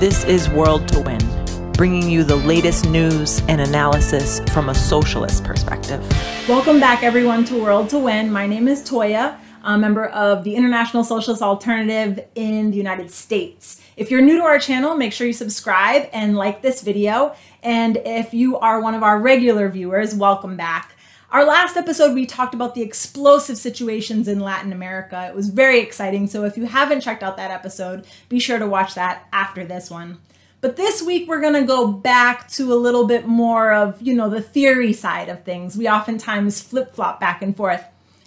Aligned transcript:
This 0.00 0.24
is 0.24 0.48
World 0.48 0.88
to 0.94 1.00
Win, 1.00 1.72
bringing 1.74 2.08
you 2.08 2.24
the 2.24 2.36
latest 2.36 2.88
news 2.88 3.42
and 3.48 3.60
analysis 3.60 4.40
from 4.50 4.70
a 4.70 4.74
socialist 4.74 5.44
perspective. 5.44 6.00
Welcome 6.48 6.80
back, 6.80 7.02
everyone, 7.02 7.44
to 7.44 7.62
World 7.62 7.90
to 7.90 7.98
Win. 7.98 8.32
My 8.32 8.46
name 8.46 8.66
is 8.66 8.80
Toya, 8.80 9.38
a 9.62 9.76
member 9.76 10.06
of 10.06 10.42
the 10.42 10.54
International 10.54 11.04
Socialist 11.04 11.42
Alternative 11.42 12.26
in 12.34 12.70
the 12.70 12.78
United 12.78 13.10
States. 13.10 13.82
If 13.98 14.10
you're 14.10 14.22
new 14.22 14.38
to 14.38 14.42
our 14.42 14.58
channel, 14.58 14.94
make 14.94 15.12
sure 15.12 15.26
you 15.26 15.34
subscribe 15.34 16.08
and 16.14 16.34
like 16.34 16.62
this 16.62 16.80
video. 16.80 17.34
And 17.62 17.98
if 18.06 18.32
you 18.32 18.58
are 18.58 18.80
one 18.80 18.94
of 18.94 19.02
our 19.02 19.20
regular 19.20 19.68
viewers, 19.68 20.14
welcome 20.14 20.56
back. 20.56 20.89
Our 21.32 21.44
last 21.44 21.76
episode, 21.76 22.12
we 22.12 22.26
talked 22.26 22.54
about 22.54 22.74
the 22.74 22.82
explosive 22.82 23.56
situations 23.56 24.26
in 24.26 24.40
Latin 24.40 24.72
America. 24.72 25.28
It 25.28 25.34
was 25.36 25.48
very 25.48 25.78
exciting. 25.78 26.26
So 26.26 26.42
if 26.42 26.56
you 26.56 26.66
haven't 26.66 27.02
checked 27.02 27.22
out 27.22 27.36
that 27.36 27.52
episode, 27.52 28.04
be 28.28 28.40
sure 28.40 28.58
to 28.58 28.66
watch 28.66 28.94
that 28.94 29.28
after 29.32 29.64
this 29.64 29.88
one. 29.88 30.18
But 30.60 30.74
this 30.74 31.00
week, 31.00 31.28
we're 31.28 31.40
going 31.40 31.54
to 31.54 31.62
go 31.62 31.86
back 31.86 32.48
to 32.50 32.72
a 32.72 32.74
little 32.74 33.06
bit 33.06 33.28
more 33.28 33.72
of, 33.72 34.02
you 34.02 34.12
know, 34.12 34.28
the 34.28 34.42
theory 34.42 34.92
side 34.92 35.28
of 35.28 35.44
things. 35.44 35.76
We 35.76 35.88
oftentimes 35.88 36.60
flip 36.60 36.96
flop 36.96 37.20
back 37.20 37.42
and 37.42 37.56
forth. 37.56 37.84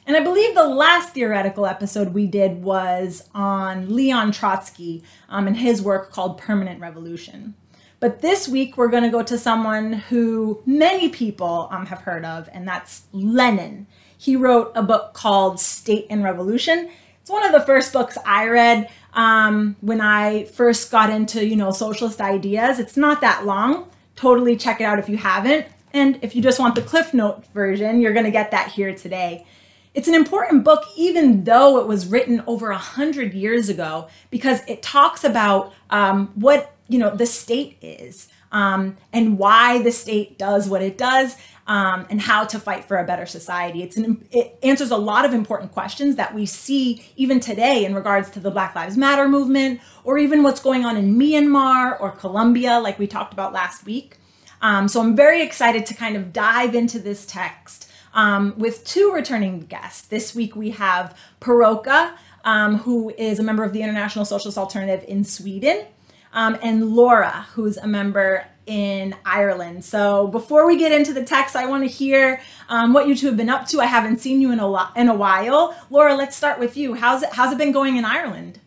And 0.08 0.16
I 0.16 0.22
believe 0.22 0.56
the 0.56 0.64
last 0.64 1.14
theoretical 1.14 1.66
episode 1.66 2.14
we 2.14 2.26
did 2.26 2.64
was 2.64 3.30
on 3.36 3.94
Leon 3.94 4.32
Trotsky 4.32 5.04
um, 5.28 5.48
and 5.48 5.58
his 5.58 5.82
work 5.82 6.12
called 6.12 6.38
Permanent 6.38 6.80
Revolution. 6.80 7.56
But 8.04 8.20
this 8.20 8.50
week, 8.50 8.76
we're 8.76 8.90
going 8.90 9.04
to 9.04 9.10
go 9.10 9.24
to 9.24 9.38
someone 9.38 9.94
who 9.94 10.62
many 10.66 11.08
people 11.08 11.70
um, 11.72 11.86
have 11.86 12.00
heard 12.00 12.26
of, 12.26 12.50
and 12.52 12.68
that's 12.68 13.04
Lenin. 13.14 13.88
He 14.18 14.36
wrote 14.36 14.74
a 14.76 14.84
book 14.84 15.14
called 15.14 15.58
State 15.62 16.08
and 16.10 16.22
Revolution. 16.22 16.90
It's 17.22 17.30
one 17.30 17.46
of 17.46 17.54
the 17.54 17.62
first 17.62 17.94
books 17.94 18.18
I 18.26 18.50
read 18.50 18.90
um, 19.14 19.78
when 19.80 20.02
I 20.02 20.44
first 20.44 20.92
got 20.92 21.12
into, 21.12 21.48
you 21.48 21.56
know, 21.56 21.72
socialist 21.72 22.20
ideas. 22.20 22.78
It's 22.78 22.98
not 22.98 23.22
that 23.22 23.46
long. 23.46 23.90
Totally 24.18 24.58
check 24.58 24.82
it 24.82 24.84
out 24.84 25.00
if 25.00 25.08
you 25.08 25.16
haven't. 25.16 25.68
And 25.94 26.20
if 26.22 26.36
you 26.36 26.42
just 26.42 26.60
want 26.60 26.76
the 26.76 26.82
Cliff 26.82 27.14
Note 27.14 27.46
version, 27.54 28.02
you're 28.02 28.12
going 28.12 28.26
to 28.26 28.32
get 28.32 28.52
that 28.52 28.68
here 28.70 28.94
today. 28.94 29.46
It's 29.94 30.10
an 30.10 30.16
important 30.16 30.66
book, 30.66 30.84
even 30.98 31.46
though 31.46 31.80
it 31.80 31.88
was 31.88 32.08
written 32.08 32.44
over 32.48 32.72
a 32.72 32.78
hundred 32.78 33.34
years 33.34 33.70
ago, 33.70 34.10
because 34.30 34.60
it 34.68 34.82
talks 34.82 35.24
about 35.24 35.72
um, 35.90 36.34
what 36.36 36.73
you 36.94 37.00
know 37.00 37.16
the 37.16 37.26
state 37.26 37.78
is 37.82 38.30
um, 38.52 38.96
and 39.12 39.40
why 39.40 39.82
the 39.82 39.92
state 39.92 40.38
does 40.38 40.70
what 40.70 40.82
it 40.82 40.98
does 40.98 41.36
um, 41.66 42.06
and 42.10 42.22
how 42.22 42.46
to 42.46 42.60
fight 42.60 42.86
for 42.86 42.98
a 42.98 43.04
better 43.04 43.26
society. 43.26 43.82
It's 43.82 43.98
an, 43.98 44.26
it 44.32 44.60
answers 44.62 44.92
a 44.92 44.98
lot 44.98 45.26
of 45.26 45.34
important 45.34 45.72
questions 45.72 46.18
that 46.18 46.36
we 46.36 46.46
see 46.46 47.04
even 47.16 47.40
today 47.40 47.84
in 47.84 47.96
regards 47.96 48.30
to 48.32 48.40
the 48.40 48.52
Black 48.52 48.76
Lives 48.76 48.96
Matter 48.96 49.28
movement 49.28 49.82
or 50.04 50.20
even 50.20 50.44
what's 50.44 50.60
going 50.60 50.86
on 50.86 50.98
in 50.98 51.16
Myanmar 51.16 52.00
or 52.00 52.12
Colombia, 52.12 52.80
like 52.80 53.00
we 53.00 53.08
talked 53.08 53.34
about 53.34 53.54
last 53.54 53.86
week. 53.86 54.18
Um, 54.62 54.88
so 54.88 55.02
I'm 55.02 55.16
very 55.16 55.42
excited 55.42 55.86
to 55.88 55.94
kind 55.96 56.16
of 56.16 56.32
dive 56.32 56.76
into 56.76 57.00
this 57.00 57.26
text 57.26 57.92
um, 58.14 58.54
with 58.58 58.86
two 58.86 59.12
returning 59.12 59.62
guests. 59.62 60.06
This 60.08 60.36
week 60.36 60.56
we 60.56 60.70
have 60.70 61.18
Per-Åke, 61.40 62.14
um, 62.46 62.78
who 62.78 63.10
is 63.18 63.40
a 63.40 63.44
member 63.44 63.64
of 63.64 63.74
the 63.74 63.82
International 63.82 64.26
Socialist 64.26 64.58
Alternative 64.60 65.04
in 65.08 65.24
Sweden 65.24 65.88
um, 66.34 66.58
and 66.62 66.96
Laura, 66.96 67.46
who's 67.54 67.78
a 67.78 67.88
member 67.88 68.46
in 68.66 69.16
Ireland. 69.26 69.84
So 69.84 70.28
before 70.28 70.66
we 70.66 70.78
get 70.78 70.92
into 70.92 71.14
the 71.14 71.24
text, 71.24 71.56
I 71.56 71.66
want 71.66 71.84
to 71.84 71.90
hear 71.90 72.42
um, 72.70 72.94
what 72.94 73.08
you 73.08 73.16
two 73.16 73.28
have 73.28 73.38
been 73.38 73.50
up 73.50 73.68
to. 73.70 73.82
I 73.82 73.86
haven't 73.86 74.20
seen 74.20 74.42
you 74.42 74.52
in 74.52 74.60
a 74.60 74.92
in 74.96 75.10
a 75.10 75.16
while. 75.16 75.76
Laura, 75.90 76.16
let's 76.16 76.36
start 76.36 76.60
with 76.60 76.78
you. 76.78 76.94
How's 76.94 77.24
it 77.24 77.30
How's 77.34 77.52
it 77.52 77.58
been 77.58 77.72
going 77.72 77.98
in 77.98 78.06
Ireland? 78.06 78.60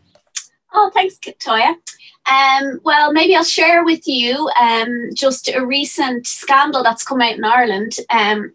Oh, 0.72 0.90
thanks, 0.92 1.16
Toya. 1.18 1.74
Um, 2.26 2.80
well, 2.84 3.12
maybe 3.12 3.36
I'll 3.36 3.44
share 3.44 3.84
with 3.84 4.06
you 4.06 4.50
um, 4.60 5.10
just 5.14 5.48
a 5.48 5.64
recent 5.64 6.26
scandal 6.26 6.82
that's 6.82 7.04
come 7.04 7.22
out 7.22 7.36
in 7.36 7.44
Ireland. 7.44 7.96
Um, 8.10 8.52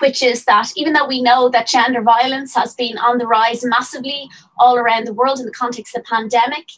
which 0.00 0.22
is 0.22 0.44
that 0.44 0.70
even 0.76 0.92
though 0.92 1.08
we 1.08 1.20
know 1.20 1.48
that 1.48 1.66
gender 1.66 2.02
violence 2.02 2.54
has 2.54 2.72
been 2.74 2.96
on 2.98 3.18
the 3.18 3.26
rise 3.26 3.64
massively 3.64 4.28
all 4.56 4.76
around 4.76 5.06
the 5.06 5.12
world 5.12 5.40
in 5.40 5.44
the 5.46 5.50
context 5.50 5.96
of 5.96 6.02
the 6.02 6.08
pandemic, 6.08 6.68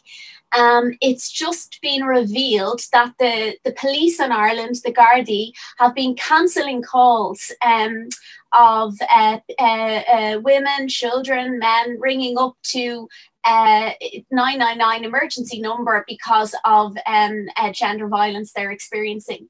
um, 0.57 0.93
it's 1.01 1.31
just 1.31 1.79
been 1.81 2.03
revealed 2.03 2.81
that 2.91 3.13
the, 3.19 3.55
the 3.63 3.73
police 3.73 4.19
in 4.19 4.31
Ireland, 4.31 4.75
the 4.83 4.93
Gardaí, 4.93 5.51
have 5.77 5.95
been 5.95 6.15
cancelling 6.15 6.81
calls 6.81 7.51
um, 7.65 8.09
of 8.53 8.95
uh, 9.13 9.39
uh, 9.59 9.63
uh, 9.63 10.39
women, 10.43 10.87
children, 10.87 11.59
men 11.59 11.97
ringing 11.99 12.37
up 12.37 12.57
to 12.63 13.07
uh, 13.43 13.91
999 14.29 15.03
emergency 15.03 15.59
number 15.59 16.03
because 16.07 16.53
of 16.65 16.95
um, 17.07 17.47
uh, 17.57 17.71
gender 17.71 18.07
violence 18.07 18.51
they're 18.53 18.71
experiencing. 18.71 19.47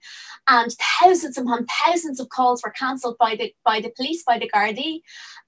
And 0.47 0.72
thousands 1.00 1.38
upon 1.38 1.66
thousands 1.85 2.19
of 2.19 2.29
calls 2.29 2.63
were 2.63 2.72
cancelled 2.72 3.18
by 3.19 3.35
the 3.35 3.53
by 3.63 3.79
the 3.79 3.91
police, 3.96 4.24
by 4.24 4.38
the 4.38 4.50
Gardaí. 4.50 5.02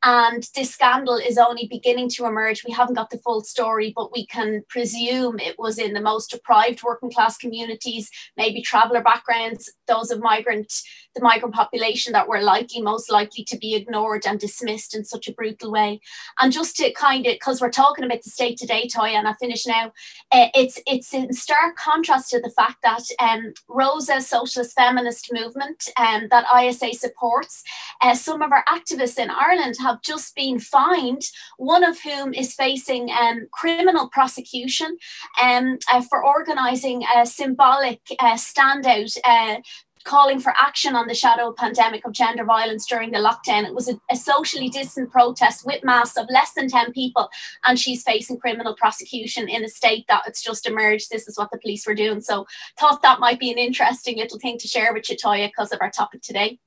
And 0.03 0.47
this 0.55 0.71
scandal 0.71 1.15
is 1.15 1.37
only 1.37 1.67
beginning 1.67 2.09
to 2.09 2.25
emerge. 2.25 2.63
We 2.65 2.73
haven't 2.73 2.95
got 2.95 3.09
the 3.09 3.17
full 3.19 3.41
story, 3.41 3.93
but 3.95 4.11
we 4.11 4.25
can 4.25 4.63
presume 4.67 5.39
it 5.39 5.57
was 5.57 5.77
in 5.77 5.93
the 5.93 6.01
most 6.01 6.31
deprived 6.31 6.83
working 6.83 7.11
class 7.11 7.37
communities, 7.37 8.09
maybe 8.35 8.61
traveller 8.61 9.01
backgrounds, 9.01 9.71
those 9.87 10.11
of 10.11 10.19
migrant, 10.21 10.73
the 11.15 11.21
migrant 11.21 11.55
population 11.55 12.11
that 12.13 12.27
were 12.27 12.41
likely, 12.41 12.81
most 12.81 13.09
likely 13.09 13.45
to 13.45 13.57
be 13.57 13.75
ignored 13.75 14.25
and 14.25 14.39
dismissed 14.39 14.93
in 14.93 15.05
such 15.05 15.27
a 15.27 15.33
brutal 15.33 15.71
way. 15.71 16.01
And 16.39 16.51
just 16.51 16.75
to 16.77 16.91
kind 16.93 17.25
of, 17.25 17.33
because 17.33 17.61
we're 17.61 17.69
talking 17.71 18.03
about 18.03 18.23
the 18.23 18.29
state 18.29 18.57
today, 18.57 18.87
Toya, 18.87 19.13
and 19.13 19.27
I 19.27 19.33
finish 19.39 19.65
now, 19.65 19.93
uh, 20.31 20.49
it's 20.53 20.79
it's 20.85 21.13
in 21.13 21.31
stark 21.31 21.77
contrast 21.77 22.29
to 22.31 22.41
the 22.41 22.51
fact 22.51 22.77
that 22.83 23.03
um, 23.19 23.53
Rosa's 23.69 24.27
socialist 24.27 24.75
feminist 24.83 25.31
movement 25.31 25.89
um, 25.97 26.27
that 26.29 26.45
ISA 26.61 26.93
supports, 26.93 27.63
uh, 28.01 28.13
some 28.13 28.41
of 28.41 28.51
our 28.51 28.65
activists 28.65 29.17
in 29.17 29.29
Ireland 29.29 29.75
have 29.79 30.01
just 30.01 30.35
been 30.35 30.59
fined, 30.59 31.23
one 31.57 31.83
of 31.83 31.99
whom 32.01 32.33
is 32.33 32.53
facing 32.53 33.09
um, 33.11 33.47
criminal 33.51 34.09
prosecution 34.09 34.97
um, 35.41 35.77
uh, 35.91 36.01
for 36.09 36.25
organising 36.25 37.03
a 37.15 37.25
symbolic 37.25 38.01
uh, 38.19 38.33
standout 38.33 39.17
uh, 39.23 39.57
calling 40.03 40.39
for 40.39 40.53
action 40.57 40.95
on 40.95 41.07
the 41.07 41.13
shadow 41.13 41.51
pandemic 41.51 42.05
of 42.05 42.11
gender 42.11 42.43
violence 42.43 42.85
during 42.85 43.11
the 43.11 43.17
lockdown. 43.17 43.65
It 43.65 43.73
was 43.73 43.89
a, 43.89 43.99
a, 44.11 44.15
socially 44.15 44.69
distant 44.69 45.11
protest 45.11 45.65
with 45.65 45.83
mass 45.83 46.17
of 46.17 46.27
less 46.29 46.53
than 46.53 46.67
10 46.67 46.91
people, 46.93 47.29
and 47.65 47.79
she's 47.79 48.03
facing 48.03 48.37
criminal 48.37 48.75
prosecution 48.75 49.49
in 49.49 49.63
a 49.63 49.69
state 49.69 50.05
that 50.07 50.23
it's 50.27 50.43
just 50.43 50.67
emerged. 50.67 51.09
This 51.09 51.27
is 51.27 51.37
what 51.37 51.51
the 51.51 51.57
police 51.57 51.85
were 51.85 51.95
doing. 51.95 52.21
So, 52.21 52.45
thought 52.79 53.01
that 53.01 53.19
might 53.19 53.39
be 53.39 53.51
an 53.51 53.57
interesting 53.57 54.17
little 54.17 54.39
thing 54.39 54.57
to 54.59 54.67
share 54.67 54.93
with 54.93 55.03
Chitoya 55.03 55.47
because 55.47 55.71
of 55.71 55.79
our 55.81 55.91
topic 55.91 56.21
today. 56.21 56.59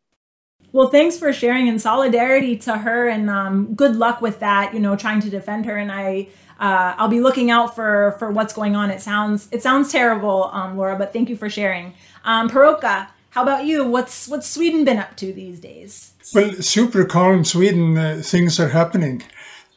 Well, 0.73 0.89
thanks 0.89 1.19
for 1.19 1.33
sharing 1.33 1.69
in 1.69 1.79
solidarity 1.79 2.57
to 2.59 2.79
her, 2.79 3.09
and 3.09 3.31
um, 3.31 3.75
good 3.75 3.97
luck 3.97 4.21
with 4.21 4.41
that. 4.41 4.75
You 4.75 4.81
know, 4.81 4.97
trying 4.97 5.21
to 5.21 5.31
defend 5.31 5.67
her, 5.67 5.77
and 5.77 5.93
I. 5.93 6.29
Uh, 6.59 6.95
I'll 6.97 7.09
be 7.09 7.21
looking 7.21 7.51
out 7.51 7.75
for 7.75 8.17
for 8.19 8.31
what's 8.31 8.55
going 8.55 8.77
on. 8.77 8.91
It 8.91 9.03
sounds 9.03 9.47
it 9.53 9.63
sounds 9.63 9.93
terrible, 9.93 10.45
um, 10.55 10.77
Laura, 10.77 10.97
but 10.97 11.13
thank 11.13 11.29
you 11.29 11.37
for 11.37 11.51
sharing. 11.51 11.93
Um, 12.25 12.49
Per-Åke, 12.49 13.09
how 13.37 13.43
about 13.43 13.67
you? 13.67 13.85
What's 13.85 14.29
what's 14.29 14.49
Sweden 14.49 14.87
been 14.87 14.97
up 14.97 15.15
to 15.19 15.31
these 15.31 15.61
days? 15.61 16.15
Well, 16.35 16.53
super 16.55 17.05
calm 17.05 17.45
Sweden. 17.45 17.99
Uh, 17.99 18.23
things 18.25 18.59
are 18.59 18.71
happening. 18.71 19.23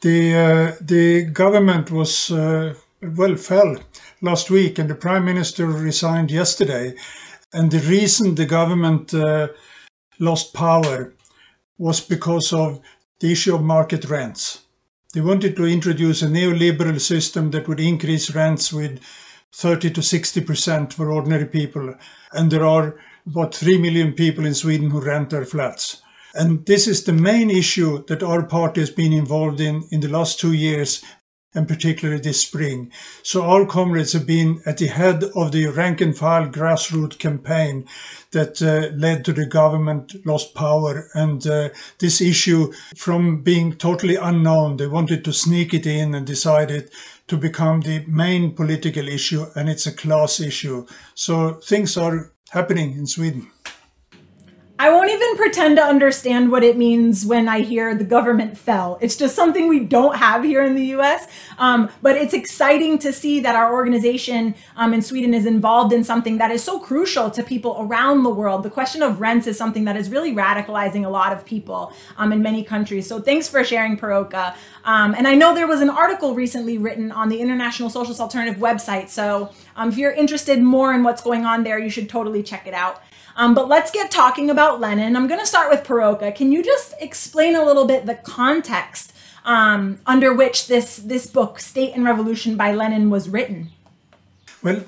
The 0.00 0.34
uh, 0.34 0.76
the 0.80 1.24
government 1.24 1.90
was 1.90 2.30
uh, 2.30 2.74
well 3.02 3.36
fell 3.36 3.76
last 4.22 4.50
week, 4.50 4.78
and 4.78 4.88
the 4.88 4.94
prime 4.94 5.26
minister 5.26 5.66
resigned 5.66 6.30
yesterday. 6.30 6.94
And 7.52 7.70
the 7.70 7.80
reason 7.80 8.34
the 8.34 8.46
government 8.46 9.12
uh, 9.12 9.48
lost 10.18 10.54
power 10.54 11.12
was 11.76 12.00
because 12.00 12.54
of 12.54 12.80
the 13.18 13.30
issue 13.32 13.54
of 13.54 13.62
market 13.62 14.06
rents. 14.06 14.62
They 15.12 15.20
wanted 15.20 15.54
to 15.56 15.66
introduce 15.66 16.22
a 16.22 16.28
neoliberal 16.28 16.98
system 16.98 17.50
that 17.50 17.68
would 17.68 17.80
increase 17.80 18.34
rents 18.34 18.72
with 18.72 19.00
30 19.52 19.90
to 19.90 20.02
60 20.02 20.40
percent 20.40 20.94
for 20.94 21.12
ordinary 21.12 21.44
people, 21.44 21.94
and 22.32 22.50
there 22.50 22.64
are 22.64 22.94
about 23.26 23.54
3 23.54 23.78
million 23.78 24.12
people 24.12 24.46
in 24.46 24.54
Sweden 24.54 24.90
who 24.90 25.00
rent 25.00 25.30
their 25.30 25.44
flats. 25.44 26.02
And 26.34 26.64
this 26.66 26.86
is 26.86 27.04
the 27.04 27.12
main 27.12 27.50
issue 27.50 28.04
that 28.06 28.22
our 28.22 28.44
party 28.44 28.80
has 28.80 28.90
been 28.90 29.12
involved 29.12 29.60
in 29.60 29.84
in 29.90 30.00
the 30.00 30.08
last 30.08 30.38
two 30.38 30.52
years, 30.52 31.02
and 31.54 31.66
particularly 31.66 32.20
this 32.20 32.42
spring. 32.42 32.92
So 33.24 33.42
our 33.42 33.66
comrades 33.66 34.12
have 34.12 34.26
been 34.26 34.62
at 34.64 34.78
the 34.78 34.86
head 34.86 35.24
of 35.34 35.50
the 35.50 35.66
rank 35.66 36.00
and 36.00 36.16
file 36.16 36.46
grassroots 36.46 37.18
campaign 37.18 37.86
that 38.30 38.62
uh, 38.62 38.94
led 38.96 39.24
to 39.24 39.32
the 39.32 39.46
government 39.46 40.14
lost 40.24 40.54
power. 40.54 41.08
And 41.14 41.44
uh, 41.46 41.70
this 41.98 42.20
issue, 42.20 42.72
from 42.94 43.42
being 43.42 43.74
totally 43.74 44.14
unknown, 44.14 44.76
they 44.76 44.86
wanted 44.86 45.24
to 45.24 45.32
sneak 45.32 45.74
it 45.74 45.86
in 45.86 46.14
and 46.14 46.24
decided 46.24 46.90
to 47.26 47.36
become 47.36 47.80
the 47.80 48.04
main 48.06 48.54
political 48.54 49.08
issue, 49.08 49.46
and 49.54 49.68
it's 49.68 49.86
a 49.86 49.92
class 49.92 50.40
issue. 50.40 50.86
So 51.14 51.54
things 51.54 51.96
are 51.96 52.32
happening 52.50 52.92
in 52.92 53.06
Sweden. 53.06 53.48
I 54.80 54.88
won't 54.88 55.10
even 55.10 55.36
pretend 55.36 55.76
to 55.76 55.84
understand 55.84 56.50
what 56.50 56.64
it 56.64 56.78
means 56.78 57.26
when 57.26 57.50
I 57.50 57.60
hear 57.60 57.94
the 57.94 58.02
government 58.02 58.56
fell. 58.56 58.96
It's 59.02 59.14
just 59.14 59.36
something 59.36 59.68
we 59.68 59.80
don't 59.80 60.16
have 60.16 60.42
here 60.42 60.64
in 60.64 60.74
the 60.74 60.84
US. 60.96 61.28
Um, 61.58 61.90
but 62.00 62.16
it's 62.16 62.32
exciting 62.32 62.96
to 63.00 63.12
see 63.12 63.40
that 63.40 63.54
our 63.54 63.74
organization 63.74 64.54
um, 64.76 64.94
in 64.94 65.02
Sweden 65.02 65.34
is 65.34 65.44
involved 65.44 65.92
in 65.92 66.02
something 66.02 66.38
that 66.38 66.50
is 66.50 66.64
so 66.64 66.78
crucial 66.80 67.30
to 67.30 67.42
people 67.42 67.76
around 67.78 68.22
the 68.22 68.30
world. 68.30 68.62
The 68.62 68.70
question 68.70 69.02
of 69.02 69.20
rents 69.20 69.46
is 69.46 69.58
something 69.58 69.84
that 69.84 69.98
is 69.98 70.08
really 70.08 70.32
radicalizing 70.34 71.04
a 71.04 71.10
lot 71.10 71.34
of 71.34 71.44
people 71.44 71.92
um, 72.16 72.32
in 72.32 72.40
many 72.40 72.64
countries. 72.64 73.06
So 73.06 73.20
thanks 73.20 73.48
for 73.48 73.62
sharing, 73.62 73.98
Per-Åke. 73.98 74.54
Um, 74.86 75.14
and 75.14 75.28
I 75.28 75.34
know 75.34 75.54
there 75.54 75.68
was 75.68 75.82
an 75.82 75.90
article 75.90 76.34
recently 76.34 76.78
written 76.78 77.12
on 77.12 77.28
the 77.28 77.42
International 77.42 77.90
Socialist 77.90 78.18
Alternative 78.18 78.58
website. 78.58 79.10
So 79.10 79.52
um, 79.76 79.90
if 79.90 79.98
you're 79.98 80.12
interested 80.12 80.62
more 80.62 80.94
in 80.94 81.02
what's 81.02 81.20
going 81.20 81.44
on 81.44 81.64
there, 81.64 81.78
you 81.78 81.90
should 81.90 82.08
totally 82.08 82.42
check 82.42 82.66
it 82.66 82.72
out. 82.72 83.02
Um, 83.36 83.54
but 83.54 83.68
let's 83.68 83.90
get 83.90 84.10
talking 84.10 84.50
about 84.50 84.80
Lenin. 84.80 85.16
I'm 85.16 85.26
going 85.26 85.40
to 85.40 85.46
start 85.46 85.70
with 85.70 85.84
Per-Åke. 85.84 86.34
Can 86.34 86.52
you 86.52 86.62
just 86.62 86.94
explain 87.00 87.54
a 87.54 87.64
little 87.64 87.86
bit 87.86 88.06
the 88.06 88.14
context 88.14 89.12
um, 89.44 89.98
under 90.06 90.34
which 90.34 90.66
this 90.66 90.96
this 90.96 91.26
book, 91.26 91.58
State 91.58 91.94
and 91.94 92.04
Revolution 92.04 92.56
by 92.56 92.72
Lenin, 92.72 93.10
was 93.10 93.28
written? 93.28 93.70
Well, 94.62 94.84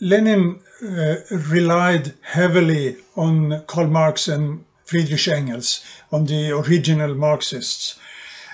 Lenin 0.00 0.60
uh, 0.82 1.16
relied 1.30 2.14
heavily 2.22 2.96
on 3.16 3.64
Karl 3.66 3.88
Marx 3.88 4.28
and 4.28 4.64
Friedrich 4.84 5.28
Engels, 5.28 5.84
on 6.12 6.26
the 6.26 6.50
original 6.50 7.14
Marxists, 7.14 7.98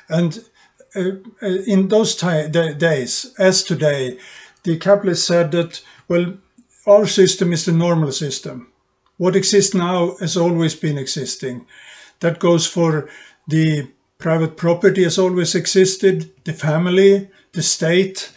and 0.09 0.44
uh, 0.94 1.11
uh 1.43 1.47
in 1.67 1.88
those 1.88 2.15
days, 2.17 3.35
as 3.38 3.65
today, 3.65 4.19
the 4.62 4.79
capitalists 4.79 5.27
said 5.27 5.50
that 5.53 5.82
well, 6.09 6.35
our 6.87 7.06
system 7.06 7.53
is 7.53 7.65
the 7.65 7.73
normal 7.73 8.12
system 8.12 8.69
what 9.17 9.37
exists 9.37 9.75
now 9.75 10.17
has 10.21 10.37
always 10.37 10.75
been 10.75 10.99
existing. 10.99 11.67
That 12.21 12.39
goes 12.39 12.67
for 12.67 13.09
the 13.49 13.89
private 14.19 14.57
property 14.57 15.03
has 15.05 15.19
always 15.19 15.55
existed, 15.55 16.31
the 16.45 16.53
family, 16.53 17.29
the 17.53 17.63
state. 17.63 18.33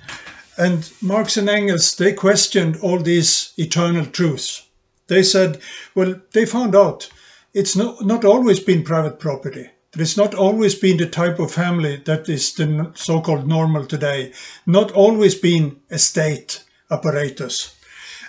And 0.58 0.92
Marx 1.02 1.38
and 1.38 1.50
Engels, 1.50 1.96
they 1.96 2.14
questioned 2.14 2.78
all 2.82 3.00
these 3.00 3.54
eternal 3.58 4.06
truths. 4.06 4.68
They 5.08 5.24
said, 5.24 5.62
well, 5.96 6.20
they 6.34 6.46
found 6.46 6.76
out 6.76 7.10
it's 7.54 7.76
not, 7.76 8.04
not 8.06 8.26
always 8.26 8.60
been 8.60 8.84
private 8.84 9.20
property. 9.20 9.70
It's 9.98 10.18
not 10.18 10.36
always 10.36 10.76
been 10.76 10.98
the 10.98 11.08
type 11.08 11.40
of 11.40 11.52
family 11.52 11.98
that 12.06 12.28
is 12.30 12.54
the 12.54 12.92
so-called 12.94 13.48
normal 13.48 13.86
today. 13.86 14.34
Not 14.66 14.92
always 14.92 15.34
been 15.34 15.80
a 15.90 15.98
state 15.98 16.64
apparatus. 16.92 17.76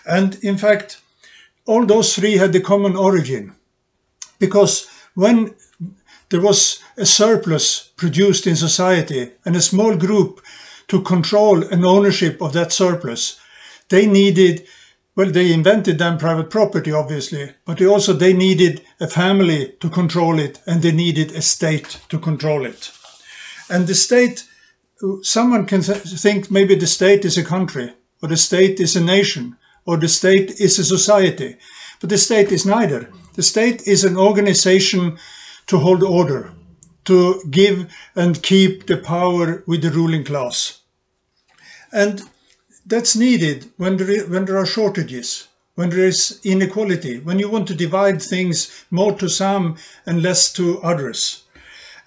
And 0.07 0.39
in 0.43 0.57
fact, 0.57 1.01
all 1.69 1.85
those 1.85 2.17
three 2.17 2.39
had 2.39 2.53
the 2.55 2.61
common 2.61 2.97
origin. 2.97 3.55
Because 4.39 4.89
when 5.15 5.55
there 6.31 6.41
was 6.41 6.81
a 6.97 7.05
surplus 7.05 7.91
produced 7.97 8.47
in 8.47 8.57
society 8.57 9.33
and 9.45 9.55
a 9.55 9.61
small 9.61 9.95
group 9.95 10.41
to 10.89 11.03
control 11.03 11.63
and 11.63 11.85
ownership 11.85 12.41
of 12.41 12.55
that 12.55 12.73
surplus, 12.73 13.39
they 13.91 14.07
needed, 14.07 14.67
well, 15.15 15.31
they 15.31 15.53
invented 15.53 15.99
then 15.99 16.19
private 16.19 16.49
property, 16.49 16.91
obviously, 16.91 17.53
but 17.67 17.77
they 17.77 17.87
also 17.87 18.15
they 18.15 18.33
needed 18.33 18.81
a 18.99 19.07
family 19.07 19.75
to 19.81 19.91
control 19.91 20.39
it 20.39 20.61
and 20.67 20.81
they 20.81 20.93
needed 20.93 21.33
a 21.33 21.43
state 21.43 22.01
to 22.09 22.19
control 22.19 22.65
it. 22.65 22.91
And 23.69 23.87
the 23.87 23.95
state, 23.95 24.45
someone 25.21 25.67
can 25.67 25.83
think 25.83 26.51
maybe 26.51 26.75
the 26.77 26.87
state 26.87 27.27
is 27.27 27.37
a 27.37 27.45
country 27.45 27.93
or 28.23 28.31
the 28.31 28.39
state 28.39 28.81
is 28.81 28.97
a 28.97 29.05
nation 29.05 29.58
or 29.89 29.97
the 29.97 30.07
state 30.07 30.61
is 30.61 30.79
a 30.79 30.85
society. 30.85 31.57
But 31.99 32.11
the 32.11 32.19
state 32.19 32.53
is 32.53 32.67
neither. 32.67 33.11
The 33.37 33.43
state 33.43 33.81
is 33.87 34.05
an 34.05 34.19
organization 34.19 35.19
to 35.67 35.79
hold 35.79 36.03
order, 36.03 36.53
to 37.07 37.43
give 37.51 37.91
and 38.15 38.43
keep 38.43 38.87
the 38.87 38.99
power 38.99 39.65
with 39.67 39.81
the 39.81 39.91
ruling 39.91 40.25
class. 40.25 40.83
And 41.91 42.21
that's 42.85 43.17
needed 43.17 43.71
when 43.79 43.97
there, 43.97 44.27
when 44.27 44.45
there 44.45 44.59
are 44.59 44.67
shortages, 44.67 45.49
when 45.75 45.89
there 45.89 46.07
is 46.07 46.39
inequality, 46.45 47.21
when 47.21 47.39
you 47.39 47.49
want 47.49 47.67
to 47.69 47.75
divide 47.75 48.21
things 48.21 48.85
more 48.91 49.15
to 49.15 49.27
some 49.27 49.79
and 50.05 50.23
less 50.23 50.53
to 50.53 50.83
others. 50.83 51.45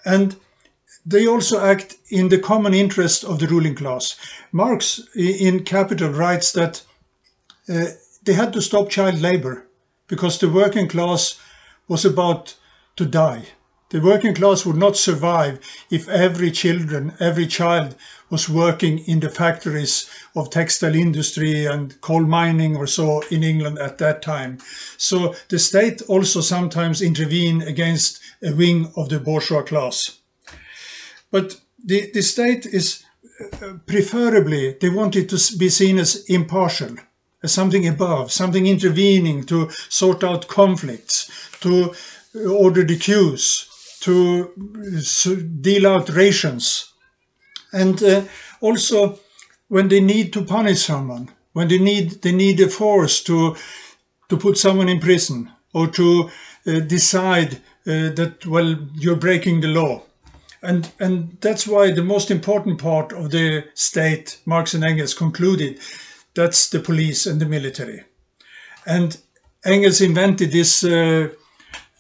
And 0.06 0.36
they 1.04 1.26
also 1.26 1.66
act 1.66 1.96
in 2.12 2.30
the 2.30 2.38
common 2.38 2.76
interest 2.76 3.24
of 3.24 3.40
the 3.40 3.48
ruling 3.48 3.74
class. 3.74 4.18
Marx 4.52 5.02
in 5.16 5.64
Capital 5.64 6.12
writes 6.12 6.52
that 6.52 6.84
uh, 7.72 7.92
they 8.24 8.34
had 8.34 8.54
to 8.54 8.62
stop 8.62 8.90
child 8.90 9.20
labor 9.22 9.68
because 10.08 10.38
the 10.38 10.50
working 10.50 10.88
class 10.88 11.40
was 11.88 12.06
about 12.06 12.56
to 12.98 13.06
die. 13.06 13.46
The 13.90 14.02
working 14.02 14.34
class 14.34 14.66
would 14.66 14.78
not 14.78 14.96
survive 14.96 15.60
if 15.90 16.08
every 16.08 16.52
children, 16.52 17.14
every 17.20 17.48
child 17.48 17.96
was 18.30 18.48
working 18.48 19.00
in 19.00 19.20
the 19.20 19.30
factories 19.30 20.10
of 20.36 20.50
textile 20.50 20.96
industry 20.96 21.66
and 21.66 22.00
coal 22.00 22.24
mining 22.24 22.78
or 22.78 22.88
so 22.88 23.22
in 23.30 23.44
England 23.44 23.80
at 23.80 23.98
that 23.98 24.22
time. 24.22 24.60
So 24.98 25.36
the 25.50 25.60
state 25.60 26.02
also 26.04 26.40
sometimes 26.42 27.02
intervened 27.02 27.64
against 27.64 28.22
a 28.42 28.54
wing 28.54 28.92
of 28.96 29.10
the 29.10 29.20
bourgeois 29.20 29.64
class. 29.64 30.20
But 31.32 31.60
the, 31.84 32.12
the 32.14 32.22
state 32.22 32.66
is 32.66 33.04
uh, 33.62 33.74
preferably, 33.86 34.78
they 34.80 34.90
wanted 34.90 35.28
to 35.30 35.58
be 35.58 35.70
seen 35.70 36.00
as 36.00 36.24
impartial 36.28 36.96
something 37.46 37.88
above, 37.88 38.32
something 38.32 38.68
intervening 38.68 39.44
to 39.46 39.70
sort 39.90 40.24
out 40.24 40.48
conflicts, 40.48 41.30
to 41.62 41.94
order 42.50 42.84
the 42.84 42.98
queues, 42.98 43.68
to 44.02 44.52
deal 45.62 45.88
out 45.88 46.10
rations. 46.10 46.92
And 47.72 48.02
uh, 48.04 48.24
also 48.60 49.20
when 49.70 49.88
they 49.88 50.02
need 50.02 50.34
to 50.34 50.44
punish 50.44 50.84
someone, 50.84 51.30
when 51.54 51.68
they 51.68 51.78
need 51.78 52.22
they 52.22 52.32
need 52.32 52.60
a 52.60 52.68
force 52.68 53.24
to 53.24 53.56
to 54.30 54.38
put 54.38 54.58
someone 54.58 54.90
in 54.90 55.00
prison 55.00 55.52
or 55.74 55.88
to 55.88 56.30
uh, 56.68 56.80
decide 56.80 57.56
uh, 57.88 58.10
that 58.16 58.46
well 58.46 58.78
you're 58.96 59.16
breaking 59.16 59.62
the 59.62 59.68
law. 59.68 60.04
And 60.62 60.92
and 61.00 61.38
that's 61.42 61.66
why 61.68 61.92
the 61.92 62.04
most 62.04 62.32
important 62.32 62.82
part 62.82 63.14
of 63.14 63.32
the 63.32 63.66
state, 63.74 64.40
Marx 64.46 64.74
and 64.74 64.84
Engels 64.84 65.14
concluded, 65.14 65.80
that's 66.34 66.70
the 66.70 66.80
police 66.80 67.26
and 67.26 67.40
the 67.40 67.46
military. 67.46 68.04
And 68.86 69.18
Engels 69.66 70.02
invented 70.02 70.52
this 70.52 70.84
uh, 70.84 71.30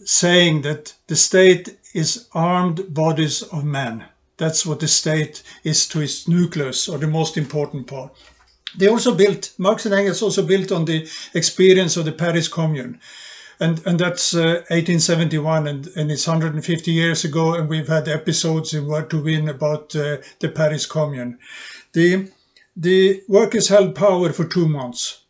saying 0.04 0.62
that 0.63 0.94
the 1.07 1.16
state 1.16 1.78
is 1.94 2.28
armed 2.33 2.94
bodies 2.94 3.44
of 3.44 3.63
men. 3.63 4.06
That's 4.38 4.66
what 4.66 4.80
the 4.80 4.88
state 4.88 5.44
is 5.63 5.88
to 5.89 6.01
its 6.01 6.28
nucleus, 6.28 6.89
or 6.89 6.98
the 6.98 7.07
most 7.07 7.38
important 7.38 7.86
part. 7.88 8.12
They 8.75 8.88
also 8.88 9.13
built, 9.13 9.54
Marx 9.57 9.86
and 9.86 9.94
Engels 9.94 10.22
also 10.22 10.44
built 10.44 10.72
on 10.72 10.86
the 10.86 11.07
experience 11.33 11.98
of 11.98 12.06
the 12.06 12.12
Paris 12.12 12.47
Commune. 12.47 13.00
And, 13.59 13.85
and 13.85 14.00
that's 14.00 14.33
uh, 14.33 14.64
1871 14.69 15.68
and, 15.68 15.88
and 15.95 16.11
it's 16.11 16.26
150 16.26 16.92
years 16.92 17.23
ago 17.23 17.54
and 17.54 17.69
we've 17.69 17.88
had 17.88 18.07
episodes 18.07 18.73
in 18.73 18.88
World 18.88 19.11
to 19.11 19.21
Win 19.21 19.50
about 19.50 19.95
uh, 19.95 20.18
the 20.40 20.50
Paris 20.50 20.88
Commune. 20.88 21.38
The, 21.94 22.31
the 22.75 23.21
workers 23.28 23.68
held 23.68 23.95
power 23.95 24.31
for 24.31 24.45
two 24.45 24.68
months. 24.68 25.23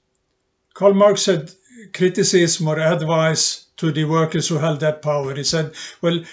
Karl 0.74 0.93
Marx 0.93 1.25
had 1.25 1.51
criticism 1.93 2.67
or 2.67 2.79
advice 2.79 3.65
to 3.77 3.91
the 3.91 4.05
workers 4.05 4.48
who 4.48 4.57
held 4.57 4.79
that 4.79 5.01
power. 5.01 5.33
He 5.36 5.43
said, 5.43 5.74
well, 6.01 6.24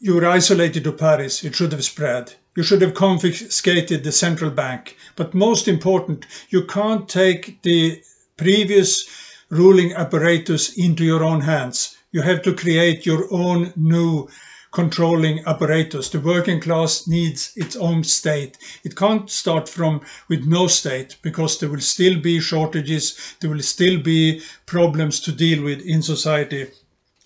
you 0.00 0.14
were 0.14 0.26
isolated 0.26 0.84
to 0.84 0.92
Paris. 0.92 1.44
It 1.44 1.54
should 1.54 1.72
have 1.72 1.84
spread. 1.84 2.34
You 2.56 2.62
should 2.62 2.82
have 2.82 2.94
confiscated 2.94 4.02
the 4.02 4.12
central 4.12 4.50
bank. 4.50 4.96
But 5.14 5.34
most 5.34 5.68
important, 5.68 6.26
you 6.48 6.64
can't 6.64 7.08
take 7.08 7.60
the 7.62 8.02
previous 8.36 9.06
ruling 9.50 9.92
apparatus 9.94 10.76
into 10.76 11.04
your 11.04 11.22
own 11.22 11.42
hands. 11.42 11.96
You 12.12 12.22
have 12.22 12.42
to 12.42 12.54
create 12.54 13.04
your 13.04 13.26
own 13.30 13.72
new 13.76 14.28
controlling 14.76 15.42
apparatus. 15.46 16.10
The 16.10 16.20
working 16.20 16.60
class 16.60 17.06
needs 17.08 17.50
its 17.56 17.76
own 17.76 18.04
state. 18.04 18.58
It 18.84 18.94
can't 18.94 19.30
start 19.30 19.70
from 19.70 20.02
with 20.28 20.44
no 20.46 20.66
state 20.66 21.16
because 21.22 21.58
there 21.58 21.70
will 21.70 21.80
still 21.80 22.20
be 22.20 22.40
shortages, 22.40 23.36
there 23.40 23.48
will 23.48 23.62
still 23.62 23.98
be 23.98 24.42
problems 24.66 25.18
to 25.20 25.32
deal 25.32 25.64
with 25.64 25.80
in 25.80 26.02
society. 26.02 26.66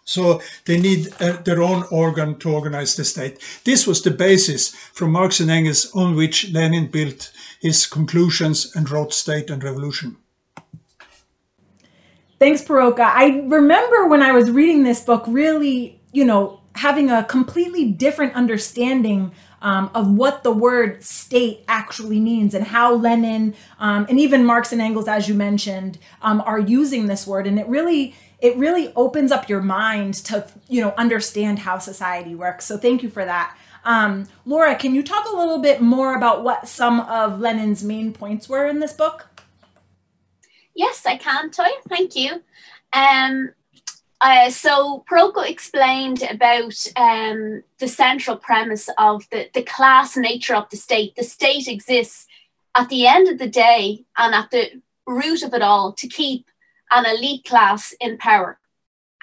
So 0.05 0.41
they 0.65 0.81
need 0.81 1.09
uh, 1.21 1.43
their 1.43 1.61
own 1.61 1.83
organ 1.91 2.39
to 2.39 2.55
organize 2.55 2.95
the 2.95 3.05
state. 3.05 3.41
This 3.65 3.85
was 3.85 4.01
the 4.01 4.13
basis 4.13 4.73
from 4.93 5.11
Marx 5.11 5.41
and 5.41 5.51
Engels 5.51 5.91
on 5.93 6.15
which 6.15 6.53
Lenin 6.53 6.87
built 6.87 7.33
his 7.61 7.85
conclusions 7.85 8.77
and 8.77 8.89
wrote 8.89 9.13
State 9.13 9.51
and 9.51 9.65
Revolution. 9.65 10.17
Thanks, 12.39 12.63
Per-Åke. 12.63 13.01
I 13.01 13.43
remember 13.49 14.07
when 14.07 14.23
I 14.23 14.31
was 14.31 14.53
reading 14.53 14.85
this 14.85 15.01
book, 15.01 15.25
really, 15.27 16.01
you 16.13 16.25
know, 16.25 16.60
having 16.77 17.11
a 17.11 17.25
completely 17.25 17.91
different 17.91 18.35
understanding 18.35 19.33
um, 19.63 19.91
of 19.95 20.11
what 20.11 20.43
the 20.43 20.53
word 20.53 21.03
state 21.03 21.65
actually 21.69 22.19
means 22.21 22.55
and 22.55 22.67
how 22.67 22.95
Lenin 22.95 23.55
um, 23.79 24.07
and 24.09 24.19
even 24.19 24.45
Marx 24.45 24.73
and 24.73 24.81
Engels, 24.81 25.09
as 25.09 25.29
you 25.29 25.35
mentioned, 25.35 25.99
um, 26.23 26.41
are 26.47 26.59
using 26.59 27.07
this 27.07 27.27
word. 27.27 27.47
And 27.47 27.59
it 27.59 27.67
really 27.69 28.15
it 28.41 28.57
really 28.57 28.91
opens 28.97 29.31
up 29.31 29.49
your 29.51 29.61
mind 29.61 30.15
to 30.15 30.47
you 30.69 30.81
know 30.81 30.95
understand 30.97 31.61
how 31.61 31.79
society 31.79 32.35
works. 32.35 32.65
So 32.65 32.79
thank 32.79 33.03
you 33.03 33.11
for 33.11 33.25
that. 33.25 33.57
Um, 33.85 34.27
Laura, 34.45 34.75
can 34.75 34.95
you 34.95 35.03
talk 35.03 35.27
a 35.27 35.37
little 35.37 35.59
bit 35.59 35.81
more 35.81 36.15
about 36.15 36.43
what 36.45 36.69
some 36.69 37.01
of 37.01 37.41
Lenin's 37.41 37.83
main 37.83 38.13
points 38.13 38.49
were 38.49 38.67
in 38.67 38.81
this 38.81 38.93
book? 38.93 39.27
Yes, 40.75 41.05
I 41.07 41.17
can, 41.17 41.51
Toy. 41.51 41.69
Thank 41.89 42.15
you. 42.15 42.43
Um, 42.93 43.53
uh, 44.21 44.51
so 44.51 45.05
Proko 45.11 45.49
explained 45.49 46.23
about 46.23 46.87
um, 46.97 47.63
the 47.79 47.89
central 47.89 48.37
premise 48.37 48.89
of 48.99 49.29
the, 49.31 49.49
the 49.55 49.63
class 49.63 50.17
nature 50.17 50.55
of 50.55 50.69
the 50.71 50.77
state. 50.77 51.17
The 51.17 51.25
state 51.25 51.69
exists 51.69 52.27
at 52.75 52.89
the 52.89 53.07
end 53.07 53.29
of 53.29 53.39
the 53.39 53.49
day 53.49 54.05
and 54.19 54.35
at 54.35 54.51
the 54.51 54.83
root 55.07 55.43
of 55.43 55.55
it 55.55 55.63
all 55.63 55.93
to 55.95 56.07
keep 56.07 56.47
an 56.91 57.07
elite 57.07 57.45
class 57.45 57.95
in 58.01 58.19
power. 58.19 58.59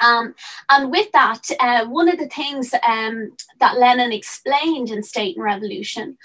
Um, 0.03 0.35
and 0.69 0.91
with 0.91 1.11
that, 1.11 1.43
uh, 1.59 1.85
one 1.85 2.09
of 2.09 2.17
the 2.17 2.27
things 2.27 2.73
um, 2.87 3.31
that 3.59 3.77
Lenin 3.77 4.11
explained 4.11 4.89
in 4.89 5.03
State 5.03 5.35
and 5.35 5.43
Revolution 5.43 6.17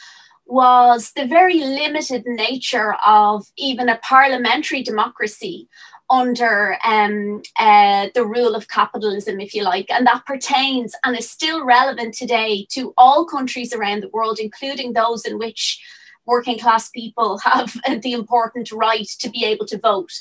was 0.46 1.12
the 1.12 1.26
very 1.26 1.60
limited 1.60 2.24
nature 2.26 2.94
of 3.06 3.46
even 3.56 3.88
a 3.88 3.98
parliamentary 3.98 4.82
democracy 4.82 5.68
under 6.12 6.76
um, 6.84 7.42
uh, 7.58 8.08
the 8.14 8.24
rule 8.24 8.54
of 8.54 8.68
capitalism, 8.68 9.40
if 9.40 9.54
you 9.54 9.64
like. 9.64 9.90
And 9.90 10.06
that 10.06 10.26
pertains 10.26 10.94
and 11.04 11.18
is 11.18 11.28
still 11.28 11.64
relevant 11.64 12.14
today 12.14 12.66
to 12.72 12.92
all 12.98 13.24
countries 13.24 13.72
around 13.72 14.02
the 14.02 14.10
world, 14.10 14.38
including 14.38 14.92
those 14.92 15.24
in 15.24 15.38
which 15.38 15.82
working 16.26 16.58
class 16.58 16.90
people 16.90 17.38
have 17.44 17.74
the 18.02 18.12
important 18.12 18.70
right 18.70 19.08
to 19.20 19.30
be 19.30 19.44
able 19.44 19.66
to 19.66 19.78
vote. 19.78 20.12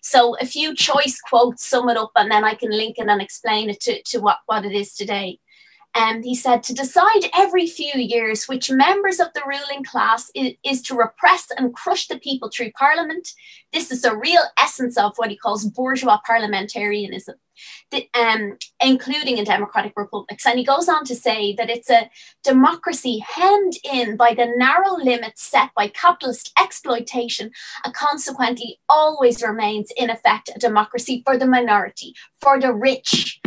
So 0.00 0.36
a 0.40 0.46
few 0.46 0.74
choice 0.74 1.20
quotes 1.20 1.64
sum 1.64 1.88
it 1.90 1.96
up 1.96 2.12
and 2.16 2.30
then 2.30 2.44
I 2.44 2.54
can 2.54 2.70
link 2.70 2.98
it 2.98 3.08
and 3.08 3.22
explain 3.22 3.70
it 3.70 3.80
to, 3.80 4.02
to 4.02 4.18
what, 4.18 4.38
what 4.46 4.64
it 4.64 4.72
is 4.72 4.94
today. 4.94 5.38
Um, 5.94 6.22
he 6.22 6.34
said 6.34 6.62
to 6.64 6.74
decide 6.74 7.30
every 7.36 7.66
few 7.66 8.00
years 8.00 8.46
which 8.46 8.70
members 8.70 9.20
of 9.20 9.28
the 9.34 9.42
ruling 9.46 9.84
class 9.84 10.30
is, 10.34 10.54
is, 10.64 10.82
to 10.82 10.96
repress 10.96 11.46
and 11.56 11.74
crush 11.74 12.08
the 12.08 12.18
people 12.18 12.50
through 12.54 12.72
parliament. 12.72 13.28
This 13.72 13.90
is 13.92 14.02
the 14.02 14.16
real 14.16 14.42
essence 14.58 14.96
of 14.98 15.12
what 15.16 15.30
he 15.30 15.36
calls 15.36 15.64
bourgeois 15.64 16.18
parliamentarianism, 16.26 17.36
the, 17.92 18.08
um, 18.14 18.58
including 18.82 19.38
in 19.38 19.44
democratic 19.44 19.92
republics. 19.96 20.46
And 20.46 20.58
he 20.58 20.64
goes 20.64 20.88
on 20.88 21.04
to 21.04 21.14
say 21.14 21.54
that 21.54 21.70
it's 21.70 21.90
a 21.90 22.10
democracy 22.42 23.24
hemmed 23.26 23.74
in 23.84 24.16
by 24.16 24.34
the 24.34 24.52
narrow 24.56 24.96
limits 24.96 25.42
set 25.42 25.70
by 25.76 25.88
capitalist 25.88 26.52
exploitation, 26.60 27.52
and 27.84 27.94
consequently 27.94 28.80
always 28.88 29.42
remains 29.42 29.92
in 29.96 30.10
effect 30.10 30.50
a 30.54 30.58
democracy 30.58 31.22
for 31.24 31.38
the 31.38 31.46
minority, 31.46 32.14
for 32.40 32.60
the 32.60 32.72
rich 32.72 33.40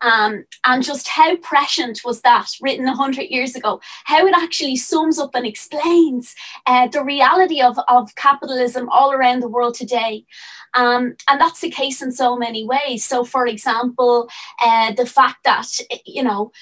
um, 0.00 0.44
and 0.64 0.82
just 0.82 1.08
how 1.08 1.36
prescient 1.36 2.00
was 2.04 2.20
that 2.22 2.48
written 2.60 2.84
100 2.84 3.22
years 3.22 3.54
ago, 3.54 3.80
how 4.04 4.26
it 4.26 4.34
actually 4.36 4.76
sums 4.76 5.18
up 5.18 5.34
and 5.34 5.46
explains 5.46 6.34
uh, 6.66 6.88
the 6.88 7.02
reality 7.02 7.60
of, 7.60 7.78
of 7.88 8.14
capitalism 8.14 8.88
all 8.90 9.12
around 9.12 9.40
the 9.40 9.48
world 9.48 9.74
today. 9.74 10.24
Um, 10.74 11.16
and 11.28 11.40
that's 11.40 11.60
the 11.60 11.70
case 11.70 12.02
in 12.02 12.12
so 12.12 12.36
many 12.36 12.66
ways. 12.66 13.04
So, 13.04 13.24
for 13.24 13.46
example, 13.46 14.28
uh, 14.60 14.92
the 14.92 15.06
fact 15.06 15.44
that, 15.44 15.68
you 16.04 16.22
know, 16.22 16.52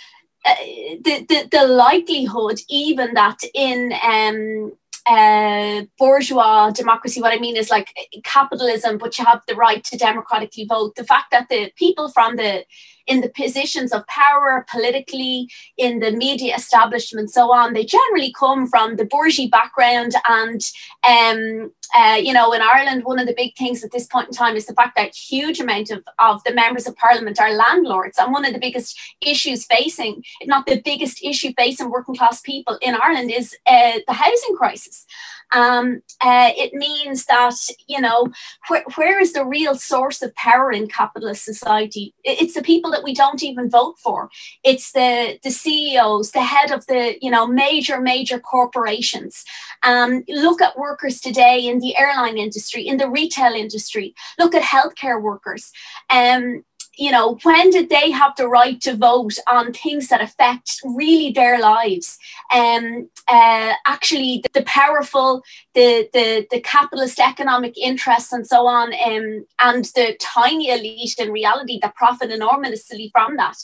uh, 0.44 0.54
the, 1.00 1.24
the, 1.28 1.48
the 1.50 1.66
likelihood 1.66 2.60
even 2.68 3.14
that 3.14 3.38
in 3.54 3.92
um, 4.02 4.72
uh, 5.06 5.82
bourgeois 5.98 6.70
democracy, 6.70 7.20
what 7.20 7.32
I 7.32 7.38
mean 7.38 7.56
is 7.56 7.70
like 7.70 7.92
capitalism, 8.24 8.98
but 8.98 9.18
you 9.18 9.24
have 9.24 9.42
the 9.46 9.54
right 9.54 9.82
to 9.84 9.96
democratically 9.96 10.64
vote. 10.64 10.94
The 10.96 11.04
fact 11.04 11.30
that 11.30 11.48
the 11.48 11.72
people 11.76 12.08
from 12.08 12.36
the 12.36 12.64
in 13.06 13.20
the 13.20 13.28
positions 13.28 13.92
of 13.92 14.06
power 14.06 14.66
politically, 14.70 15.48
in 15.76 16.00
the 16.00 16.12
media 16.12 16.54
establishment, 16.54 17.30
so 17.30 17.52
on, 17.52 17.72
they 17.72 17.84
generally 17.84 18.32
come 18.38 18.66
from 18.68 18.96
the 18.96 19.04
bourgeois 19.04 19.48
background. 19.50 20.12
And, 20.28 20.60
um, 21.08 21.72
uh, 21.94 22.16
you 22.16 22.32
know, 22.32 22.52
in 22.52 22.62
Ireland, 22.62 23.04
one 23.04 23.18
of 23.18 23.26
the 23.26 23.34
big 23.34 23.56
things 23.56 23.84
at 23.84 23.92
this 23.92 24.06
point 24.06 24.28
in 24.28 24.34
time 24.34 24.56
is 24.56 24.66
the 24.66 24.74
fact 24.74 24.96
that 24.96 25.14
huge 25.14 25.60
amount 25.60 25.90
of, 25.90 26.02
of 26.18 26.42
the 26.44 26.54
members 26.54 26.86
of 26.86 26.96
parliament 26.96 27.40
are 27.40 27.52
landlords. 27.52 28.18
And 28.18 28.32
one 28.32 28.44
of 28.44 28.52
the 28.52 28.60
biggest 28.60 28.98
issues 29.20 29.64
facing, 29.66 30.22
if 30.40 30.48
not 30.48 30.66
the 30.66 30.80
biggest 30.80 31.22
issue 31.22 31.52
facing 31.56 31.90
working 31.90 32.16
class 32.16 32.40
people 32.40 32.78
in 32.80 32.94
Ireland, 32.94 33.30
is 33.30 33.54
uh, 33.66 33.98
the 34.06 34.14
housing 34.14 34.56
crisis 34.56 35.06
um, 35.52 36.02
uh, 36.20 36.50
it 36.56 36.72
means 36.74 37.26
that 37.26 37.54
you 37.86 38.00
know 38.00 38.28
wh- 38.68 38.96
where 38.96 39.20
is 39.20 39.32
the 39.32 39.44
real 39.44 39.74
source 39.74 40.22
of 40.22 40.34
power 40.34 40.72
in 40.72 40.88
capitalist 40.88 41.44
society 41.44 42.14
it's 42.24 42.54
the 42.54 42.62
people 42.62 42.91
that 42.92 43.02
we 43.02 43.14
don't 43.14 43.42
even 43.42 43.68
vote 43.68 43.98
for. 43.98 44.30
It's 44.62 44.92
the 44.92 45.38
the 45.42 45.50
ceos 45.50 46.30
the 46.30 46.42
head 46.42 46.70
of 46.70 46.86
the 46.86 47.16
you 47.20 47.30
know 47.30 47.46
major 47.46 48.00
major 48.00 48.38
corporations. 48.38 49.44
Um, 49.82 50.22
look 50.28 50.62
at 50.62 50.78
workers 50.78 51.20
today 51.20 51.66
in 51.66 51.80
the 51.80 51.96
airline 51.96 52.38
industry 52.38 52.86
in 52.86 52.98
the 52.98 53.10
retail 53.10 53.52
industry. 53.52 54.14
Look 54.38 54.54
at 54.54 54.62
healthcare 54.62 55.20
workers. 55.20 55.72
Um, 56.10 56.64
you 56.96 57.10
know, 57.10 57.38
when 57.42 57.70
did 57.70 57.88
they 57.88 58.10
have 58.10 58.36
the 58.36 58.48
right 58.48 58.80
to 58.82 58.96
vote 58.96 59.34
on 59.48 59.72
things 59.72 60.08
that 60.08 60.20
affect 60.20 60.80
really 60.84 61.32
their 61.32 61.58
lives? 61.58 62.18
Um, 62.52 63.08
uh, 63.28 63.72
actually, 63.86 64.42
the, 64.42 64.60
the, 64.60 64.64
powerful, 64.66 65.42
the, 65.74 66.08
the 66.12 66.46
the 66.50 66.60
capitalist 66.60 67.18
economic 67.18 67.78
interests, 67.78 68.32
and 68.32 68.46
so 68.46 68.66
on, 68.66 68.92
um, 68.94 69.46
and 69.58 69.84
the 69.94 70.16
tiny 70.20 70.70
elite 70.70 71.14
in 71.18 71.32
reality 71.32 71.78
that 71.82 71.96
profit 71.96 72.30
enormously 72.30 73.10
from 73.12 73.36
that 73.36 73.56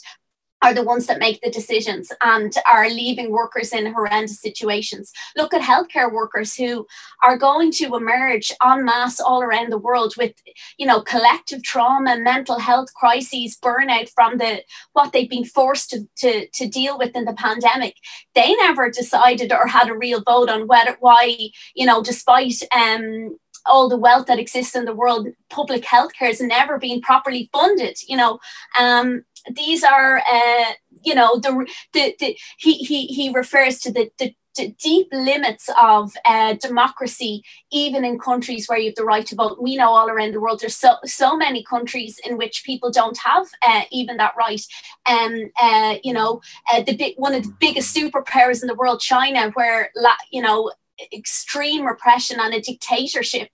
are 0.61 0.73
the 0.73 0.83
ones 0.83 1.07
that 1.07 1.19
make 1.19 1.41
the 1.41 1.51
decisions 1.51 2.11
and 2.21 2.53
are 2.69 2.89
leaving 2.89 3.31
workers 3.31 3.71
in 3.71 3.93
horrendous 3.93 4.39
situations. 4.39 5.11
Look 5.37 5.53
at 5.53 5.61
healthcare 5.61 6.11
workers 6.11 6.55
who 6.55 6.85
are 7.23 7.37
going 7.37 7.71
to 7.73 7.95
emerge 7.95 8.51
en 8.65 8.83
masse 8.83 9.19
all 9.19 9.41
around 9.41 9.71
the 9.71 9.77
world 9.77 10.13
with, 10.17 10.33
you 10.77 10.85
know, 10.85 11.01
collective 11.01 11.63
trauma, 11.63 12.17
mental 12.19 12.59
health 12.59 12.93
crises, 12.93 13.57
burnout 13.57 14.09
from 14.09 14.37
the 14.37 14.63
what 14.93 15.13
they've 15.13 15.29
been 15.29 15.45
forced 15.45 15.89
to, 15.91 16.07
to, 16.17 16.47
to 16.49 16.67
deal 16.67 16.97
with 16.97 17.15
in 17.15 17.25
the 17.25 17.33
pandemic. 17.33 17.95
They 18.35 18.53
never 18.55 18.89
decided 18.89 19.51
or 19.51 19.67
had 19.67 19.89
a 19.89 19.97
real 19.97 20.21
vote 20.21 20.49
on 20.49 20.67
whether 20.67 20.97
why, 20.99 21.37
you 21.73 21.85
know, 21.85 22.03
despite 22.03 22.61
um 22.71 23.37
all 23.69 23.87
the 23.87 23.97
wealth 23.97 24.27
that 24.27 24.39
exists 24.39 24.75
in 24.75 24.85
the 24.85 24.93
world, 24.93 25.27
public 25.49 25.83
healthcare 25.83 26.27
has 26.27 26.41
never 26.41 26.77
been 26.77 27.01
properly 27.01 27.49
funded. 27.53 27.97
You 28.07 28.17
know, 28.17 28.39
um, 28.77 29.23
these 29.55 29.83
are 29.83 30.19
uh, 30.19 30.73
you 31.03 31.15
know 31.15 31.39
the, 31.39 31.65
the, 31.93 32.15
the 32.19 32.37
he, 32.57 32.73
he 32.73 33.05
he 33.07 33.31
refers 33.33 33.79
to 33.79 33.91
the, 33.91 34.11
the 34.17 34.35
deep 34.67 35.07
limits 35.11 35.69
of 35.81 36.11
uh, 36.25 36.53
democracy, 36.53 37.43
even 37.71 38.03
in 38.03 38.19
countries 38.19 38.67
where 38.67 38.77
you 38.77 38.87
have 38.87 38.95
the 38.95 39.05
right 39.05 39.25
to 39.27 39.35
vote. 39.35 39.61
We 39.61 39.77
know 39.77 39.91
all 39.91 40.09
around 40.09 40.33
the 40.33 40.41
world 40.41 40.59
there's 40.59 40.75
so 40.75 40.95
so 41.05 41.37
many 41.37 41.63
countries 41.63 42.19
in 42.25 42.37
which 42.37 42.63
people 42.65 42.91
don't 42.91 43.17
have 43.17 43.47
uh, 43.65 43.83
even 43.91 44.17
that 44.17 44.33
right. 44.37 44.61
And 45.07 45.43
um, 45.45 45.51
uh, 45.61 45.95
you 46.03 46.13
know, 46.13 46.41
uh, 46.71 46.81
the 46.81 46.95
big 46.95 47.15
one 47.17 47.33
of 47.33 47.43
the 47.43 47.55
biggest 47.59 47.95
superpowers 47.95 48.61
in 48.61 48.67
the 48.67 48.75
world, 48.75 48.99
China, 48.99 49.51
where 49.51 49.91
you 50.31 50.41
know 50.41 50.71
extreme 51.13 51.85
repression 51.85 52.39
and 52.39 52.53
a 52.53 52.61
dictatorship 52.61 53.49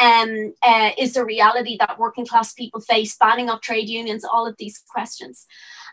um, 0.00 0.54
uh, 0.62 0.90
is 0.98 1.14
the 1.14 1.24
reality 1.24 1.76
that 1.78 1.98
working 1.98 2.26
class 2.26 2.52
people 2.52 2.80
face, 2.80 3.16
banning 3.16 3.50
of 3.50 3.60
trade 3.60 3.88
unions, 3.88 4.24
all 4.24 4.46
of 4.46 4.56
these 4.58 4.82
questions. 4.90 5.46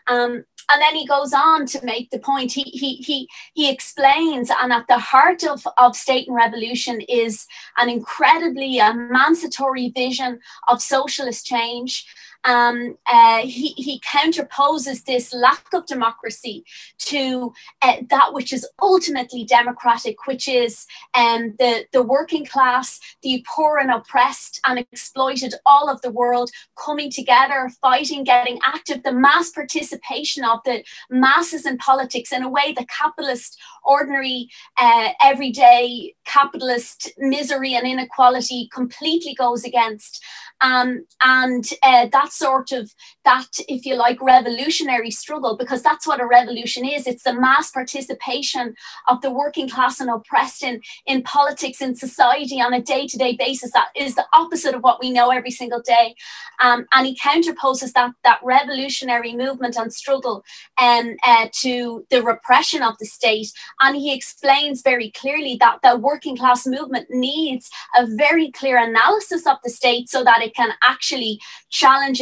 Um, 0.08 0.44
and 0.70 0.82
then 0.82 0.94
he 0.94 1.06
goes 1.06 1.32
on 1.32 1.66
to 1.66 1.84
make 1.84 2.10
the 2.10 2.18
point. 2.18 2.52
He 2.52 2.62
he 2.62 2.96
he 2.96 3.28
he 3.54 3.70
explains, 3.70 4.50
and 4.50 4.72
at 4.72 4.86
the 4.86 4.98
heart 4.98 5.44
of, 5.44 5.66
of 5.78 5.96
state 5.96 6.28
and 6.28 6.36
revolution 6.36 7.00
is 7.08 7.46
an 7.78 7.88
incredibly 7.88 8.78
emancipatory 8.78 9.90
vision 9.90 10.40
of 10.68 10.82
socialist 10.82 11.46
change 11.46 12.06
um, 12.44 12.96
uh, 13.06 13.38
he, 13.38 13.68
he 13.76 14.00
counterposes 14.00 15.04
this 15.04 15.34
lack 15.34 15.66
of 15.72 15.86
democracy 15.86 16.64
to 16.98 17.52
uh, 17.82 17.96
that 18.10 18.32
which 18.32 18.52
is 18.52 18.66
ultimately 18.80 19.44
democratic, 19.44 20.26
which 20.26 20.48
is 20.48 20.86
um, 21.14 21.54
the, 21.58 21.84
the 21.92 22.02
working 22.02 22.46
class, 22.46 23.00
the 23.22 23.44
poor 23.48 23.78
and 23.78 23.90
oppressed 23.90 24.60
and 24.66 24.78
exploited 24.78 25.54
all 25.66 25.90
of 25.90 26.00
the 26.02 26.10
world 26.10 26.50
coming 26.82 27.10
together, 27.10 27.70
fighting, 27.80 28.24
getting 28.24 28.58
active, 28.64 29.02
the 29.02 29.12
mass 29.12 29.50
participation 29.50 30.44
of 30.44 30.60
the 30.64 30.82
masses 31.10 31.66
in 31.66 31.76
politics 31.78 32.32
in 32.32 32.42
a 32.42 32.48
way 32.48 32.72
that 32.72 32.88
capitalist, 32.88 33.60
ordinary, 33.84 34.48
uh, 34.78 35.08
everyday 35.22 36.14
capitalist 36.24 37.10
misery 37.18 37.74
and 37.74 37.86
inequality 37.86 38.68
completely 38.72 39.34
goes 39.34 39.64
against. 39.64 40.22
Um, 40.60 41.04
and 41.22 41.64
uh, 41.82 42.08
that 42.12 42.27
sort 42.32 42.72
of 42.72 42.92
that 43.24 43.48
if 43.68 43.84
you 43.84 43.96
like 43.96 44.20
revolutionary 44.20 45.10
struggle 45.10 45.56
because 45.56 45.82
that's 45.82 46.06
what 46.06 46.20
a 46.20 46.26
revolution 46.26 46.84
is. 46.86 47.06
It's 47.06 47.24
the 47.24 47.34
mass 47.34 47.70
participation 47.70 48.74
of 49.08 49.20
the 49.20 49.30
working 49.30 49.68
class 49.68 50.00
and 50.00 50.10
oppressed 50.10 50.62
in 50.62 50.80
in 51.06 51.22
politics 51.22 51.80
in 51.80 51.94
society 51.94 52.60
on 52.60 52.72
a 52.72 52.82
day-to-day 52.82 53.36
basis 53.36 53.72
that 53.72 53.88
is 53.96 54.14
the 54.14 54.26
opposite 54.32 54.74
of 54.74 54.82
what 54.82 55.00
we 55.00 55.10
know 55.10 55.30
every 55.30 55.50
single 55.50 55.82
day. 55.82 56.14
Um, 56.60 56.86
and 56.92 57.06
he 57.06 57.16
counterposes 57.16 57.92
that 57.92 58.12
that 58.24 58.40
revolutionary 58.42 59.34
movement 59.34 59.76
and 59.76 59.92
struggle 59.92 60.44
um, 60.80 61.16
uh, 61.24 61.48
to 61.60 62.06
the 62.10 62.22
repression 62.22 62.82
of 62.82 62.96
the 62.98 63.06
state. 63.06 63.52
And 63.80 63.96
he 63.96 64.14
explains 64.14 64.82
very 64.82 65.10
clearly 65.10 65.56
that 65.60 65.78
the 65.82 65.96
working 65.96 66.36
class 66.36 66.66
movement 66.66 67.08
needs 67.10 67.70
a 67.96 68.06
very 68.06 68.50
clear 68.50 68.76
analysis 68.76 69.46
of 69.46 69.58
the 69.64 69.70
state 69.70 70.08
so 70.08 70.24
that 70.24 70.42
it 70.42 70.54
can 70.54 70.70
actually 70.82 71.40
challenge 71.70 72.17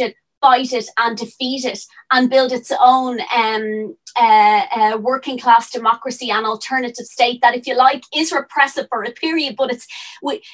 fight 0.47 0.71
it 0.71 0.85
and 0.97 1.17
defeat 1.17 1.65
it 1.65 1.79
and 2.13 2.29
build 2.29 2.53
its 2.53 2.71
own 2.79 3.19
um, 3.35 3.95
uh, 4.19 4.65
uh, 4.75 4.97
working 4.97 5.37
class 5.37 5.69
democracy 5.69 6.31
and 6.31 6.45
alternative 6.45 7.05
state 7.05 7.41
that, 7.41 7.55
if 7.55 7.67
you 7.67 7.75
like, 7.75 8.03
is 8.15 8.31
repressive 8.31 8.87
for 8.89 9.03
a 9.03 9.11
period, 9.11 9.55
but 9.57 9.71
it's, 9.71 9.87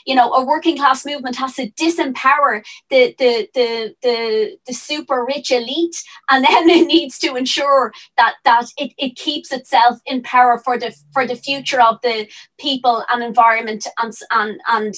you 0.05 0.15
know, 0.15 0.31
a 0.33 0.45
working 0.45 0.77
class 0.77 1.05
movement 1.05 1.35
has 1.35 1.55
to 1.55 1.69
disempower 1.71 2.63
the, 2.89 3.15
the, 3.19 3.49
the, 3.53 3.95
the, 4.01 4.57
the 4.67 4.73
super 4.73 5.25
rich 5.25 5.51
elite 5.51 6.03
and 6.29 6.45
then 6.45 6.69
it 6.69 6.87
needs 6.87 7.17
to 7.19 7.35
ensure 7.35 7.93
that, 8.17 8.35
that 8.43 8.65
it, 8.77 8.93
it 8.97 9.15
keeps 9.15 9.51
itself 9.51 9.99
in 10.05 10.21
power 10.23 10.59
for 10.59 10.77
the, 10.77 10.93
for 11.13 11.25
the 11.25 11.35
future 11.35 11.81
of 11.81 11.99
the 12.01 12.27
people 12.59 13.03
and 13.09 13.23
environment 13.23 13.87
and, 14.01 14.13
and, 14.31 14.59
and 14.67 14.95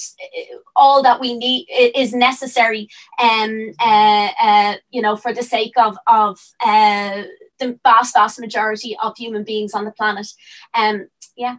all 0.74 1.02
that 1.02 1.20
we 1.20 1.36
need 1.36 1.66
is 1.70 2.12
necessary, 2.14 2.88
um, 3.18 3.72
uh, 3.80 4.28
uh, 4.42 4.74
you 4.90 5.00
know, 5.02 5.16
for 5.16 5.32
the 5.32 5.42
sake 5.42 5.76
of, 5.76 5.96
of 6.06 6.40
uh, 6.64 7.22
the 7.58 7.78
vast, 7.82 8.14
vast 8.14 8.40
majority 8.40 8.96
of 9.02 9.16
human 9.16 9.44
beings 9.44 9.74
on 9.74 9.84
the 9.84 9.90
planet. 9.90 10.26
Um, 10.74 11.08
yeah. 11.36 11.58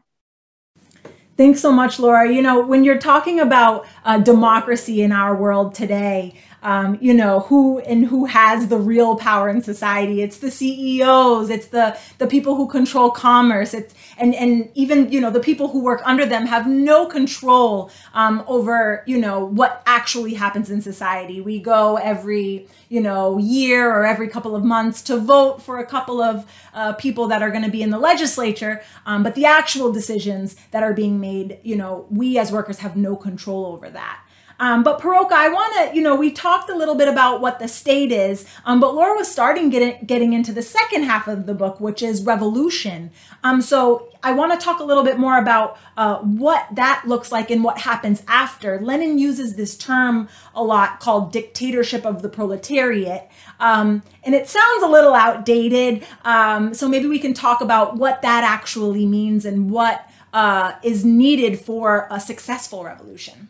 Thanks 1.37 1.59
so 1.59 1.71
much, 1.71 1.99
Laura. 1.99 2.31
You 2.31 2.41
know, 2.41 2.65
when 2.65 2.83
you're 2.83 2.97
talking 2.97 3.39
about 3.39 3.85
uh, 4.03 4.17
democracy 4.17 5.03
in 5.03 5.11
our 5.11 5.35
world 5.35 5.75
today, 5.75 6.33
um, 6.63 6.97
you 7.01 7.13
know 7.13 7.41
who 7.41 7.79
and 7.79 8.05
who 8.05 8.25
has 8.25 8.67
the 8.67 8.77
real 8.77 9.15
power 9.15 9.49
in 9.49 9.61
society. 9.61 10.21
It's 10.21 10.37
the 10.37 10.51
ceos 10.51 11.49
it's 11.49 11.67
the 11.67 11.97
the 12.17 12.27
people 12.27 12.55
who 12.55 12.67
control 12.67 13.11
commerce. 13.11 13.73
It's 13.73 13.93
and 14.17 14.33
and 14.35 14.69
even 14.73 15.11
you 15.11 15.21
know 15.21 15.31
the 15.31 15.39
people 15.39 15.67
who 15.69 15.81
work 15.81 16.01
under 16.05 16.25
them 16.25 16.45
have 16.47 16.67
no 16.67 17.05
control 17.05 17.91
um, 18.13 18.43
over 18.47 19.03
you 19.05 19.17
know 19.17 19.45
what 19.45 19.83
actually 19.85 20.33
happens 20.33 20.69
in 20.69 20.81
society. 20.81 21.41
We 21.41 21.59
go 21.59 21.97
every 21.97 22.67
you 22.89 23.01
know 23.01 23.37
year 23.37 23.89
or 23.89 24.05
every 24.05 24.27
couple 24.27 24.55
of 24.55 24.63
months 24.63 25.01
to 25.03 25.17
vote 25.17 25.61
for 25.61 25.79
a 25.79 25.85
couple 25.85 26.21
of 26.21 26.45
uh, 26.73 26.93
people 26.93 27.27
that 27.27 27.41
are 27.41 27.51
going 27.51 27.63
to 27.63 27.71
be 27.71 27.81
in 27.81 27.89
the 27.89 27.99
legislature 27.99 28.81
um, 29.05 29.23
but 29.23 29.35
the 29.35 29.45
actual 29.45 29.91
decisions 29.91 30.55
that 30.71 30.83
are 30.83 30.93
being 30.93 31.19
made 31.19 31.59
you 31.63 31.75
know 31.75 32.05
we 32.09 32.37
as 32.37 32.51
workers 32.51 32.79
have 32.79 32.95
no 32.95 33.15
control 33.15 33.65
over 33.65 33.89
that 33.89 34.21
um, 34.59 34.83
but 34.83 34.99
Per-Åke, 34.99 35.31
I 35.31 35.49
want 35.49 35.75
to, 35.75 35.95
you 35.95 36.01
know, 36.01 36.15
we 36.15 36.31
talked 36.31 36.69
a 36.69 36.75
little 36.75 36.95
bit 36.95 37.07
about 37.07 37.41
what 37.41 37.59
the 37.59 37.67
state 37.67 38.11
is, 38.11 38.45
um, 38.65 38.79
but 38.79 38.95
Laura 38.95 39.15
was 39.15 39.31
starting 39.31 39.69
getting 39.69 40.03
getting 40.05 40.33
into 40.33 40.51
the 40.51 40.61
second 40.61 41.03
half 41.03 41.27
of 41.27 41.45
the 41.45 41.53
book, 41.53 41.79
which 41.79 42.01
is 42.01 42.23
revolution. 42.23 43.11
Um, 43.43 43.61
so 43.61 44.09
I 44.23 44.31
want 44.33 44.51
to 44.51 44.63
talk 44.63 44.79
a 44.79 44.83
little 44.83 45.03
bit 45.03 45.19
more 45.19 45.37
about 45.37 45.77
uh, 45.95 46.17
what 46.17 46.67
that 46.73 47.03
looks 47.05 47.31
like 47.31 47.51
and 47.51 47.63
what 47.63 47.79
happens 47.79 48.23
after. 48.27 48.79
Lenin 48.79 49.19
uses 49.19 49.55
this 49.55 49.77
term 49.77 50.27
a 50.55 50.63
lot 50.63 50.99
called 50.99 51.31
dictatorship 51.31 52.05
of 52.05 52.21
the 52.21 52.29
proletariat. 52.29 53.29
Um, 53.59 54.03
and 54.23 54.33
it 54.35 54.47
sounds 54.47 54.83
a 54.83 54.87
little 54.87 55.13
outdated. 55.13 56.05
Um, 56.25 56.73
so 56.73 56.89
maybe 56.89 57.07
we 57.07 57.19
can 57.19 57.33
talk 57.33 57.61
about 57.61 57.97
what 57.97 58.21
that 58.21 58.43
actually 58.43 59.05
means 59.05 59.45
and 59.45 59.69
what 59.69 60.09
uh, 60.33 60.73
is 60.83 61.05
needed 61.05 61.59
for 61.59 62.07
a 62.11 62.19
successful 62.19 62.83
revolution. 62.83 63.49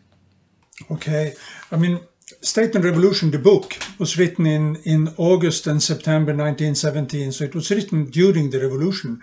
Okay, 0.90 1.34
I 1.70 1.76
mean, 1.76 2.00
State 2.40 2.74
and 2.74 2.84
Revolution, 2.84 3.30
the 3.30 3.38
book, 3.38 3.76
was 3.98 4.18
written 4.18 4.46
in, 4.46 4.76
in 4.84 5.12
August 5.18 5.66
and 5.66 5.82
September 5.82 6.32
1917, 6.32 7.32
so 7.32 7.44
it 7.44 7.54
was 7.54 7.70
written 7.70 8.06
during 8.06 8.48
the 8.48 8.60
revolution. 8.60 9.20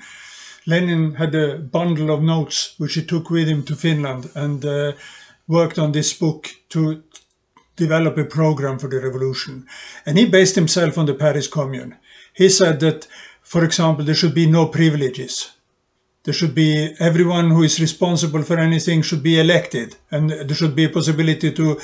Lenin 0.67 1.15
had 1.15 1.33
a 1.33 1.57
bundle 1.57 2.11
of 2.11 2.21
notes 2.21 2.75
which 2.77 2.93
he 2.93 3.03
took 3.03 3.29
with 3.31 3.47
him 3.47 3.63
to 3.63 3.75
Finland 3.75 4.29
and 4.35 4.63
uh, 4.63 4.93
worked 5.47 5.79
on 5.79 5.91
this 5.91 6.13
book 6.13 6.49
to 6.69 7.03
develop 7.75 8.17
a 8.17 8.25
program 8.25 8.77
for 8.77 8.87
the 8.87 8.99
revolution. 8.99 9.65
And 10.05 10.17
he 10.17 10.25
based 10.25 10.55
himself 10.55 10.97
on 10.97 11.07
the 11.07 11.13
Paris 11.13 11.47
Commune. 11.47 11.97
He 12.33 12.49
said 12.49 12.79
that, 12.81 13.07
for 13.41 13.63
example, 13.63 14.05
there 14.05 14.15
should 14.15 14.35
be 14.35 14.49
no 14.49 14.67
privileges 14.67 15.54
there 16.25 16.33
should 16.33 16.55
be 16.55 16.95
everyone 16.99 17.51
who 17.51 17.63
is 17.63 17.79
responsible 17.79 18.41
for 18.41 18.57
anything 18.57 19.01
should 19.01 19.21
be 19.23 19.39
elected 19.39 19.95
and 20.11 20.31
there 20.31 20.55
should 20.55 20.75
be 20.75 20.85
a 20.85 20.89
possibility 20.89 21.51
to 21.51 21.79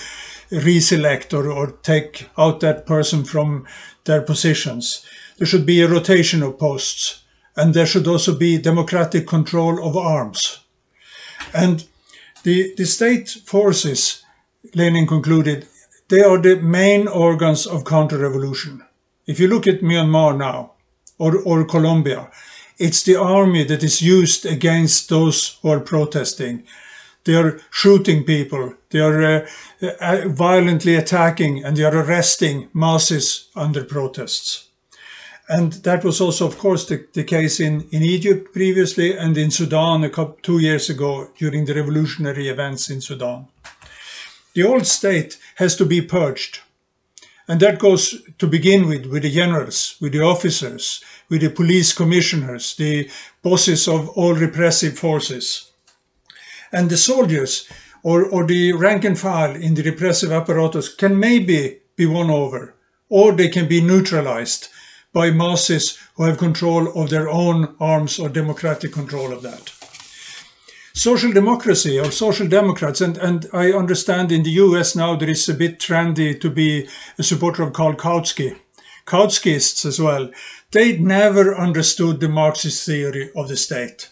reselect 0.52 1.34
or, 1.34 1.50
or 1.50 1.68
take 1.84 2.28
out 2.38 2.60
that 2.60 2.86
person 2.86 3.24
from 3.24 3.66
their 4.06 4.22
positions. 4.22 5.06
There 5.38 5.48
should 5.48 5.66
be 5.66 5.82
a 5.82 5.88
rotation 5.88 6.42
of 6.42 6.58
posts 6.58 7.22
and 7.56 7.74
there 7.74 7.86
should 7.86 8.08
also 8.08 8.36
be 8.36 8.58
democratic 8.58 9.28
control 9.28 9.88
of 9.88 9.96
arms. 9.96 10.60
And 11.54 11.86
the, 12.44 12.74
the 12.76 12.86
state 12.86 13.30
forces, 13.30 14.24
Lenin 14.74 15.06
concluded, 15.06 15.68
they 16.10 16.24
are 16.24 16.40
the 16.40 16.56
main 16.56 17.08
organs 17.08 17.68
of 17.68 17.86
counter-revolution. 17.86 18.84
If 19.28 19.40
you 19.40 19.48
look 19.48 19.68
at 19.68 19.82
Myanmar 19.82 20.36
now, 20.36 20.74
or, 21.20 21.38
or 21.44 21.64
Colombia, 21.66 22.32
it's 22.82 23.04
the 23.04 23.16
army 23.16 23.64
that 23.64 23.84
is 23.84 24.02
used 24.02 24.46
against 24.46 25.10
those 25.10 25.60
who 25.62 25.70
are 25.70 25.80
protesting. 25.80 26.64
They 27.24 27.36
are 27.36 27.60
shooting 27.70 28.24
people, 28.24 28.74
they 28.90 29.00
are 29.00 29.22
uh, 29.22 29.48
uh, 30.02 30.28
violently 30.28 30.96
attacking, 30.96 31.64
and 31.64 31.78
they 31.78 31.84
are 31.84 31.96
arresting 31.96 32.70
masses 32.74 33.50
under 33.56 33.84
protests. 33.84 34.68
And 35.48 35.74
that 35.84 36.04
was 36.04 36.20
also, 36.22 36.48
of 36.48 36.58
course, 36.58 36.86
the, 36.86 37.06
the 37.14 37.24
case 37.24 37.60
in, 37.60 37.88
in 37.92 38.02
Egypt 38.02 38.54
previously 38.54 39.16
and 39.16 39.38
in 39.38 39.52
Sudan 39.52 40.04
a 40.04 40.10
couple, 40.10 40.38
two 40.42 40.60
years 40.60 40.90
ago 40.90 41.30
during 41.38 41.66
the 41.66 41.76
revolutionary 41.76 42.48
events 42.48 42.90
in 42.90 43.02
Sudan. 43.02 43.48
The 44.54 44.64
old 44.64 44.88
state 44.88 45.38
has 45.56 45.76
to 45.76 45.86
be 45.86 46.02
purged. 46.02 46.60
And 47.48 47.60
that 47.60 47.80
goes 47.80 48.22
to 48.38 48.48
begin 48.48 48.88
with, 48.88 49.06
with 49.08 49.24
the 49.24 49.32
generals, 49.32 49.96
with 50.00 50.14
the 50.14 50.22
officers, 50.22 51.04
with 51.30 51.42
the 51.42 51.50
police 51.50 51.94
commissioners, 51.94 52.76
the 52.76 53.10
bosses 53.42 53.88
of 53.88 54.10
all 54.10 54.34
repressive 54.34 54.98
forces. 54.98 55.72
And 56.72 56.90
the 56.90 56.98
soldiers 56.98 57.68
or, 58.04 58.26
or 58.26 58.46
the 58.46 58.74
rank 58.74 59.04
and 59.04 59.20
file 59.20 59.56
in 59.56 59.74
the 59.74 59.84
repressive 59.84 60.32
apparatus 60.32 60.94
can 60.94 61.20
maybe 61.20 61.80
be 61.96 62.06
won 62.06 62.30
over, 62.30 62.76
or 63.10 63.32
they 63.32 63.50
can 63.50 63.68
be 63.68 63.82
neutralized 63.82 64.70
by 65.14 65.30
masses 65.30 66.00
who 66.16 66.24
have 66.24 66.38
control 66.38 66.88
of 67.00 67.10
their 67.10 67.30
own 67.30 67.76
arms 67.80 68.18
or 68.18 68.30
democratic 68.30 68.94
control 68.94 69.34
of 69.34 69.42
that. 69.42 69.72
Social 70.94 71.32
democracy 71.32 72.00
or 72.00 72.12
social 72.12 72.48
democrats, 72.48 73.02
and, 73.02 73.18
and 73.18 73.48
I 73.54 73.72
understand 73.72 74.32
in 74.32 74.44
the 74.44 74.52
US 74.52 74.96
now 74.96 75.16
there 75.16 75.30
is 75.30 75.48
a 75.48 75.54
bit 75.54 75.80
trendy 75.80 76.40
to 76.40 76.50
be 76.50 76.88
a 77.18 77.24
supporter 77.24 77.64
of 77.64 77.74
Karl 77.74 77.96
Kautsky, 77.96 78.58
Kautskists 79.06 79.86
as 79.86 80.00
well, 80.00 80.32
they 80.72 80.98
never 80.98 81.56
understood 81.56 82.20
the 82.20 82.30
Marxist 82.30 82.86
theory 82.86 83.32
of 83.36 83.48
the 83.48 83.58
state. 83.58 84.10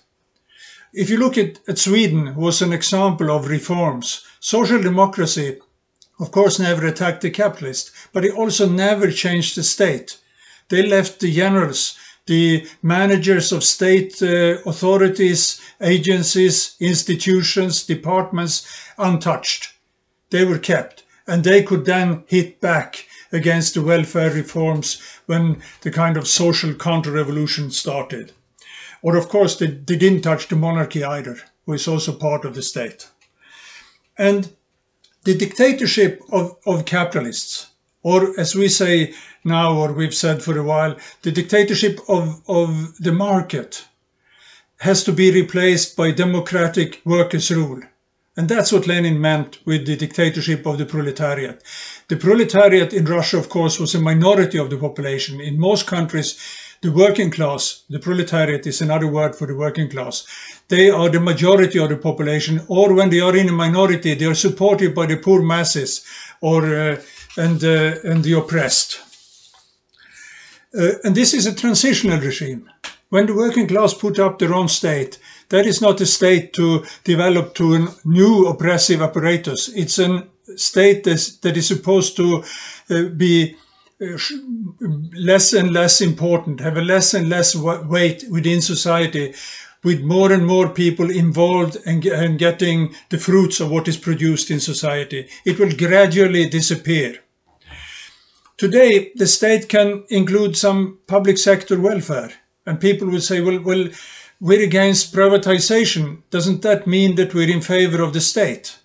If 0.93 1.09
you 1.09 1.17
look 1.17 1.37
at, 1.37 1.59
at 1.67 1.77
Sweden 1.77 2.35
was 2.35 2.61
an 2.61 2.73
example 2.73 3.29
of 3.29 3.47
reforms. 3.47 4.25
Social 4.39 4.81
democracy, 4.81 5.59
of 6.19 6.31
course, 6.31 6.59
never 6.59 6.85
attacked 6.87 7.21
the 7.21 7.29
capitalist, 7.29 7.91
but 8.11 8.25
it 8.25 8.33
also 8.33 8.67
never 8.67 9.11
changed 9.11 9.55
the 9.55 9.63
state. 9.63 10.17
They 10.69 10.85
left 10.85 11.19
the 11.19 11.31
generals, 11.31 11.97
the 12.29 12.67
managers 12.83 13.51
of 13.51 13.63
state 13.63 14.21
uh, 14.21 14.61
authorities, 14.67 15.59
agencies, 15.81 16.75
institutions, 16.79 17.83
departments 17.83 18.85
untouched. 18.99 19.73
They 20.29 20.45
were 20.45 20.59
kept 20.59 21.03
and 21.25 21.43
they 21.43 21.63
could 21.63 21.85
then 21.85 22.23
hit 22.27 22.61
back 22.61 23.07
against 23.31 23.73
the 23.73 23.81
welfare 23.81 24.31
reforms 24.31 25.01
when 25.25 25.63
the 25.81 25.89
kind 25.89 26.17
of 26.17 26.27
social 26.27 26.75
counter-revolution 26.75 27.71
started. 27.71 28.31
Or 29.01 29.15
of 29.15 29.27
course, 29.27 29.57
they, 29.57 29.67
they 29.67 29.97
didn't 29.97 30.21
touch 30.21 30.49
the 30.49 30.55
monarchy 30.55 31.03
either, 31.03 31.37
who 31.65 31.73
is 31.73 31.87
also 31.87 32.13
part 32.13 32.45
of 32.45 32.53
the 32.53 32.61
state. 32.61 33.09
And 34.19 34.53
the 35.23 35.35
dictatorship 35.35 36.21
of, 36.31 36.57
of 36.67 36.85
capitalists 36.85 37.68
or 38.03 38.39
as 38.39 38.55
we 38.55 38.67
say 38.67 39.13
now, 39.43 39.75
or 39.75 39.93
we've 39.93 40.13
said 40.13 40.41
for 40.41 40.57
a 40.57 40.63
while, 40.63 40.95
the 41.21 41.31
dictatorship 41.31 41.99
of, 42.07 42.41
of 42.47 42.97
the 42.97 43.11
market 43.11 43.85
has 44.79 45.03
to 45.03 45.11
be 45.11 45.31
replaced 45.31 45.97
by 45.97 46.11
democratic 46.11 47.01
workers' 47.05 47.51
rule. 47.51 47.81
And 48.37 48.47
that's 48.47 48.71
what 48.71 48.87
Lenin 48.87 49.19
meant 49.19 49.59
with 49.65 49.85
the 49.85 49.97
dictatorship 49.97 50.65
of 50.65 50.77
the 50.77 50.85
proletariat. 50.85 51.61
The 52.07 52.15
proletariat 52.15 52.93
in 52.93 53.03
Russia, 53.03 53.37
of 53.37 53.49
course, 53.49 53.79
was 53.79 53.93
a 53.95 53.99
minority 53.99 54.57
of 54.57 54.69
the 54.69 54.77
population. 54.77 55.41
In 55.41 55.59
most 55.59 55.87
countries, 55.87 56.39
the 56.81 56.91
working 56.93 57.31
class, 57.31 57.83
the 57.89 57.99
proletariat 57.99 58.65
is 58.65 58.81
another 58.81 59.07
word 59.07 59.35
for 59.35 59.45
the 59.45 59.55
working 59.55 59.89
class. 59.89 60.25
They 60.69 60.89
are 60.89 61.09
the 61.09 61.19
majority 61.19 61.79
of 61.79 61.89
the 61.89 61.97
population, 61.97 62.61
or 62.69 62.93
when 62.93 63.09
they 63.09 63.19
are 63.19 63.35
in 63.35 63.49
a 63.49 63.51
minority, 63.51 64.13
they 64.13 64.25
are 64.25 64.35
supported 64.35 64.95
by 64.95 65.07
the 65.07 65.17
poor 65.17 65.41
masses 65.41 66.05
or 66.39 66.63
uh, 66.73 67.01
and 67.37 67.63
uh, 67.63 67.95
and 68.03 68.23
the 68.23 68.33
oppressed. 68.33 69.01
Uh, 70.77 70.91
and 71.03 71.15
this 71.15 71.33
is 71.33 71.45
a 71.45 71.55
transitional 71.55 72.19
regime. 72.19 72.69
When 73.09 73.25
the 73.25 73.33
working 73.33 73.67
class 73.67 73.93
put 73.93 74.19
up 74.19 74.37
their 74.37 74.53
own 74.53 74.67
state, 74.67 75.17
that 75.49 75.65
is 75.65 75.81
not 75.81 76.01
a 76.01 76.05
state 76.05 76.53
to 76.53 76.85
develop 77.03 77.55
to 77.55 77.73
a 77.75 77.87
new 78.05 78.47
oppressive 78.47 79.01
apparatus. 79.01 79.69
It's 79.69 79.97
a 79.97 80.27
state 80.55 81.03
that 81.05 81.57
is 81.57 81.67
supposed 81.67 82.15
to 82.17 82.43
uh, 82.89 83.03
be 83.05 83.55
less 83.99 85.53
and 85.53 85.73
less 85.73 86.01
important, 86.01 86.61
have 86.61 86.77
a 86.77 86.81
less 86.81 87.13
and 87.13 87.29
less 87.29 87.55
weight 87.55 88.23
within 88.29 88.61
society, 88.61 89.33
with 89.83 90.01
more 90.01 90.31
and 90.31 90.45
more 90.45 90.69
people 90.69 91.09
involved 91.09 91.77
and, 91.85 92.05
and 92.05 92.37
getting 92.37 92.93
the 93.09 93.17
fruits 93.17 93.59
of 93.59 93.71
what 93.71 93.87
is 93.87 93.97
produced 93.97 94.51
in 94.51 94.59
society. 94.59 95.29
It 95.45 95.59
will 95.59 95.71
gradually 95.71 96.49
disappear. 96.49 97.19
Today, 98.57 99.13
the 99.15 99.27
state 99.27 99.69
can 99.69 100.03
include 100.09 100.57
some 100.57 100.99
public 101.07 101.37
sector 101.37 101.79
welfare. 101.79 102.33
And 102.65 102.79
people 102.79 103.07
will 103.07 103.21
say, 103.21 103.39
well, 103.39 103.61
well, 103.61 103.87
we're 104.41 104.63
against 104.63 105.13
privatization. 105.13 106.23
Doesn't 106.29 106.61
that 106.63 106.85
mean 106.85 107.15
that 107.15 107.33
we're 107.33 107.49
in 107.49 107.61
favor 107.61 108.01
of 108.01 108.11
the 108.11 108.21
state? 108.21 108.77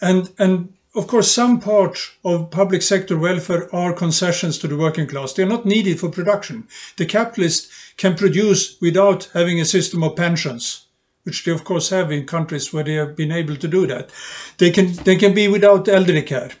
And, 0.00 0.30
and 0.38 0.74
of 0.94 1.06
course, 1.06 1.30
some 1.30 1.60
parts 1.60 2.12
of 2.24 2.50
public 2.50 2.82
sector 2.82 3.18
welfare 3.18 3.72
are 3.74 3.92
concessions 3.92 4.58
to 4.58 4.68
the 4.68 4.76
working 4.76 5.06
class. 5.06 5.32
They're 5.32 5.46
not 5.46 5.66
needed 5.66 5.98
for 5.98 6.08
production. 6.08 6.68
The 6.96 7.06
capitalist 7.06 7.70
can 7.98 8.14
produce 8.14 8.80
without 8.80 9.28
having 9.34 9.60
a 9.60 9.64
system 9.64 10.02
of 10.02 10.16
pensions, 10.16 10.86
which 11.24 11.44
they 11.44 11.52
of 11.52 11.64
course 11.64 11.90
have 11.90 12.10
in 12.10 12.26
countries 12.26 12.72
where 12.72 12.84
they 12.84 12.94
have 12.94 13.14
been 13.14 13.32
able 13.32 13.56
to 13.56 13.68
do 13.68 13.86
that. 13.86 14.10
They 14.56 14.70
can, 14.70 14.94
they 15.04 15.16
can 15.16 15.34
be 15.34 15.48
without 15.48 15.88
elderly 15.88 16.22
care. 16.22 16.52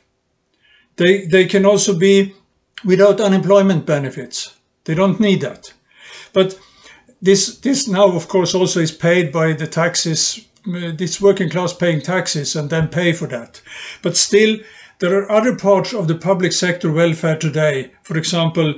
They, 0.96 1.24
they 1.26 1.46
can 1.46 1.64
also 1.64 1.96
be 1.96 2.34
without 2.84 3.20
unemployment 3.20 3.86
benefits. 3.86 4.54
They 4.84 4.94
don't 4.94 5.20
need 5.20 5.40
that. 5.40 5.72
But 6.32 6.58
this, 7.22 7.58
this 7.58 7.88
now, 7.88 8.08
of 8.14 8.28
course, 8.28 8.54
also 8.54 8.80
is 8.80 8.92
paid 8.92 9.32
by 9.32 9.52
the 9.52 9.66
taxes, 9.66 10.44
uh, 10.66 10.90
this 10.96 11.20
working 11.20 11.50
class 11.50 11.72
paying 11.72 12.00
taxes 12.00 12.56
and 12.56 12.68
then 12.68 12.88
pay 12.88 13.12
for 13.12 13.28
that. 13.28 13.62
But 14.02 14.16
still, 14.16 14.58
there 14.98 15.16
are 15.16 15.30
other 15.30 15.56
parts 15.56 15.94
of 15.94 16.08
the 16.08 16.16
public 16.16 16.52
sector 16.52 16.90
welfare 16.90 17.38
today. 17.38 17.92
For 18.02 18.18
example, 18.18 18.74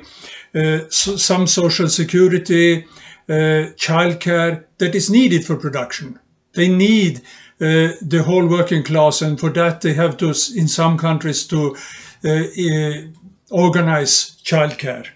so 0.53 1.17
some 1.17 1.47
social 1.47 1.89
security, 1.89 2.85
uh, 3.29 3.73
childcare 3.77 4.65
that 4.79 4.95
is 4.95 5.11
needed 5.11 5.45
for 5.45 5.57
production. 5.57 6.19
They 6.53 6.69
need 6.69 7.19
uh, 7.61 7.95
the 8.03 8.23
whole 8.27 8.47
working 8.47 8.83
class, 8.83 9.23
and 9.23 9.39
for 9.39 9.51
that 9.51 9.81
they 9.81 9.93
have 9.95 10.17
to, 10.19 10.29
in 10.57 10.69
some 10.69 10.99
countries, 10.99 11.47
to 11.49 11.77
uh, 12.25 12.29
uh 12.29 12.93
organize 13.51 14.41
childcare 14.45 15.07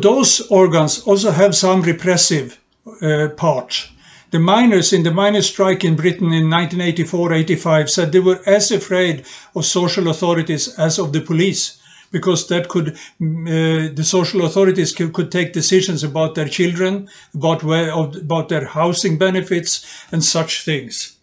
those 0.00 0.40
organs 0.50 1.00
also 1.00 1.30
have 1.30 1.54
some 1.54 1.82
repressive 1.82 2.58
uh, 3.02 3.28
parts. 3.36 3.90
The 4.30 4.38
miners 4.38 4.92
in 4.92 5.02
the 5.02 5.10
miners' 5.10 5.48
strike 5.48 5.84
in 5.84 5.96
Britain 5.96 6.32
in 6.32 6.44
1984-85 6.44 7.88
said 7.88 8.12
they 8.12 8.20
were 8.20 8.40
as 8.46 8.70
afraid 8.70 9.24
of 9.54 9.64
social 9.64 10.08
authorities 10.08 10.68
as 10.78 10.98
of 10.98 11.12
the 11.12 11.20
police 11.20 11.77
because 12.10 12.48
that 12.48 12.68
could 12.68 12.88
uh, 12.88 13.92
the 13.94 14.04
social 14.04 14.44
authorities 14.44 14.94
could, 14.94 15.12
could, 15.12 15.30
take 15.30 15.52
decisions 15.52 16.02
about 16.04 16.34
their 16.34 16.48
children, 16.48 17.08
about 17.34 17.62
where 17.62 17.90
about 17.90 18.48
their 18.48 18.66
housing 18.66 19.18
benefits 19.18 20.04
and 20.12 20.24
such 20.24 20.64
things. 20.64 21.16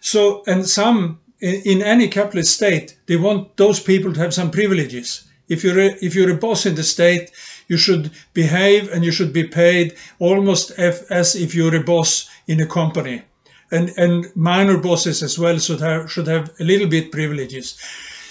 So 0.00 0.42
and 0.46 0.66
some 0.66 1.20
in, 1.40 1.54
in 1.64 1.82
any 1.82 2.08
capitalist 2.08 2.54
state 2.54 2.96
they 3.06 3.16
want 3.16 3.56
those 3.56 3.80
people 3.80 4.12
to 4.12 4.20
have 4.20 4.34
some 4.34 4.50
privileges. 4.50 5.26
If 5.48 5.62
you're 5.62 5.78
a, 5.78 5.96
if 6.02 6.14
you're 6.14 6.30
a 6.30 6.38
boss 6.38 6.66
in 6.66 6.74
the 6.74 6.82
state, 6.82 7.30
you 7.68 7.76
should 7.76 8.10
behave 8.32 8.90
and 8.92 9.04
you 9.04 9.12
should 9.12 9.32
be 9.32 9.44
paid 9.44 9.96
almost 10.18 10.70
as 10.72 11.36
if 11.36 11.54
you're 11.54 11.76
a 11.76 11.82
boss 11.84 12.28
in 12.46 12.60
a 12.60 12.66
company. 12.66 13.22
And, 13.70 13.90
and 13.96 14.26
minor 14.36 14.78
bosses 14.78 15.22
as 15.22 15.38
well 15.38 15.58
should 15.58 15.80
have, 15.80 16.10
should 16.10 16.28
have 16.28 16.52
a 16.60 16.64
little 16.64 16.86
bit 16.86 17.10
privileges. 17.10 17.78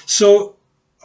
So 0.06 0.55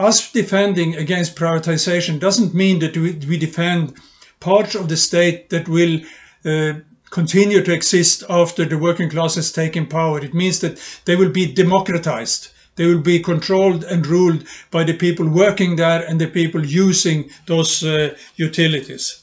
us 0.00 0.32
defending 0.32 0.96
against 0.96 1.36
privatization 1.36 2.18
doesn't 2.18 2.54
mean 2.54 2.78
that 2.78 2.96
we, 2.96 3.12
we 3.28 3.36
defend 3.36 3.94
parts 4.40 4.74
of 4.74 4.88
the 4.88 4.96
state 4.96 5.50
that 5.50 5.68
will 5.68 6.00
uh, 6.44 6.72
continue 7.10 7.62
to 7.62 7.72
exist 7.72 8.24
after 8.30 8.64
the 8.64 8.78
working 8.78 9.10
class 9.10 9.34
has 9.34 9.52
taken 9.52 9.86
power. 9.86 10.18
It 10.24 10.32
means 10.32 10.60
that 10.60 10.80
they 11.04 11.16
will 11.16 11.30
be 11.30 11.52
democratized. 11.52 12.48
They 12.76 12.86
will 12.86 13.02
be 13.02 13.20
controlled 13.20 13.84
and 13.84 14.06
ruled 14.06 14.44
by 14.70 14.84
the 14.84 14.94
people 14.94 15.28
working 15.28 15.76
there 15.76 16.02
and 16.08 16.18
the 16.18 16.28
people 16.28 16.64
using 16.64 17.30
those 17.46 17.84
uh, 17.84 18.16
utilities. 18.36 19.20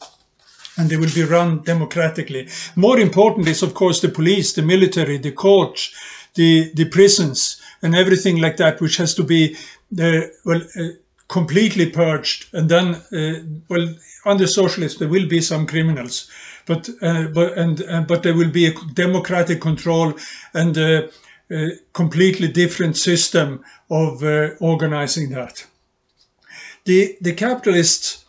And 0.77 0.89
they 0.89 0.97
will 0.97 1.13
be 1.15 1.23
run 1.23 1.63
democratically. 1.63 2.49
More 2.75 2.99
important 2.99 3.47
is, 3.47 3.63
of 3.63 3.73
course, 3.73 3.99
the 3.99 4.09
police, 4.09 4.53
the 4.53 4.61
military, 4.61 5.17
the 5.17 5.31
courts, 5.31 5.91
the, 6.35 6.71
the 6.75 6.85
prisons, 6.85 7.59
and 7.81 7.95
everything 7.95 8.37
like 8.37 8.57
that, 8.57 8.79
which 8.79 8.97
has 8.97 9.15
to 9.15 9.23
be 9.23 9.55
uh, 9.99 10.21
well 10.45 10.61
uh, 10.79 10.89
completely 11.27 11.89
purged. 11.89 12.47
And 12.53 12.69
then, 12.69 12.95
uh, 13.11 13.43
well, 13.69 13.93
under 14.25 14.47
socialists, 14.47 14.99
there 14.99 15.09
will 15.09 15.27
be 15.27 15.41
some 15.41 15.67
criminals, 15.67 16.29
but 16.65 16.89
uh, 17.01 17.27
but 17.27 17.57
and, 17.57 17.79
and 17.81 18.07
but 18.07 18.23
there 18.23 18.35
will 18.35 18.51
be 18.51 18.67
a 18.67 18.73
democratic 18.93 19.61
control 19.61 20.13
and 20.53 20.77
uh, 20.77 21.07
a 21.49 21.69
completely 21.93 22.47
different 22.47 22.97
system 22.97 23.63
of 23.89 24.23
uh, 24.23 24.49
organizing 24.59 25.29
that. 25.29 25.65
The, 26.85 27.17
the 27.21 27.33
capitalists 27.33 28.25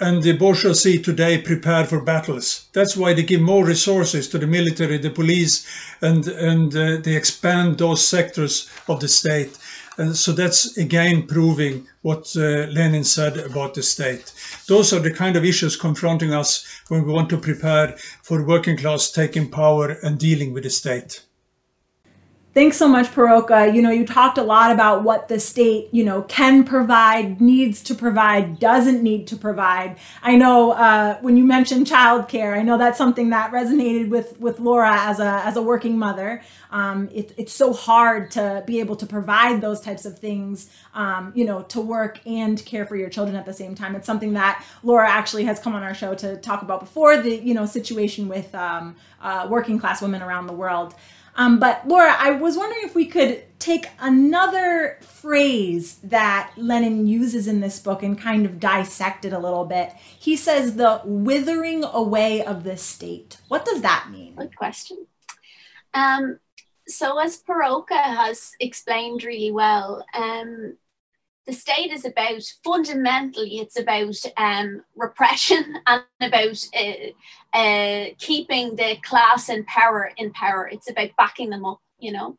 and 0.00 0.22
the 0.22 0.32
bourgeoisie 0.32 1.00
today 1.00 1.40
prepare 1.42 1.84
for 1.84 2.00
battles. 2.00 2.68
That's 2.72 2.96
why 2.96 3.12
they 3.12 3.22
give 3.22 3.40
more 3.40 3.64
resources 3.64 4.28
to 4.28 4.38
the 4.38 4.46
military, 4.46 4.98
the 4.98 5.10
police, 5.10 5.66
and, 6.00 6.26
and 6.26 6.74
uh, 6.74 6.96
they 7.02 7.14
expand 7.14 7.78
those 7.78 8.06
sectors 8.06 8.70
of 8.88 9.00
the 9.00 9.08
state. 9.08 9.58
And 10.00 10.16
so 10.16 10.32
that's 10.32 10.78
again 10.78 11.26
proving 11.26 11.86
what 12.00 12.34
uh, 12.34 12.66
Lenin 12.72 13.04
said 13.04 13.36
about 13.36 13.74
the 13.74 13.82
state. 13.82 14.32
Those 14.66 14.94
are 14.94 14.98
the 15.00 15.12
kind 15.12 15.36
of 15.36 15.44
issues 15.44 15.76
confronting 15.76 16.32
us 16.32 16.64
when 16.88 17.04
we 17.04 17.12
want 17.12 17.28
to 17.28 17.36
prepare 17.36 17.98
for 18.22 18.46
working 18.46 18.78
class 18.78 19.10
taking 19.10 19.50
power 19.50 19.98
and 20.02 20.18
dealing 20.18 20.54
with 20.54 20.62
the 20.62 20.70
state. 20.70 21.20
Thanks 22.52 22.76
so 22.76 22.88
much, 22.88 23.12
Per-Åke. 23.12 23.72
You 23.72 23.80
know, 23.80 23.92
you 23.92 24.04
talked 24.04 24.36
a 24.36 24.42
lot 24.42 24.72
about 24.72 25.04
what 25.04 25.28
the 25.28 25.38
state, 25.38 25.88
you 25.92 26.02
know, 26.02 26.22
can 26.22 26.64
provide, 26.64 27.40
needs 27.40 27.80
to 27.84 27.94
provide, 27.94 28.58
doesn't 28.58 29.04
need 29.04 29.28
to 29.28 29.36
provide. 29.36 29.98
I 30.20 30.34
know 30.34 30.72
uh, 30.72 31.18
when 31.20 31.36
you 31.36 31.44
mentioned 31.44 31.86
childcare, 31.86 32.58
I 32.58 32.62
know 32.62 32.76
that's 32.76 32.98
something 32.98 33.30
that 33.30 33.52
resonated 33.52 34.08
with 34.08 34.40
with 34.40 34.58
Laura 34.58 34.90
as 34.92 35.20
a 35.20 35.42
as 35.44 35.56
a 35.56 35.62
working 35.62 35.96
mother. 35.96 36.42
Um, 36.72 37.08
it, 37.14 37.32
it's 37.36 37.52
so 37.52 37.72
hard 37.72 38.32
to 38.32 38.64
be 38.66 38.80
able 38.80 38.96
to 38.96 39.06
provide 39.06 39.60
those 39.60 39.80
types 39.80 40.04
of 40.04 40.18
things, 40.18 40.70
um, 40.92 41.32
you 41.36 41.44
know, 41.44 41.62
to 41.62 41.80
work 41.80 42.20
and 42.26 42.64
care 42.64 42.84
for 42.84 42.96
your 42.96 43.10
children 43.10 43.36
at 43.36 43.46
the 43.46 43.52
same 43.52 43.76
time. 43.76 43.94
It's 43.94 44.06
something 44.06 44.32
that 44.32 44.64
Laura 44.82 45.08
actually 45.08 45.44
has 45.44 45.60
come 45.60 45.76
on 45.76 45.84
our 45.84 45.94
show 45.94 46.16
to 46.16 46.36
talk 46.38 46.62
about 46.62 46.80
before 46.80 47.16
the 47.16 47.36
you 47.36 47.54
know 47.54 47.64
situation 47.64 48.26
with 48.26 48.52
um, 48.56 48.96
uh, 49.22 49.46
working 49.48 49.78
class 49.78 50.02
women 50.02 50.20
around 50.20 50.48
the 50.48 50.52
world. 50.52 50.96
Um, 51.36 51.58
but 51.58 51.86
Laura, 51.86 52.14
I 52.18 52.32
was 52.32 52.56
wondering 52.56 52.82
if 52.84 52.94
we 52.94 53.06
could 53.06 53.44
take 53.58 53.88
another 54.00 54.98
phrase 55.02 55.96
that 56.02 56.52
Lenin 56.56 57.06
uses 57.06 57.46
in 57.46 57.60
this 57.60 57.78
book 57.78 58.02
and 58.02 58.18
kind 58.18 58.46
of 58.46 58.58
dissect 58.58 59.24
it 59.24 59.32
a 59.32 59.38
little 59.38 59.66
bit. 59.66 59.92
He 60.18 60.36
says 60.36 60.76
the 60.76 61.02
withering 61.04 61.84
away 61.84 62.42
of 62.42 62.64
the 62.64 62.76
state. 62.76 63.36
What 63.48 63.64
does 63.64 63.82
that 63.82 64.08
mean? 64.10 64.34
Good 64.34 64.56
question. 64.56 65.06
Um, 65.92 66.38
so, 66.86 67.18
as 67.18 67.36
Per-Åke 67.36 67.90
has 67.90 68.52
explained 68.58 69.22
really 69.22 69.52
well, 69.52 70.04
um, 70.14 70.76
the 71.46 71.52
state 71.52 71.90
is 71.90 72.04
about 72.04 72.42
fundamentally 72.62 73.58
it's 73.58 73.78
about 73.78 74.16
um, 74.36 74.82
repression 74.96 75.76
and 75.86 76.02
about 76.20 76.64
uh, 76.76 77.58
uh, 77.58 78.06
keeping 78.18 78.76
the 78.76 78.96
class 79.02 79.48
in 79.48 79.64
power 79.64 80.10
in 80.16 80.32
power 80.32 80.68
it's 80.68 80.90
about 80.90 81.10
backing 81.16 81.50
them 81.50 81.64
up 81.64 81.80
you 81.98 82.12
know 82.12 82.36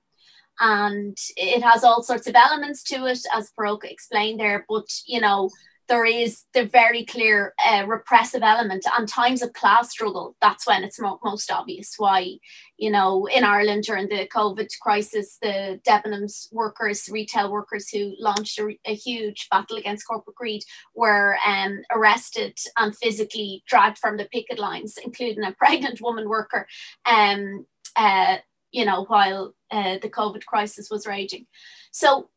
and 0.61 1.17
it 1.35 1.63
has 1.63 1.83
all 1.83 2.03
sorts 2.03 2.27
of 2.27 2.35
elements 2.35 2.83
to 2.83 3.07
it, 3.07 3.19
as 3.33 3.51
Per-Åke 3.57 3.85
explained 3.85 4.39
there. 4.39 4.63
But 4.69 4.87
you 5.07 5.19
know, 5.19 5.49
there 5.91 6.05
is 6.05 6.45
the 6.53 6.65
very 6.65 7.03
clear 7.03 7.53
uh, 7.65 7.83
repressive 7.85 8.43
element 8.43 8.85
and 8.97 9.09
times 9.09 9.41
of 9.41 9.51
class 9.51 9.91
struggle 9.91 10.37
that's 10.41 10.65
when 10.65 10.85
it's 10.85 11.01
mo- 11.01 11.19
most 11.21 11.51
obvious 11.51 11.95
why 11.97 12.37
you 12.77 12.89
know 12.89 13.25
in 13.25 13.43
ireland 13.43 13.83
during 13.83 14.07
the 14.07 14.25
covid 14.33 14.69
crisis 14.81 15.37
the 15.41 15.81
debenhams 15.85 16.47
workers 16.53 17.09
retail 17.11 17.51
workers 17.51 17.89
who 17.89 18.13
launched 18.19 18.57
a, 18.57 18.79
a 18.85 18.95
huge 18.95 19.47
battle 19.51 19.75
against 19.75 20.07
corporate 20.07 20.35
greed 20.37 20.63
were 20.95 21.37
um, 21.45 21.81
arrested 21.91 22.57
and 22.77 22.95
physically 22.95 23.61
dragged 23.67 23.97
from 23.97 24.15
the 24.15 24.29
picket 24.31 24.59
lines 24.59 24.97
including 25.03 25.43
a 25.43 25.51
pregnant 25.57 25.99
woman 25.99 26.29
worker 26.29 26.65
um, 27.05 27.65
uh, 27.97 28.37
you 28.71 28.85
know 28.85 29.03
while 29.05 29.53
uh, 29.71 29.97
the 30.01 30.09
covid 30.09 30.45
crisis 30.45 30.89
was 30.89 31.05
raging. 31.05 31.45
So 31.91 32.29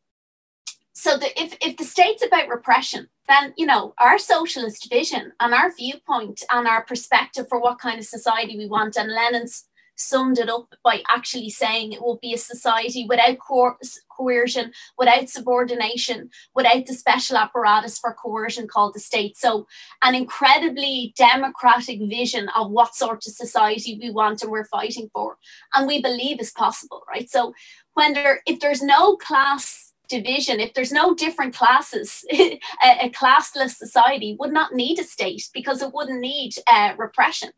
so 0.97 1.17
the, 1.17 1.27
if, 1.41 1.57
if 1.61 1.77
the 1.77 1.83
state's 1.83 2.25
about 2.25 2.47
repression 2.47 3.07
then 3.27 3.53
you 3.57 3.65
know 3.65 3.93
our 3.99 4.17
socialist 4.17 4.89
vision 4.89 5.31
and 5.39 5.53
our 5.53 5.73
viewpoint 5.75 6.43
and 6.51 6.67
our 6.67 6.83
perspective 6.85 7.47
for 7.49 7.59
what 7.59 7.79
kind 7.79 7.99
of 7.99 8.05
society 8.05 8.57
we 8.57 8.67
want 8.67 8.95
and 8.95 9.11
lenin's 9.11 9.65
summed 9.95 10.37
it 10.37 10.49
up 10.49 10.73
by 10.83 11.01
actually 11.09 11.49
saying 11.49 11.91
it 11.91 12.01
will 12.01 12.19
be 12.21 12.33
a 12.33 12.37
society 12.37 13.05
without 13.07 13.37
co- 13.39 13.77
coercion 14.15 14.71
without 14.97 15.29
subordination 15.29 16.29
without 16.53 16.85
the 16.85 16.93
special 16.93 17.37
apparatus 17.37 17.97
for 17.97 18.13
coercion 18.13 18.67
called 18.67 18.93
the 18.93 18.99
state. 18.99 19.37
So 19.37 19.67
an 20.03 20.15
incredibly 20.15 21.13
democratic 21.17 21.99
vision 21.99 22.49
of 22.55 22.71
what 22.71 22.95
sort 22.95 23.25
of 23.25 23.33
society 23.33 23.97
we 24.01 24.11
want 24.11 24.41
and 24.41 24.51
we're 24.51 24.65
fighting 24.65 25.09
for 25.13 25.37
and 25.73 25.87
we 25.87 26.01
believe 26.01 26.39
is 26.39 26.51
possible 26.51 27.03
right? 27.09 27.29
So 27.29 27.53
when 27.93 28.13
there 28.13 28.41
if 28.45 28.59
there's 28.59 28.81
no 28.81 29.15
class 29.15 29.93
division, 30.07 30.59
if 30.59 30.73
there's 30.73 30.91
no 30.91 31.13
different 31.15 31.53
classes, 31.53 32.23
a, 32.31 32.59
a, 32.83 33.09
classless 33.09 33.75
society 33.75 34.35
would 34.39 34.51
not 34.51 34.73
need 34.73 34.99
a 34.99 35.03
state 35.03 35.49
because 35.53 35.81
it 35.81 35.93
wouldn't 35.93 36.19
need 36.19 36.53
uh, 36.67 36.93
repression. 36.97 37.49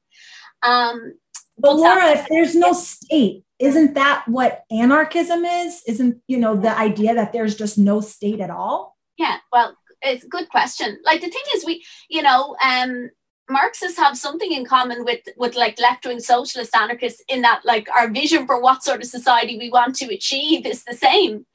Um, 0.64 1.14
but 1.58 1.76
Laura, 1.76 2.12
if 2.12 2.28
there's 2.30 2.56
no 2.56 2.74
state, 2.74 3.44
isn't 3.60 3.96
that 3.96 4.28
what 4.28 4.64
anarchism 4.70 5.44
is? 5.44 5.82
Isn't 5.88 6.22
you 6.28 6.38
know 6.38 6.56
the 6.56 6.78
idea 6.78 7.16
that 7.16 7.34
there's 7.34 7.56
just 7.56 7.78
no 7.78 8.02
state 8.02 8.40
at 8.40 8.52
all? 8.52 8.96
Yeah, 9.18 9.38
well, 9.52 9.76
it's 10.02 10.24
a 10.24 10.30
good 10.30 10.50
question. 10.50 11.00
Like 11.04 11.22
the 11.22 11.30
thing 11.30 11.42
is, 11.56 11.66
we, 11.66 11.84
you 12.10 12.22
know, 12.22 12.56
um, 12.64 13.10
Marxists 13.50 13.98
have 13.98 14.18
something 14.18 14.52
in 14.52 14.66
common 14.66 15.06
with 15.06 15.22
with 15.38 15.56
like 15.56 15.80
left 15.80 16.06
wing 16.06 16.20
socialist 16.20 16.76
anarchists 16.76 17.24
in 17.30 17.42
that 17.42 17.62
like 17.64 17.88
our 17.96 18.10
vision 18.10 18.46
for 18.46 18.62
what 18.62 18.84
sort 18.84 19.02
of 19.02 19.08
society 19.08 19.58
we 19.58 19.70
want 19.70 19.96
to 19.96 20.14
achieve 20.14 20.66
is 20.66 20.84
the 20.84 20.94
same. 20.96 21.46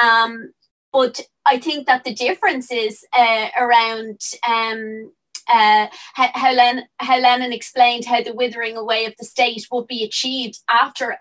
Um, 0.00 0.52
but 0.92 1.20
I 1.46 1.58
think 1.58 1.86
that 1.86 2.04
the 2.04 2.14
difference 2.14 2.70
is 2.70 3.04
uh, 3.12 3.48
around 3.56 4.20
um, 4.48 5.12
uh, 5.48 5.86
how, 6.14 6.52
Len, 6.52 6.84
how 6.98 7.18
Lenin 7.18 7.52
explained 7.52 8.04
how 8.04 8.22
the 8.22 8.34
withering 8.34 8.76
away 8.76 9.04
of 9.04 9.14
the 9.18 9.24
state 9.24 9.66
would 9.70 9.86
be 9.86 10.04
achieved 10.04 10.58
after 10.68 11.10
a, 11.10 11.16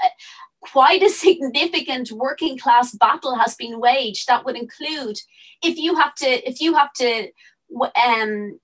quite 0.61 1.01
a 1.03 1.09
significant 1.25 2.11
working 2.11 2.57
class 2.57 2.93
battle 2.95 3.35
has 3.35 3.55
been 3.55 3.79
waged. 3.79 4.27
That 4.27 4.45
would 4.45 4.55
include 4.55 5.19
if 5.63 5.77
you 5.77 5.95
have 5.95 6.15
to 6.15 6.49
if 6.49 6.61
you 6.61 6.73
have 6.75 6.93
to 6.93 7.29
um, 8.05 8.59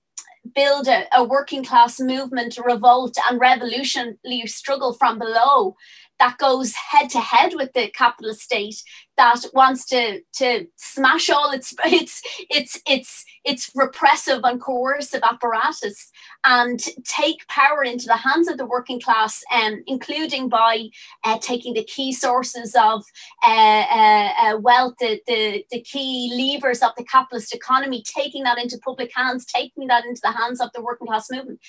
build 0.56 0.88
a, 0.88 1.04
a 1.14 1.22
working 1.22 1.62
class 1.62 2.00
movement, 2.00 2.58
revolt, 2.64 3.16
and 3.30 3.38
revolutionary 3.38 4.46
struggle 4.46 4.94
from 4.94 5.18
below 5.18 5.76
that 6.18 6.38
goes 6.38 6.74
head 6.74 7.10
to 7.10 7.20
head 7.20 7.52
with 7.54 7.72
the 7.72 7.88
capitalist 7.90 8.42
state 8.42 8.82
that 9.16 9.44
wants 9.54 9.86
to 9.86 10.20
to 10.34 10.66
smash 10.76 11.30
all 11.30 11.50
its 11.50 11.74
its 11.84 12.22
its 12.50 12.80
its 12.86 13.24
its 13.44 13.70
repressive 13.74 14.40
and 14.44 14.60
coercive 14.60 15.22
apparatus 15.22 16.10
and 16.44 16.80
take 17.04 17.46
power 17.48 17.84
into 17.84 18.06
the 18.06 18.16
hands 18.16 18.48
of 18.48 18.58
the 18.58 18.66
working 18.66 19.00
class, 19.00 19.42
um, 19.52 19.82
including 19.86 20.48
by 20.48 20.86
uh, 21.24 21.38
taking 21.40 21.72
the 21.72 21.84
key 21.84 22.12
sources 22.12 22.74
of 22.74 23.04
uh, 23.44 23.84
uh, 23.90 24.32
uh, 24.40 24.58
wealth, 24.58 24.94
the, 24.98 25.20
the, 25.26 25.64
the 25.70 25.80
key 25.82 26.32
levers 26.34 26.82
of 26.82 26.90
the 26.96 27.04
capitalist 27.04 27.54
economy, 27.54 28.02
taking 28.02 28.42
that 28.42 28.58
into 28.58 28.78
public 28.78 29.12
hands, 29.14 29.44
taking 29.44 29.86
that 29.86 30.04
into 30.04 30.20
the 30.22 30.32
hands 30.32 30.60
of 30.60 30.70
the 30.74 30.82
working 30.82 31.06
class 31.06 31.30
movement 31.30 31.60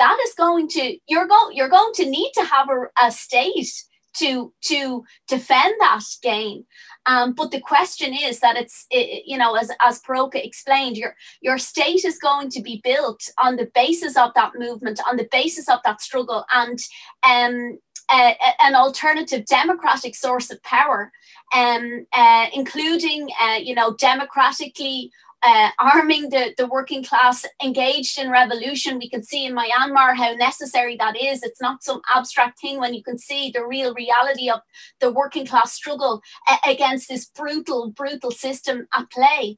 that 0.00 0.18
is 0.26 0.34
going 0.34 0.66
to 0.66 0.96
you're 1.06 1.28
going 1.28 1.54
you're 1.56 1.68
going 1.68 1.92
to 1.94 2.06
need 2.06 2.32
to 2.34 2.42
have 2.42 2.68
a, 2.70 3.06
a 3.06 3.12
state 3.12 3.84
to 4.14 4.52
to 4.62 5.04
defend 5.28 5.74
that 5.78 6.02
gain 6.22 6.64
um, 7.06 7.32
but 7.32 7.50
the 7.50 7.60
question 7.60 8.12
is 8.12 8.40
that 8.40 8.56
it's 8.56 8.86
it, 8.90 9.22
you 9.26 9.38
know 9.38 9.54
as 9.54 9.70
as 9.80 10.00
Per-Åke 10.00 10.44
explained 10.44 10.96
your 10.96 11.14
your 11.40 11.58
state 11.58 12.04
is 12.04 12.18
going 12.18 12.48
to 12.50 12.62
be 12.62 12.80
built 12.82 13.22
on 13.38 13.56
the 13.56 13.70
basis 13.74 14.16
of 14.16 14.32
that 14.34 14.52
movement 14.56 14.98
on 15.08 15.16
the 15.16 15.28
basis 15.30 15.68
of 15.68 15.78
that 15.84 16.00
struggle 16.00 16.44
and 16.50 16.78
um, 17.22 17.78
uh, 18.08 18.32
an 18.60 18.74
alternative 18.74 19.44
democratic 19.44 20.16
source 20.16 20.50
of 20.50 20.60
power 20.64 21.12
um, 21.54 22.06
uh, 22.12 22.46
including 22.52 23.28
uh, 23.40 23.58
you 23.62 23.74
know 23.74 23.94
democratically 23.94 25.12
uh, 25.42 25.70
arming 25.78 26.28
the, 26.28 26.54
the 26.58 26.66
working 26.66 27.02
class 27.02 27.46
engaged 27.62 28.18
in 28.18 28.30
revolution. 28.30 28.98
We 28.98 29.08
can 29.08 29.22
see 29.22 29.46
in 29.46 29.54
Myanmar 29.56 30.14
how 30.14 30.34
necessary 30.34 30.96
that 30.96 31.20
is. 31.20 31.42
It's 31.42 31.60
not 31.60 31.82
some 31.82 32.02
abstract 32.14 32.60
thing 32.60 32.78
when 32.78 32.94
you 32.94 33.02
can 33.02 33.18
see 33.18 33.50
the 33.50 33.66
real 33.66 33.94
reality 33.94 34.50
of 34.50 34.60
the 35.00 35.10
working 35.10 35.46
class 35.46 35.72
struggle 35.72 36.22
a- 36.48 36.70
against 36.70 37.08
this 37.08 37.26
brutal, 37.26 37.90
brutal 37.90 38.30
system 38.30 38.86
at 38.96 39.10
play. 39.10 39.56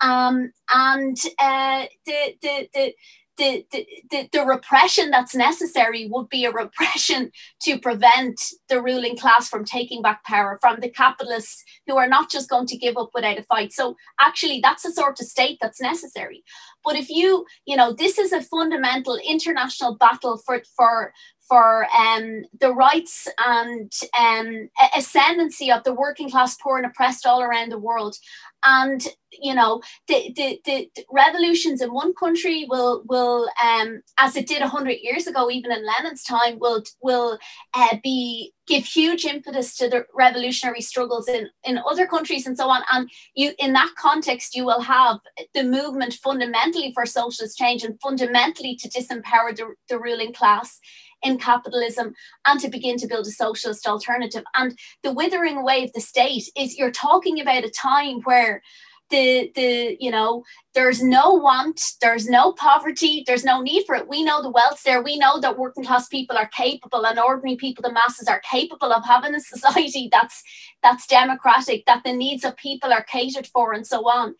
Um, 0.00 0.52
and 0.72 1.16
uh, 1.38 1.84
the, 2.06 2.34
the, 2.40 2.68
the, 2.74 2.94
the, 3.40 3.66
the, 4.10 4.28
the, 4.32 4.44
repression 4.44 5.10
that's 5.10 5.34
necessary 5.34 6.08
would 6.10 6.28
be 6.28 6.44
a 6.44 6.52
repression 6.52 7.32
to 7.62 7.78
prevent 7.78 8.38
the 8.68 8.82
ruling 8.82 9.16
class 9.16 9.48
from 9.48 9.64
taking 9.64 10.02
back 10.02 10.22
power 10.24 10.58
from 10.60 10.78
the 10.80 10.90
capitalists 10.90 11.64
who 11.86 11.96
are 11.96 12.08
not 12.08 12.30
just 12.30 12.50
going 12.50 12.66
to 12.66 12.76
give 12.76 12.98
up 12.98 13.10
without 13.14 13.38
a 13.38 13.42
fight. 13.44 13.72
So 13.72 13.96
actually 14.20 14.60
that's 14.62 14.82
the 14.82 14.92
sort 14.92 15.18
of 15.20 15.26
state 15.26 15.58
that's 15.60 15.80
necessary. 15.80 16.44
But 16.84 16.96
if 16.96 17.08
you, 17.08 17.46
you 17.64 17.76
know, 17.76 17.92
this 17.92 18.18
is 18.18 18.32
a 18.32 18.42
fundamental 18.42 19.18
international 19.26 19.96
battle 19.96 20.36
for 20.36 20.62
for 20.76 21.12
for 21.50 21.88
um, 21.98 22.44
the 22.60 22.72
rights 22.72 23.26
and 23.44 23.92
um, 24.16 24.70
ascendancy 24.96 25.70
of 25.72 25.82
the 25.82 25.92
working 25.92 26.30
class 26.30 26.56
poor 26.56 26.76
and 26.76 26.86
oppressed 26.86 27.26
all 27.26 27.42
around 27.42 27.72
the 27.72 27.78
world. 27.78 28.16
And 28.62 29.04
you 29.32 29.54
know 29.54 29.80
the, 30.08 30.32
the, 30.36 30.60
the, 30.64 30.90
revolutions 31.10 31.80
in 31.80 31.92
one 31.92 32.12
country 32.14 32.66
will 32.68 33.04
will 33.08 33.48
um, 33.62 34.02
as 34.18 34.36
it 34.36 34.46
did 34.46 34.60
100 34.60 34.98
years 35.00 35.26
ago 35.26 35.50
even 35.50 35.70
in 35.70 35.86
lenin's 35.86 36.24
time 36.24 36.58
will 36.58 36.82
will 37.00 37.38
uh, 37.74 37.96
be 38.02 38.52
give 38.66 38.84
huge 38.84 39.24
impetus 39.24 39.76
to 39.76 39.88
the 39.88 40.04
revolutionary 40.14 40.80
struggles 40.80 41.28
in 41.28 41.48
in 41.64 41.78
other 41.78 42.06
countries 42.06 42.46
and 42.46 42.56
so 42.56 42.68
on. 42.68 42.82
And 42.92 43.10
you 43.34 43.52
in 43.58 43.72
that 43.72 43.92
context 43.96 44.54
you 44.54 44.64
will 44.64 44.82
have 44.82 45.18
the 45.54 45.64
movement 45.64 46.14
fundamentally 46.14 46.92
for 46.92 47.06
socialist 47.06 47.56
change 47.56 47.82
and 47.84 48.00
fundamentally 48.00 48.76
to 48.76 48.88
disempower 48.88 49.56
the, 49.56 49.74
the 49.88 49.98
ruling 49.98 50.32
class 50.32 50.80
in 51.22 51.38
capitalism 51.38 52.14
and 52.46 52.60
to 52.60 52.68
begin 52.68 52.96
to 52.98 53.06
build 53.06 53.26
a 53.26 53.30
socialist 53.30 53.86
alternative. 53.86 54.44
And 54.56 54.78
the 55.02 55.12
withering 55.12 55.58
away 55.58 55.84
of 55.84 55.92
the 55.92 56.00
state 56.00 56.50
is 56.56 56.78
you're 56.78 56.90
talking 56.90 57.40
about 57.40 57.64
a 57.64 57.70
time 57.70 58.20
where 58.22 58.62
the 59.10 59.50
the 59.56 59.96
you 60.00 60.10
know 60.10 60.44
there's 60.74 61.02
no 61.02 61.34
want 61.34 61.80
there's 62.00 62.28
no 62.28 62.52
poverty 62.52 63.24
there's 63.26 63.44
no 63.44 63.60
need 63.60 63.84
for 63.84 63.94
it. 63.96 64.08
We 64.08 64.24
know 64.24 64.40
the 64.40 64.50
wealth's 64.50 64.84
there. 64.84 65.02
We 65.02 65.18
know 65.18 65.40
that 65.40 65.58
working 65.58 65.84
class 65.84 66.08
people 66.08 66.38
are 66.38 66.48
capable 66.48 67.04
and 67.04 67.18
ordinary 67.18 67.56
people 67.56 67.82
the 67.82 67.92
masses 67.92 68.28
are 68.28 68.40
capable 68.40 68.92
of 68.92 69.04
having 69.04 69.34
a 69.34 69.40
society 69.40 70.08
that's 70.10 70.42
that's 70.82 71.06
democratic 71.06 71.84
that 71.86 72.04
the 72.04 72.12
needs 72.12 72.44
of 72.44 72.56
people 72.56 72.92
are 72.92 73.02
catered 73.02 73.48
for 73.48 73.72
and 73.72 73.86
so 73.86 74.08
on 74.08 74.34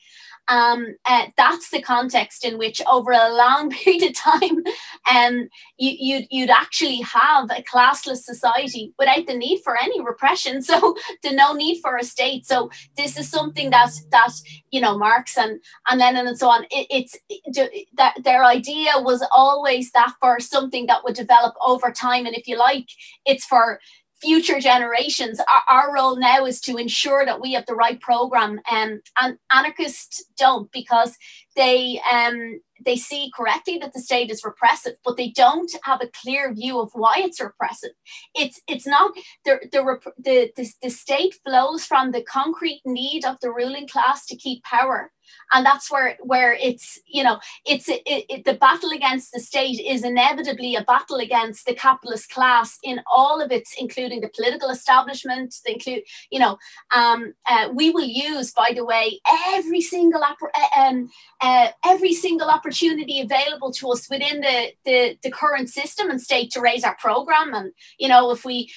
um, 0.50 0.96
uh, 1.06 1.26
that's 1.36 1.70
the 1.70 1.80
context 1.80 2.44
in 2.44 2.58
which 2.58 2.82
over 2.90 3.12
a 3.12 3.32
long 3.32 3.70
period 3.70 4.02
of 4.02 4.14
time 4.14 4.62
um, 5.10 5.48
you, 5.78 5.92
you'd, 5.98 6.26
you'd 6.30 6.50
actually 6.50 7.00
have 7.02 7.50
a 7.50 7.62
classless 7.62 8.18
society 8.18 8.92
without 8.98 9.26
the 9.26 9.36
need 9.36 9.60
for 9.62 9.76
any 9.80 10.00
repression. 10.02 10.62
So 10.70 10.96
the 11.22 11.32
no 11.32 11.52
need 11.52 11.80
for 11.80 11.96
a 11.96 12.04
state. 12.04 12.46
So 12.46 12.70
this 12.96 13.18
is 13.18 13.28
something 13.28 13.70
that 13.70 13.90
that 14.10 14.30
you 14.70 14.80
know 14.80 14.96
marx 14.96 15.36
and 15.36 15.60
and 15.88 16.00
then 16.00 16.16
and 16.16 16.38
so 16.38 16.48
on 16.48 16.64
it, 16.70 16.86
it's 16.90 17.16
it, 17.28 17.88
that 17.94 18.14
their 18.22 18.44
idea 18.44 18.92
was 18.96 19.26
always 19.32 19.90
that 19.92 20.12
for 20.20 20.38
something 20.38 20.86
that 20.86 21.02
would 21.02 21.14
develop 21.14 21.54
over 21.64 21.90
time. 21.90 22.24
And 22.26 22.36
if 22.36 22.46
you 22.46 22.56
like 22.56 22.86
it's 23.24 23.44
for 23.44 23.80
future 24.20 24.61
generations. 24.61 25.40
Our, 25.40 25.62
our, 25.68 25.94
role 25.94 26.16
now 26.16 26.44
is 26.44 26.61
to 26.62 26.76
ensure 26.76 27.24
that 27.24 27.40
we 27.40 27.52
have 27.54 27.66
the 27.66 27.74
right 27.74 28.00
program, 28.00 28.61
um, 28.70 29.00
and 29.20 29.38
anarchists 29.52 30.24
don't 30.37 30.70
because 30.72 31.16
they 31.56 32.00
um, 32.11 32.61
they 32.85 32.96
see 32.96 33.30
correctly 33.37 33.78
that 33.78 33.92
the 33.92 34.00
state 34.00 34.30
is 34.30 34.44
repressive, 34.44 34.94
but 35.04 35.16
they 35.16 35.30
don't 35.30 35.70
have 35.85 36.00
a 36.00 36.11
clear 36.22 36.52
view 36.54 36.80
of 36.80 36.90
why 36.92 37.14
it's 37.18 37.40
repressive. 37.40 37.92
It's 38.35 38.61
it's 38.68 38.87
not 38.87 39.12
the 39.44 39.59
the 39.72 40.12
the, 40.18 40.52
the, 40.56 40.72
the 40.83 40.90
state 40.90 41.37
flows 41.44 41.85
from 41.85 42.11
the 42.11 42.22
concrete 42.22 42.83
need 42.85 43.24
of 43.24 43.37
the 43.40 43.50
ruling 43.50 43.88
class 43.88 44.26
to 44.26 44.37
keep 44.37 44.62
power 44.64 45.11
and 45.52 45.64
that's 45.64 45.90
where 45.90 46.16
where 46.20 46.52
it's 46.54 46.98
you 47.06 47.22
know 47.22 47.38
it's 47.66 47.88
it, 47.88 48.02
it, 48.06 48.44
the 48.44 48.54
battle 48.54 48.90
against 48.90 49.32
the 49.32 49.40
state 49.40 49.80
is 49.80 50.04
inevitably 50.04 50.74
a 50.76 50.82
battle 50.84 51.16
against 51.16 51.66
the 51.66 51.74
capitalist 51.74 52.30
class 52.30 52.78
in 52.82 53.00
all 53.10 53.40
of 53.40 53.50
its 53.50 53.74
including 53.78 54.20
the 54.20 54.30
political 54.34 54.70
establishment 54.70 55.54
the 55.64 55.72
include 55.72 56.02
you 56.30 56.38
know 56.38 56.58
um, 56.94 57.34
uh, 57.48 57.68
we 57.72 57.90
will 57.90 58.04
use 58.04 58.52
by 58.52 58.72
the 58.74 58.84
way 58.84 59.20
every 59.48 59.80
single 59.80 60.22
uh, 60.22 60.80
um, 60.80 61.10
uh, 61.40 61.68
every 61.84 62.12
single 62.12 62.48
opportunity 62.48 63.20
available 63.20 63.72
to 63.72 63.90
us 63.90 64.08
within 64.10 64.40
the, 64.40 64.72
the 64.84 65.18
the 65.22 65.30
current 65.30 65.68
system 65.68 66.10
and 66.10 66.20
state 66.20 66.50
to 66.50 66.60
raise 66.60 66.84
our 66.84 66.96
program. 66.96 67.54
And 67.54 67.72
you 67.98 68.08
know 68.08 68.30
if 68.30 68.44
we 68.44 68.70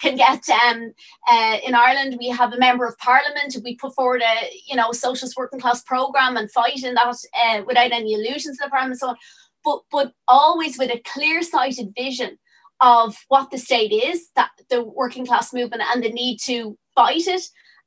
can 0.00 0.16
get 0.16 0.48
um, 0.48 0.92
uh, 1.28 1.58
in 1.64 1.74
Ireland 1.74 2.16
we 2.18 2.28
have 2.28 2.52
a 2.52 2.58
member 2.58 2.86
of 2.86 2.96
parliament 2.98 3.56
we 3.64 3.76
put 3.76 3.94
forward 3.94 4.22
a 4.22 4.50
you 4.66 4.76
know 4.76 4.92
socialist 4.92 5.36
working 5.36 5.60
class 5.60 5.82
program 5.82 5.95
program 5.96 6.36
and 6.36 6.50
fight 6.50 6.82
in 6.88 6.94
that 6.94 7.14
uh, 7.42 7.62
without 7.66 7.92
any 7.92 8.12
illusions 8.14 8.56
of 8.56 8.66
the 8.66 8.70
program 8.70 8.90
and 8.92 9.00
so 9.02 9.08
on, 9.08 9.16
but 9.64 9.80
but 9.96 10.08
always 10.28 10.78
with 10.78 10.90
a 10.90 11.04
clear-sighted 11.12 11.88
vision 12.02 12.32
of 12.80 13.16
what 13.32 13.50
the 13.50 13.58
state 13.68 13.92
is, 14.10 14.18
that 14.36 14.50
the 14.72 14.80
working 14.82 15.26
class 15.26 15.52
movement 15.58 15.82
and 15.90 16.02
the 16.02 16.12
need 16.22 16.36
to 16.50 16.58
fight 16.94 17.26
it, 17.36 17.44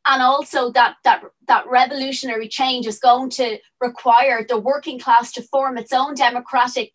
and 0.09 0.21
also 0.31 0.71
that 0.71 0.95
that 1.03 1.21
that 1.51 1.67
revolutionary 1.79 2.49
change 2.59 2.85
is 2.87 2.99
going 3.09 3.29
to 3.29 3.47
require 3.87 4.39
the 4.43 4.59
working 4.71 4.99
class 5.05 5.31
to 5.33 5.49
form 5.53 5.77
its 5.77 5.93
own 5.93 6.13
democratic 6.15 6.91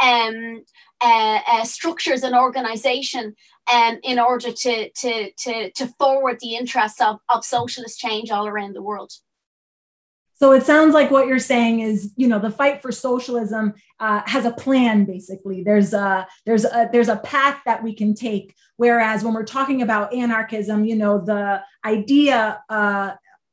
um, 0.00 0.64
uh, 1.00 1.40
uh, 1.52 1.64
structures 1.64 2.22
and 2.22 2.34
organization 2.34 3.34
um, 3.72 3.98
in 4.02 4.18
order 4.18 4.52
to, 4.52 4.90
to, 4.90 5.30
to, 5.32 5.70
to 5.72 5.86
forward 5.98 6.38
the 6.40 6.54
interests 6.54 7.00
of, 7.00 7.18
of 7.28 7.44
socialist 7.44 7.98
change 7.98 8.30
all 8.30 8.46
around 8.46 8.74
the 8.74 8.82
world. 8.82 9.12
So 10.38 10.52
it 10.52 10.64
sounds 10.64 10.92
like 10.92 11.10
what 11.10 11.26
you're 11.26 11.38
saying 11.38 11.80
is, 11.80 12.12
you 12.16 12.28
know, 12.28 12.38
the 12.38 12.50
fight 12.50 12.82
for 12.82 12.92
socialism 12.92 13.72
uh, 13.98 14.20
has 14.26 14.44
a 14.44 14.50
plan. 14.50 15.04
Basically, 15.04 15.62
there's 15.62 15.94
a 15.94 16.26
there's 16.44 16.64
a 16.64 16.90
there's 16.92 17.08
a 17.08 17.16
path 17.16 17.60
that 17.64 17.82
we 17.82 17.94
can 17.94 18.14
take. 18.14 18.54
Whereas 18.76 19.24
when 19.24 19.32
we're 19.32 19.44
talking 19.44 19.80
about 19.80 20.12
anarchism, 20.12 20.84
you 20.84 20.96
know, 20.96 21.18
the 21.18 21.62
idea, 21.84 22.62
uh, 22.68 23.12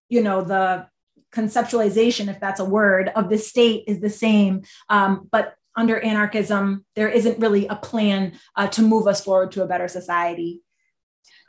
you 0.09 0.21
know, 0.21 0.43
the 0.43 0.87
conceptualization, 1.31 2.27
if 2.27 2.39
that's 2.41 2.59
a 2.59 2.65
word, 2.65 3.09
of 3.15 3.29
the 3.29 3.37
state 3.37 3.85
is 3.87 4.01
the 4.01 4.09
same, 4.09 4.63
um, 4.89 5.27
but 5.31 5.55
under 5.75 5.99
anarchism, 5.99 6.85
there 6.95 7.09
isn't 7.09 7.39
really 7.39 7.65
a 7.67 7.75
plan 7.75 8.33
uh, 8.55 8.67
to 8.67 8.81
move 8.81 9.07
us 9.07 9.23
forward 9.23 9.51
to 9.53 9.63
a 9.63 9.67
better 9.67 9.87
society. 9.87 10.61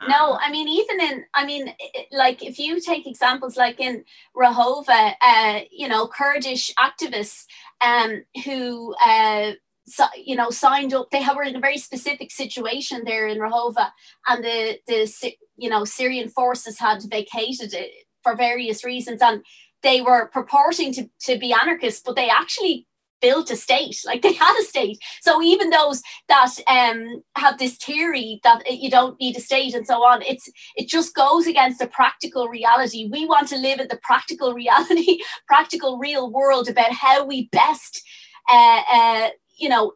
No, 0.07 0.37
I 0.41 0.51
mean, 0.51 0.67
even 0.67 0.99
in, 0.99 1.25
I 1.33 1.45
mean, 1.45 1.73
like 2.11 2.43
if 2.43 2.59
you 2.59 2.81
take 2.81 3.07
examples 3.07 3.55
like 3.57 3.79
in 3.79 4.03
Rojava, 4.35 5.13
uh, 5.21 5.59
you 5.71 5.87
know, 5.87 6.07
Kurdish 6.07 6.71
activists 6.75 7.45
um, 7.81 8.23
who, 8.43 8.93
uh, 8.95 9.51
so, 9.87 10.05
you 10.17 10.35
know, 10.35 10.49
signed 10.49 10.93
up, 10.93 11.11
they 11.11 11.23
were 11.35 11.43
in 11.43 11.55
a 11.55 11.59
very 11.59 11.77
specific 11.77 12.31
situation 12.31 13.03
there 13.05 13.27
in 13.27 13.39
Rojava, 13.39 13.91
and 14.27 14.43
the, 14.43 14.79
the, 14.87 15.33
you 15.57 15.69
know, 15.69 15.85
Syrian 15.85 16.29
forces 16.29 16.79
had 16.79 17.03
vacated 17.03 17.73
it 17.73 17.91
for 18.23 18.35
various 18.35 18.83
reasons. 18.83 19.21
And 19.21 19.43
they 19.83 20.01
were 20.01 20.27
purporting 20.27 20.93
to, 20.93 21.09
to 21.21 21.37
be 21.37 21.53
anarchists, 21.53 22.01
but 22.03 22.15
they 22.15 22.29
actually 22.29 22.87
built 23.21 23.51
a 23.51 23.55
state 23.55 23.97
like 24.05 24.21
they 24.21 24.33
had 24.33 24.59
a 24.59 24.63
state. 24.63 24.99
So 25.21 25.41
even 25.41 25.69
those 25.69 26.01
that 26.27 26.51
um 26.67 27.23
have 27.35 27.57
this 27.57 27.77
theory 27.77 28.39
that 28.43 28.63
you 28.69 28.89
don't 28.89 29.19
need 29.19 29.37
a 29.37 29.41
state 29.41 29.73
and 29.73 29.85
so 29.85 30.03
on 30.03 30.21
it's 30.21 30.49
it 30.75 30.87
just 30.87 31.15
goes 31.15 31.47
against 31.47 31.79
the 31.79 31.87
practical 31.87 32.47
reality. 32.47 33.09
We 33.11 33.25
want 33.25 33.47
to 33.49 33.57
live 33.57 33.79
in 33.79 33.87
the 33.87 33.99
practical 34.03 34.53
reality 34.61 35.19
practical 35.47 35.97
real 35.97 36.31
world 36.31 36.67
about 36.69 36.91
how 36.91 37.25
we 37.25 37.49
best 37.51 38.01
uh, 38.49 38.81
uh 38.91 39.29
you 39.57 39.69
know 39.69 39.93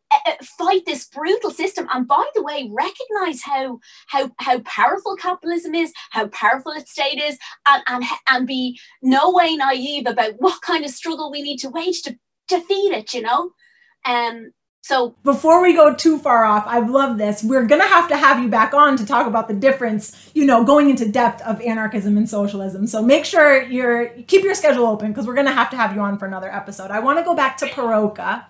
fight 0.58 0.86
this 0.86 1.06
brutal 1.08 1.52
system. 1.52 1.88
And 1.94 2.08
by 2.08 2.26
the 2.34 2.44
way 2.44 2.70
recognize 2.72 3.42
how 3.42 3.80
how 4.08 4.32
how 4.38 4.60
powerful 4.60 5.16
capitalism 5.16 5.76
is 5.76 5.94
how 6.12 6.28
powerful 6.28 6.72
its 6.72 6.92
state 6.92 7.22
is 7.22 7.38
and 7.68 7.84
and, 7.88 8.04
and 8.30 8.48
be 8.48 8.80
no 9.02 9.32
way 9.32 9.56
naive 9.56 10.08
about 10.08 10.34
what 10.40 10.62
kind 10.62 10.86
of 10.86 10.92
struggle 10.92 11.32
we 11.32 11.42
need 11.42 11.58
to 11.58 11.70
wage 11.70 12.02
to 12.04 12.18
defeat 12.50 12.92
it, 12.94 13.14
you 13.14 13.22
know? 13.22 13.52
Um, 14.06 14.52
so 14.82 15.16
before 15.24 15.62
we 15.62 15.74
go 15.74 15.94
too 15.94 16.18
far 16.18 16.46
off, 16.46 16.64
I 16.66 16.80
love 16.80 17.18
this. 17.18 17.44
We're 17.44 17.66
gonna 17.66 17.88
have 17.88 18.08
to 18.08 18.18
have 18.18 18.42
you 18.42 18.48
back 18.50 18.74
on 18.74 18.98
to 18.98 19.06
talk 19.06 19.28
about 19.28 19.48
the 19.48 19.54
difference, 19.54 20.32
you 20.34 20.46
know, 20.46 20.64
going 20.64 20.90
into 20.90 21.08
depth 21.08 21.42
of 21.44 21.62
anarchism 21.62 22.18
and 22.18 22.28
socialism. 22.28 22.88
So 22.88 23.02
make 23.02 23.26
sure 23.26 23.62
you're 23.62 24.10
keep 24.24 24.44
your 24.44 24.56
schedule 24.56 24.88
open 24.88 25.10
because 25.10 25.28
we're 25.28 25.36
gonna 25.36 25.54
have 25.54 25.70
to 25.72 25.78
have 25.78 25.94
you 25.94 26.02
on 26.02 26.18
for 26.18 26.26
another 26.26 26.52
episode. 26.52 26.92
I 26.92 27.00
want 27.00 27.20
to 27.20 27.26
go 27.26 27.36
back 27.36 27.58
to 27.58 27.68
Per-Åke. 27.68 28.46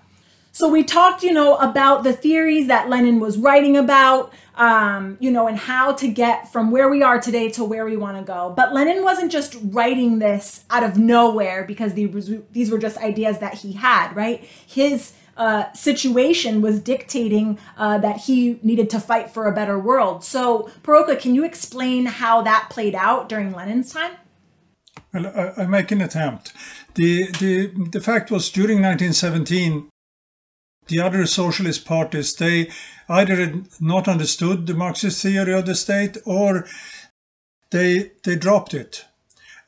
So 0.51 0.67
we 0.67 0.83
talked, 0.83 1.23
you 1.23 1.31
know, 1.31 1.55
about 1.57 2.03
the 2.03 2.13
theories 2.13 2.67
that 2.67 2.89
Lenin 2.89 3.19
was 3.19 3.37
writing 3.37 3.77
about, 3.77 4.33
um, 4.55 5.17
you 5.19 5.31
know, 5.31 5.47
and 5.47 5.57
how 5.57 5.93
to 5.93 6.07
get 6.07 6.51
from 6.51 6.71
where 6.71 6.89
we 6.89 7.03
are 7.03 7.19
today 7.19 7.49
to 7.51 7.63
where 7.63 7.85
we 7.85 7.95
want 7.95 8.17
to 8.17 8.23
go. 8.23 8.53
But 8.55 8.73
Lenin 8.73 9.03
wasn't 9.03 9.31
just 9.31 9.55
writing 9.63 10.19
this 10.19 10.65
out 10.69 10.83
of 10.83 10.97
nowhere 10.97 11.63
because 11.65 11.93
these 11.93 12.71
were 12.71 12.79
just 12.79 12.97
ideas 12.97 13.39
that 13.39 13.53
he 13.53 13.73
had, 13.73 14.13
right? 14.15 14.43
His 14.65 15.13
uh, 15.37 15.71
situation 15.71 16.61
was 16.61 16.81
dictating 16.81 17.57
uh, 17.77 17.97
that 17.99 18.17
he 18.17 18.59
needed 18.61 18.89
to 18.89 18.99
fight 18.99 19.29
for 19.29 19.45
a 19.45 19.53
better 19.53 19.79
world. 19.79 20.23
So, 20.23 20.69
Per-Åke, 20.83 21.19
can 21.19 21.33
you 21.33 21.45
explain 21.45 22.05
how 22.05 22.41
that 22.41 22.67
played 22.69 22.93
out 22.93 23.29
during 23.29 23.53
Lenin's 23.53 23.93
time? 23.93 24.11
Well, 25.13 25.27
I, 25.27 25.63
I 25.63 25.65
make 25.65 25.91
an 25.91 26.01
attempt. 26.01 26.51
The, 26.95 27.31
the, 27.39 27.67
the 27.91 28.01
fact 28.01 28.31
was 28.31 28.49
during 28.49 28.81
1917, 28.81 29.89
the 30.89 30.99
other 30.99 31.25
socialist 31.25 31.85
parties, 31.85 32.35
they 32.35 32.69
either 33.07 33.35
had 33.35 33.67
not 33.79 34.07
understood 34.07 34.67
the 34.67 34.73
Marxist 34.73 35.21
theory 35.21 35.53
of 35.53 35.65
the 35.65 35.75
state 35.75 36.17
or 36.25 36.65
they, 37.71 38.11
they 38.23 38.35
dropped 38.35 38.73
it. 38.73 39.05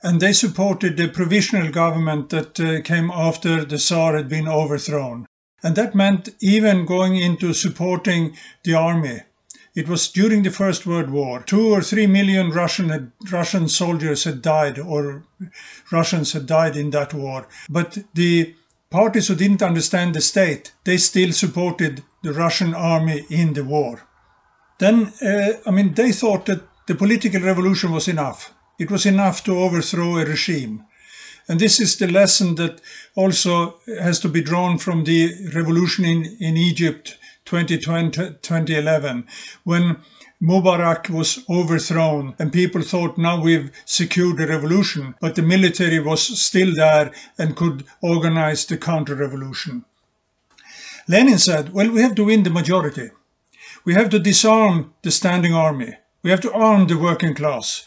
And 0.04 0.20
they 0.20 0.34
supported 0.34 0.98
the 0.98 1.08
provisional 1.08 1.72
government 1.72 2.30
that 2.30 2.60
uh, 2.60 2.82
came 2.82 3.12
after 3.12 3.64
the 3.64 3.78
Tsar 3.78 4.16
had 4.16 4.28
been 4.28 4.48
overthrown. 4.48 5.28
And 5.64 5.76
that 5.76 5.94
meant 5.94 6.30
even 6.40 6.86
going 6.86 7.16
into 7.16 7.54
supporting 7.54 8.36
the 8.64 8.74
army. 8.74 9.22
It 9.74 9.88
was 9.88 10.10
during 10.10 10.44
the 10.44 10.52
First 10.52 10.86
World 10.86 11.12
War. 11.12 11.44
Two 11.44 11.70
or 11.70 11.82
three 11.82 12.08
million 12.08 12.50
Russian 12.50 12.90
had, 12.90 13.12
Russian 13.32 13.70
soldiers 13.70 14.26
had 14.26 14.42
died, 14.42 14.80
or 14.80 15.24
Russians 15.92 16.34
had 16.34 16.46
died 16.46 16.76
in 16.76 16.90
that 16.90 17.14
war. 17.14 17.48
But 17.70 18.00
the 18.14 18.56
Parties 18.92 19.30
who 19.30 19.36
didn't 19.36 19.64
understand 19.64 20.14
the 20.14 20.22
state, 20.22 20.74
they 20.84 20.98
still 20.98 21.32
supported 21.32 22.04
the 22.24 22.34
Russian 22.34 22.76
army 22.76 23.26
in 23.30 23.54
the 23.54 23.64
war. 23.64 24.02
Then, 24.80 25.14
uh, 25.22 25.54
I 25.66 25.72
mean, 25.72 25.94
they 25.94 26.12
thought 26.12 26.46
that 26.48 26.62
the 26.88 26.96
political 26.96 27.42
revolution 27.42 27.92
was 27.92 28.10
enough. 28.10 28.54
It 28.78 28.92
was 28.92 29.06
enough 29.06 29.46
to 29.46 29.58
overthrow 29.58 30.18
a 30.18 30.26
regime. 30.26 30.86
And 31.48 31.60
this 31.60 31.80
is 31.80 31.98
the 31.98 32.08
lesson 32.08 32.56
that 32.56 32.82
also 33.16 33.80
has 34.00 34.20
to 34.20 34.30
be 34.30 34.42
drawn 34.42 34.78
from 34.78 35.06
the 35.06 35.34
revolution 35.56 36.04
in, 36.04 36.38
in 36.42 36.58
Egypt 36.58 37.18
2020, 37.46 38.12
2011, 38.42 39.26
when 39.64 39.98
Mubarak 40.42 41.08
was 41.10 41.46
overthrown 41.48 42.34
and 42.40 42.52
people 42.52 42.82
thought 42.82 43.18
now 43.18 43.40
we've 43.40 43.72
secured 43.86 44.38
the 44.38 44.48
revolution, 44.48 45.14
but 45.22 45.36
the 45.36 45.44
military 45.44 46.00
was 46.00 46.40
still 46.42 46.74
there 46.74 47.12
and 47.38 47.56
could 47.56 47.86
organize 48.02 48.66
the 48.66 48.78
counter-revolution. 48.78 49.86
Lenin 51.08 51.38
said, 51.38 51.74
well, 51.74 51.92
we 51.92 52.02
have 52.02 52.16
to 52.16 52.26
win 52.26 52.42
the 52.42 52.50
majority. 52.50 53.12
We 53.86 53.94
have 53.94 54.10
to 54.10 54.20
disarm 54.20 54.94
the 55.04 55.12
standing 55.12 55.54
army. 55.54 55.98
We 56.24 56.32
have 56.32 56.42
to 56.42 56.54
arm 56.54 56.88
the 56.88 56.98
working 56.98 57.36
class. 57.36 57.86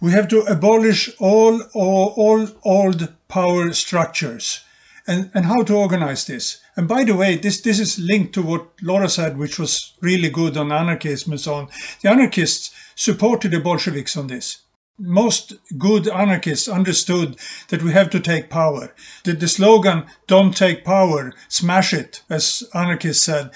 We 0.00 0.12
have 0.12 0.28
to 0.28 0.40
abolish 0.42 1.10
all, 1.18 1.60
all, 1.74 2.14
all 2.16 2.48
old 2.62 3.12
power 3.28 3.72
structures 3.72 4.60
and, 5.06 5.30
and 5.34 5.44
how 5.44 5.62
to 5.64 5.74
organize 5.76 6.24
this. 6.26 6.59
And 6.80 6.88
by 6.88 7.04
the 7.04 7.14
way, 7.14 7.36
this, 7.36 7.60
this 7.60 7.78
is 7.78 7.98
linked 7.98 8.32
to 8.32 8.42
what 8.42 8.66
Laura 8.80 9.10
said, 9.10 9.36
which 9.36 9.58
was 9.58 9.92
really 10.00 10.30
good 10.30 10.56
on 10.56 10.72
anarchism 10.72 11.32
and 11.32 11.40
so 11.40 11.52
on. 11.52 11.68
The 12.00 12.08
anarchists 12.08 12.70
supported 12.94 13.50
the 13.50 13.60
Bolsheviks 13.60 14.16
on 14.16 14.28
this. 14.28 14.62
Most 14.98 15.52
good 15.76 16.08
anarchists 16.08 16.68
understood 16.68 17.36
that 17.68 17.82
we 17.82 17.92
have 17.92 18.08
to 18.08 18.18
take 18.18 18.48
power. 18.48 18.94
The, 19.24 19.34
the 19.34 19.46
slogan, 19.46 20.06
don't 20.26 20.56
take 20.56 20.82
power, 20.82 21.34
smash 21.48 21.92
it, 21.92 22.22
as 22.30 22.64
anarchists 22.72 23.24
said, 23.24 23.50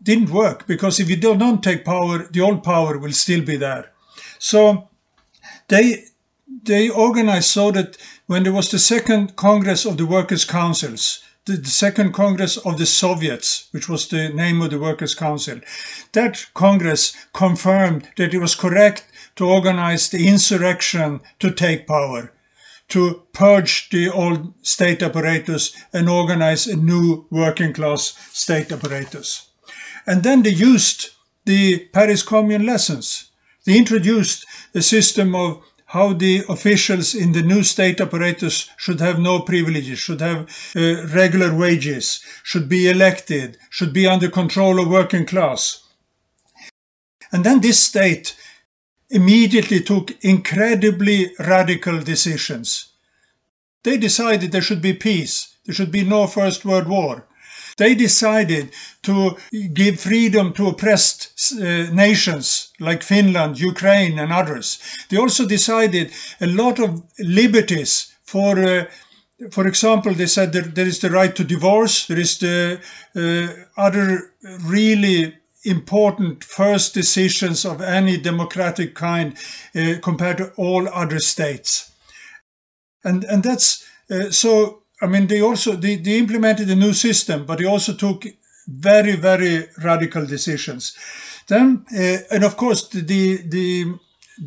didn't 0.00 0.30
work 0.30 0.68
because 0.68 1.00
if 1.00 1.10
you 1.10 1.16
don't 1.16 1.64
take 1.64 1.84
power, 1.84 2.28
the 2.30 2.40
old 2.40 2.62
power 2.62 2.98
will 2.98 3.10
still 3.10 3.44
be 3.44 3.56
there. 3.56 3.90
So 4.38 4.90
they 5.66 6.04
they 6.62 6.88
organized 6.88 7.50
so 7.50 7.72
that 7.72 7.96
when 8.28 8.44
there 8.44 8.52
was 8.52 8.70
the 8.70 8.78
second 8.78 9.34
Congress 9.34 9.84
of 9.84 9.96
the 9.96 10.06
Workers' 10.06 10.44
Councils, 10.44 11.20
the, 11.46 11.56
the 11.56 11.68
Second 11.68 12.12
Congress 12.12 12.56
of 12.58 12.78
the 12.78 12.86
Soviets, 12.86 13.68
which 13.72 13.88
was 13.88 14.08
the 14.08 14.28
name 14.28 14.60
of 14.62 14.70
the 14.70 14.78
Workers' 14.78 15.14
Council, 15.14 15.60
that 16.12 16.46
Congress 16.54 17.16
confirmed 17.32 18.08
that 18.16 18.34
it 18.34 18.38
was 18.38 18.54
correct 18.54 19.04
to 19.36 19.48
organize 19.48 20.08
the 20.08 20.28
insurrection 20.28 21.20
to 21.38 21.50
take 21.50 21.86
power, 21.86 22.32
to 22.88 23.22
purge 23.32 23.88
the 23.90 24.08
old 24.10 24.52
state 24.62 25.02
apparatus 25.02 25.74
and 25.92 26.08
organize 26.08 26.66
a 26.66 26.76
new 26.76 27.26
working 27.30 27.72
class 27.72 28.14
state 28.32 28.70
apparatus. 28.70 29.48
And 30.06 30.22
then 30.22 30.42
they 30.42 30.50
used 30.50 31.10
the 31.44 31.78
Paris 31.92 32.22
Commune 32.22 32.66
lessons. 32.66 33.30
They 33.64 33.78
introduced 33.78 34.46
a 34.74 34.82
system 34.82 35.34
of 35.34 35.62
how 35.90 36.12
the 36.12 36.44
officials 36.48 37.16
in 37.16 37.32
the 37.32 37.42
new 37.42 37.64
state 37.64 38.00
apparatus 38.00 38.70
should 38.76 39.00
have 39.00 39.18
no 39.18 39.40
privileges, 39.40 39.98
should 39.98 40.20
have 40.20 40.48
uh, 40.76 41.04
regular 41.08 41.52
wages, 41.52 42.24
should 42.44 42.68
be 42.68 42.88
elected, 42.88 43.58
should 43.70 43.92
be 43.92 44.06
under 44.06 44.30
control 44.30 44.80
of 44.80 44.88
working 44.88 45.26
class. 45.26 45.82
And 47.32 47.42
then 47.42 47.60
this 47.60 47.80
state 47.80 48.36
immediately 49.10 49.80
took 49.80 50.12
incredibly 50.24 51.32
radical 51.40 52.00
decisions. 52.00 52.92
They 53.82 53.96
decided 53.96 54.52
there 54.52 54.62
should 54.62 54.82
be 54.82 54.92
peace, 54.92 55.56
there 55.66 55.74
should 55.74 55.90
be 55.90 56.04
no 56.04 56.28
First 56.28 56.64
World 56.64 56.86
War. 56.86 57.26
They 57.80 57.94
decided 57.94 58.74
to 59.04 59.38
give 59.72 60.00
freedom 60.00 60.52
to 60.52 60.68
oppressed 60.68 61.54
uh, 61.54 61.90
nations 61.94 62.74
like 62.78 63.02
Finland, 63.02 63.58
Ukraine, 63.58 64.18
and 64.18 64.30
others. 64.30 64.78
They 65.08 65.16
also 65.16 65.46
decided 65.46 66.12
a 66.42 66.46
lot 66.46 66.78
of 66.78 67.02
liberties 67.18 68.14
for. 68.22 68.58
Uh, 68.58 68.84
for 69.50 69.66
example, 69.66 70.12
they 70.12 70.26
said 70.26 70.52
that 70.52 70.74
there 70.74 70.86
is 70.86 70.98
the 70.98 71.08
right 71.08 71.34
to 71.34 71.44
divorce, 71.44 72.06
there 72.06 72.20
is 72.20 72.36
the 72.38 72.78
uh, 73.16 73.80
other 73.80 74.34
really 74.66 75.34
important 75.64 76.44
first 76.44 76.92
decisions 76.92 77.64
of 77.64 77.80
any 77.80 78.18
democratic 78.18 78.94
kind 78.94 79.34
uh, 79.74 79.94
compared 80.02 80.36
to 80.36 80.52
all 80.58 80.86
other 80.92 81.20
states. 81.20 81.90
And, 83.02 83.24
and 83.24 83.42
that's 83.42 83.82
uh, 84.10 84.30
so 84.30 84.82
I 85.02 85.06
mean, 85.06 85.26
they 85.26 85.40
also 85.40 85.72
they, 85.72 85.96
they 85.96 86.18
implemented 86.18 86.68
a 86.70 86.74
new 86.74 86.92
system, 86.92 87.46
but 87.46 87.58
they 87.58 87.64
also 87.64 87.94
took 87.94 88.24
very 88.66 89.16
very 89.16 89.68
radical 89.82 90.26
decisions. 90.26 90.96
Then, 91.46 91.84
uh, 91.92 92.18
and 92.30 92.44
of 92.44 92.56
course, 92.56 92.88
the, 92.88 93.02
the, 93.02 93.94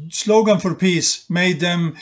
slogan 0.09 0.59
for 0.59 0.73
peace 0.73 1.29
made 1.29 1.59
them 1.59 1.95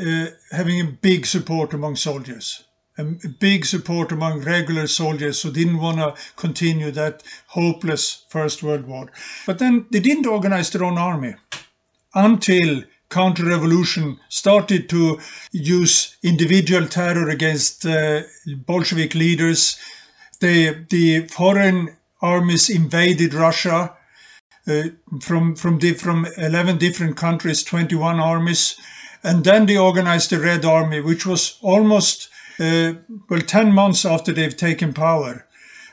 uh, 0.00 0.26
having 0.52 0.80
a 0.80 0.84
big 0.84 1.26
support 1.26 1.72
among 1.72 1.96
soldiers, 1.96 2.64
a 2.98 3.04
big 3.40 3.64
support 3.64 4.12
among 4.12 4.40
regular 4.42 4.86
soldiers 4.86 5.42
who 5.42 5.50
didn't 5.50 5.78
want 5.78 5.98
to 5.98 6.14
continue 6.36 6.90
that 6.90 7.22
hopeless 7.48 8.24
First 8.28 8.62
World 8.62 8.86
War. 8.86 9.10
But 9.46 9.58
then 9.58 9.86
they 9.90 10.00
didn't 10.00 10.26
organize 10.26 10.70
their 10.70 10.84
own 10.84 10.98
army 10.98 11.34
until 12.14 12.84
counter-revolution 13.14 14.18
started 14.28 14.88
to 14.88 15.20
use 15.52 16.16
individual 16.24 16.86
terror 16.88 17.28
against 17.28 17.86
uh, 17.86 18.22
Bolshevik 18.66 19.14
leaders. 19.14 19.78
The, 20.40 20.84
the 20.90 21.28
foreign 21.28 21.96
armies 22.20 22.68
invaded 22.68 23.32
Russia 23.32 23.94
uh, 24.66 24.82
from, 25.20 25.54
from, 25.54 25.78
from 25.78 26.26
11 26.36 26.78
different 26.78 27.16
countries, 27.16 27.62
21 27.62 28.18
armies. 28.18 28.76
And 29.22 29.44
then 29.44 29.66
they 29.66 29.78
organized 29.78 30.30
the 30.30 30.40
Red 30.40 30.64
Army, 30.64 31.00
which 31.00 31.24
was 31.24 31.58
almost, 31.62 32.28
uh, 32.58 32.94
well, 33.30 33.40
10 33.40 33.72
months 33.72 34.04
after 34.04 34.32
they've 34.32 34.56
taken 34.56 34.92
power. 34.92 35.46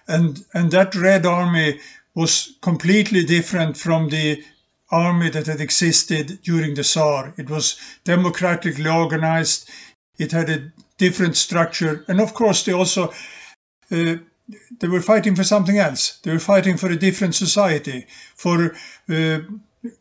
And, 0.07 0.43
and 0.55 0.71
that 0.71 0.95
Red 0.95 1.27
Army 1.27 1.79
was 2.15 2.57
completely 2.61 3.23
different 3.23 3.77
from 3.77 4.09
the 4.09 4.43
army 4.91 5.29
that 5.29 5.47
had 5.47 5.61
existed 5.61 6.39
during 6.43 6.75
the 6.75 6.83
Tsar. 6.83 7.33
It 7.37 7.49
was 7.49 7.79
democratically 8.03 8.89
organized. 8.89 9.69
It 10.17 10.31
had 10.31 10.49
a 10.49 10.71
different 10.97 11.37
structure. 11.37 12.05
And 12.07 12.19
of 12.19 12.33
course, 12.33 12.63
they 12.63 12.73
also 12.73 13.13
uh, 13.91 14.15
they 14.79 14.87
were 14.87 15.01
fighting 15.01 15.35
for 15.35 15.43
something 15.43 15.77
else. 15.77 16.19
They 16.23 16.31
were 16.31 16.39
fighting 16.39 16.77
for 16.77 16.89
a 16.89 16.95
different 16.95 17.35
society, 17.35 18.05
for 18.35 18.75
uh, 19.09 19.39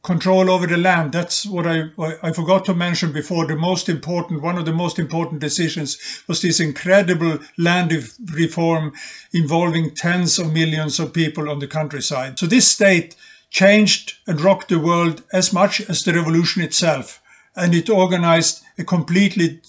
control 0.03 0.51
over 0.51 0.67
the 0.67 0.77
land. 0.77 1.13
That's 1.13 1.47
what 1.47 1.67
I 1.67 1.91
I 2.23 2.33
forgot 2.33 2.65
to 2.67 2.75
mention 2.75 3.13
before. 3.13 3.47
The 3.47 3.57
most 3.57 3.89
important, 3.89 4.43
one 4.43 4.59
of 4.59 4.65
the 4.65 4.73
most 4.73 4.99
important 4.99 5.41
decisions 5.41 5.99
was 6.29 6.41
this 6.41 6.61
incredible 6.61 7.39
land 7.57 7.93
reform 8.33 8.93
involving 9.33 9.95
tens 9.95 10.39
of 10.39 10.53
millions 10.53 10.99
of 11.01 11.13
people 11.13 11.49
on 11.49 11.61
the 11.61 11.69
countryside. 11.69 12.39
So 12.39 12.47
this 12.47 12.69
state 12.69 13.17
changed 13.51 14.15
and 14.27 14.41
rocked 14.41 14.69
the 14.69 14.79
world 14.79 15.23
as 15.33 15.53
much 15.53 15.81
as 15.89 16.03
the 16.03 16.15
revolution 16.15 16.63
itself. 16.63 17.21
And 17.57 17.75
it 17.75 17.91
organized 17.91 18.63
a 18.79 18.85
completely 18.85 19.61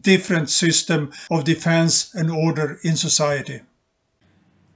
different 0.00 0.50
system 0.50 1.12
of 1.30 1.44
defense 1.44 2.14
and 2.14 2.30
order 2.30 2.78
in 2.82 2.96
society. 2.96 3.60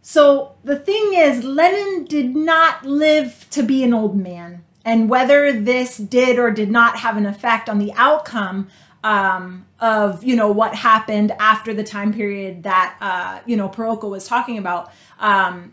So 0.02 0.56
the 0.64 0.78
thing 0.78 1.12
is, 1.14 1.44
Lenin 1.44 2.04
did 2.04 2.36
not 2.36 2.84
live 2.84 3.46
to 3.50 3.62
be 3.62 3.82
an 3.82 3.94
old 3.94 4.16
man. 4.16 4.64
And 4.84 5.08
whether 5.08 5.52
this 5.52 5.96
did 5.96 6.38
or 6.38 6.50
did 6.50 6.70
not 6.70 6.96
have 6.96 7.16
an 7.16 7.26
effect 7.26 7.68
on 7.68 7.78
the 7.78 7.92
outcome 7.94 8.68
um, 9.04 9.66
of, 9.78 10.22
you 10.24 10.36
know, 10.36 10.50
what 10.50 10.74
happened 10.74 11.32
after 11.38 11.72
the 11.72 11.84
time 11.84 12.12
period 12.12 12.62
that, 12.64 12.96
uh, 13.00 13.40
you 13.46 13.56
know, 13.56 13.68
Per-Åke 13.68 14.08
was 14.08 14.26
talking 14.26 14.58
about, 14.58 14.90
um, 15.18 15.72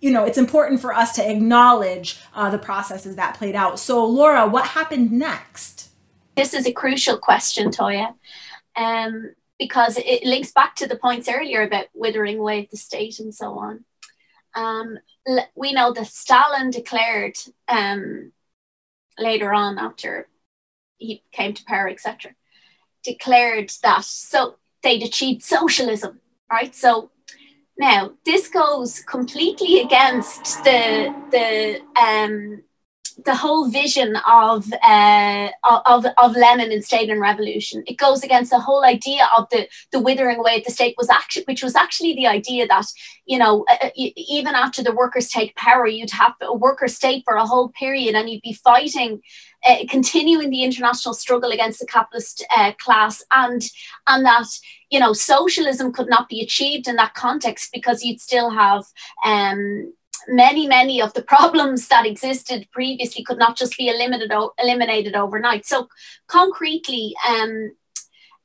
you 0.00 0.10
know, 0.10 0.24
it's 0.24 0.38
important 0.38 0.80
for 0.80 0.92
us 0.92 1.14
to 1.14 1.30
acknowledge 1.30 2.20
uh, 2.34 2.50
the 2.50 2.58
processes 2.58 3.16
that 3.16 3.36
played 3.36 3.54
out. 3.54 3.78
So, 3.78 4.04
Laura, 4.04 4.46
what 4.46 4.66
happened 4.66 5.10
next? 5.10 5.90
This 6.36 6.52
is 6.52 6.66
a 6.66 6.72
crucial 6.72 7.16
question, 7.16 7.70
Toya, 7.70 8.14
um, 8.76 9.34
because 9.58 9.96
it 9.96 10.24
links 10.24 10.52
back 10.52 10.76
to 10.76 10.86
the 10.86 10.96
points 10.96 11.28
earlier 11.28 11.62
about 11.62 11.86
withering 11.94 12.38
away 12.38 12.60
of 12.60 12.70
the 12.70 12.76
state 12.76 13.18
and 13.20 13.34
so 13.34 13.58
on. 13.58 13.84
Um, 14.54 14.98
we 15.54 15.72
know 15.72 15.92
that 15.92 16.06
Stalin 16.06 16.70
declared 16.70 17.36
um, 17.68 18.32
later 19.18 19.52
on, 19.52 19.78
after 19.78 20.28
he 20.98 21.22
came 21.32 21.54
to 21.54 21.64
power, 21.64 21.88
etc., 21.88 22.32
declared 23.02 23.72
that 23.82 24.04
so 24.04 24.56
they'd 24.82 25.02
achieved 25.02 25.42
socialism, 25.42 26.20
right? 26.50 26.74
So 26.74 27.10
now, 27.78 28.12
this 28.24 28.48
goes 28.48 29.00
completely 29.00 29.80
against 29.80 30.64
the 30.64 31.14
the 31.30 31.80
um, 32.00 32.62
the 33.24 33.34
whole 33.34 33.68
vision 33.68 34.16
of, 34.28 34.70
uh, 34.82 35.48
of 35.64 36.04
of 36.18 36.36
Lenin 36.36 36.70
and 36.70 36.84
State 36.84 37.08
and 37.08 37.20
Revolution. 37.20 37.82
It 37.86 37.96
goes 37.96 38.22
against 38.22 38.50
the 38.50 38.60
whole 38.60 38.84
idea 38.84 39.26
of 39.36 39.48
the 39.50 39.66
the 39.90 40.00
withering 40.00 40.38
away 40.38 40.58
of 40.58 40.64
the 40.64 40.70
state 40.70 40.94
was 40.98 41.08
actually 41.08 41.44
which 41.44 41.62
was 41.62 41.74
actually 41.74 42.14
the 42.14 42.26
idea 42.26 42.66
that 42.66 42.86
you 43.24 43.38
know 43.38 43.64
uh, 43.70 43.86
uh 43.86 43.90
even 43.94 44.54
after 44.54 44.82
the 44.82 44.94
workers 44.94 45.28
take 45.28 45.56
power, 45.56 45.86
you'd 45.86 46.10
have 46.10 46.34
a 46.42 46.54
worker 46.54 46.88
state 46.88 47.22
for 47.24 47.36
a 47.36 47.46
whole 47.46 47.70
period, 47.70 48.14
and 48.14 48.28
you'd 48.28 48.42
be 48.42 48.52
fighting 48.52 49.22
uh, 49.66 49.78
continuing 49.88 50.50
the 50.50 50.62
international 50.62 51.14
struggle 51.14 51.50
against 51.50 51.80
the 51.80 51.86
capitalist 51.86 52.44
uh, 52.54 52.72
class 52.78 53.24
and 53.32 53.62
and 54.08 54.26
that 54.26 54.46
you 54.90 55.00
know 55.00 55.14
socialism 55.14 55.90
could 55.90 56.08
not 56.08 56.28
be 56.28 56.42
achieved 56.42 56.86
in 56.86 56.96
that 56.96 57.14
context 57.14 57.70
because 57.72 58.04
you'd 58.04 58.20
still 58.20 58.50
have 58.50 58.84
um, 59.24 59.92
many 60.28 60.66
many 60.66 61.00
of 61.00 61.12
the 61.14 61.22
problems 61.34 61.88
that 61.88 62.06
existed 62.06 62.68
previously 62.72 63.24
could 63.24 63.38
not 63.38 63.56
just 63.56 63.76
be 63.76 63.88
eliminated 63.88 64.32
eliminated 64.58 65.14
overnight 65.14 65.66
so 65.66 65.88
concretely 66.26 67.14
um, 67.28 67.72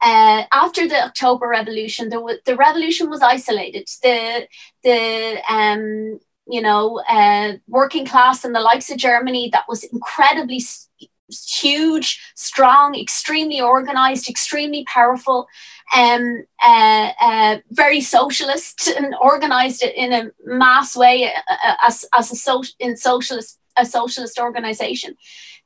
uh, 0.02 0.44
after 0.52 0.88
the 0.88 1.00
October 1.00 1.48
Revolution, 1.48 2.10
the, 2.10 2.40
the 2.46 2.56
revolution 2.56 3.10
was 3.10 3.22
isolated. 3.22 3.88
The 4.02 4.48
the 4.84 5.42
um, 5.48 6.20
you 6.48 6.62
know 6.62 7.02
uh, 7.08 7.54
working 7.68 8.06
class 8.06 8.44
and 8.44 8.56
the 8.56 8.62
likes 8.62 8.90
of 8.90 8.98
Germany 8.98 9.50
that 9.54 9.66
was 9.68 9.84
incredibly 9.84 10.62
huge, 11.32 12.22
strong, 12.36 12.96
extremely 12.96 13.62
organized, 13.62 14.30
extremely 14.30 14.84
powerful, 14.86 15.48
um, 15.96 16.44
uh, 16.64 17.12
uh, 17.20 17.58
very 17.70 18.02
socialist 18.02 18.88
and 18.98 19.16
organized 19.22 19.84
in 19.84 20.14
a 20.14 20.32
mass 20.46 20.96
way 20.96 21.26
uh, 21.26 21.56
uh, 21.66 21.76
as, 21.84 22.06
as 22.14 22.48
a 22.48 22.62
in 22.80 22.96
socialist 22.96 23.58
a 23.78 23.86
socialist 23.86 24.38
organization. 24.40 25.16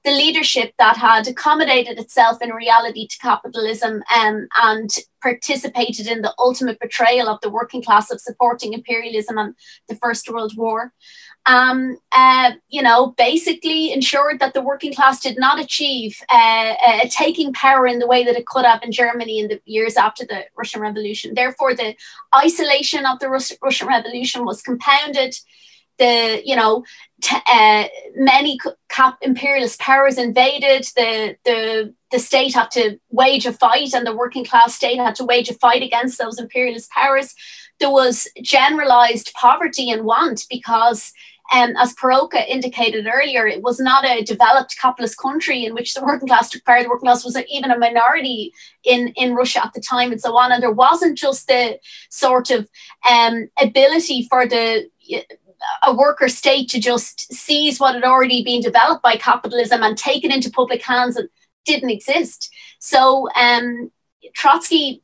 The 0.03 0.11
leadership 0.11 0.73
that 0.77 0.97
had 0.97 1.27
accommodated 1.27 1.97
itself 1.97 2.39
in 2.39 2.51
reality 2.51 3.07
to 3.07 3.17
capitalism 3.17 4.03
um, 4.15 4.47
and 4.61 4.89
participated 5.21 6.07
in 6.07 6.21
the 6.21 6.33
ultimate 6.37 6.79
betrayal 6.79 7.27
of 7.27 7.41
the 7.41 7.49
working 7.49 7.81
class 7.81 8.11
of 8.11 8.21
supporting 8.21 8.73
imperialism 8.73 9.39
and 9.39 9.55
the 9.89 9.95
First 9.95 10.29
World 10.29 10.53
War 10.55 10.93
um, 11.45 11.97
uh, 12.11 12.51
you 12.69 12.81
know, 12.81 13.13
basically 13.17 13.93
ensured 13.93 14.39
that 14.39 14.53
the 14.53 14.61
working 14.61 14.93
class 14.93 15.19
did 15.19 15.37
not 15.37 15.59
achieve 15.59 16.17
uh, 16.31 16.73
uh, 16.85 16.99
taking 17.09 17.53
power 17.53 17.85
in 17.85 17.99
the 17.99 18.07
way 18.07 18.23
that 18.23 18.35
it 18.35 18.47
could 18.47 18.65
have 18.65 18.81
in 18.81 18.91
Germany 18.91 19.39
in 19.39 19.47
the 19.47 19.61
years 19.65 19.95
after 19.95 20.25
the 20.25 20.45
Russian 20.57 20.81
Revolution. 20.81 21.35
Therefore, 21.35 21.75
the 21.75 21.95
isolation 22.35 23.05
of 23.05 23.19
the 23.19 23.29
Rus- 23.29 23.57
Russian 23.61 23.87
Revolution 23.87 24.45
was 24.45 24.61
compounded. 24.61 25.35
The 25.97 26.41
you 26.43 26.57
know 26.57 26.83
t- 27.21 27.37
uh, 27.47 27.85
many 28.15 28.59
cap- 28.89 29.19
imperialist 29.21 29.79
powers 29.79 30.17
invaded. 30.17 30.83
The 30.95 31.37
the 31.45 31.93
the 32.11 32.19
state 32.19 32.53
had 32.53 32.71
to 32.71 32.99
wage 33.11 33.45
a 33.45 33.53
fight, 33.53 33.93
and 33.93 34.05
the 34.05 34.15
working 34.15 34.43
class 34.43 34.75
state 34.75 34.97
had 34.97 35.15
to 35.15 35.23
wage 35.23 35.49
a 35.49 35.53
fight 35.53 35.83
against 35.83 36.17
those 36.17 36.39
imperialist 36.39 36.89
powers. 36.89 37.33
There 37.79 37.91
was 37.91 38.27
generalized 38.41 39.33
poverty 39.33 39.89
and 39.89 40.03
want 40.03 40.45
because 40.49 41.13
um, 41.53 41.73
as 41.77 41.93
Per-Åke 41.93 42.47
indicated 42.47 43.07
earlier, 43.11 43.45
it 43.45 43.61
was 43.61 43.79
not 43.79 44.05
a 44.05 44.23
developed 44.23 44.75
capitalist 44.79 45.17
country 45.17 45.65
in 45.65 45.73
which 45.73 45.93
the 45.93 46.03
working 46.03 46.27
class 46.27 46.49
took 46.49 46.63
part. 46.65 46.83
The 46.83 46.89
working 46.89 47.07
class 47.07 47.23
was 47.23 47.37
even 47.49 47.71
a 47.71 47.77
minority 47.77 48.53
in, 48.83 49.09
in 49.09 49.35
Russia 49.35 49.63
at 49.63 49.73
the 49.73 49.81
time 49.81 50.11
and 50.11 50.19
so 50.19 50.35
on. 50.35 50.51
And 50.51 50.61
there 50.61 50.71
wasn't 50.71 51.17
just 51.17 51.47
the 51.47 51.79
sort 52.09 52.49
of 52.49 52.67
um, 53.09 53.49
ability 53.61 54.27
for 54.29 54.47
the 54.47 54.89
a 55.83 55.93
worker 55.93 56.27
state 56.27 56.69
to 56.69 56.79
just 56.79 57.33
seize 57.33 57.79
what 57.79 57.95
had 57.95 58.03
already 58.03 58.43
been 58.43 58.61
developed 58.61 59.01
by 59.01 59.15
capitalism 59.15 59.83
and 59.83 59.97
take 59.97 60.23
it 60.23 60.33
into 60.33 60.49
public 60.49 60.83
hands 60.83 61.15
and 61.15 61.29
didn't 61.65 61.89
exist. 61.89 62.51
So 62.79 63.29
um, 63.35 63.91
Trotsky 64.33 65.01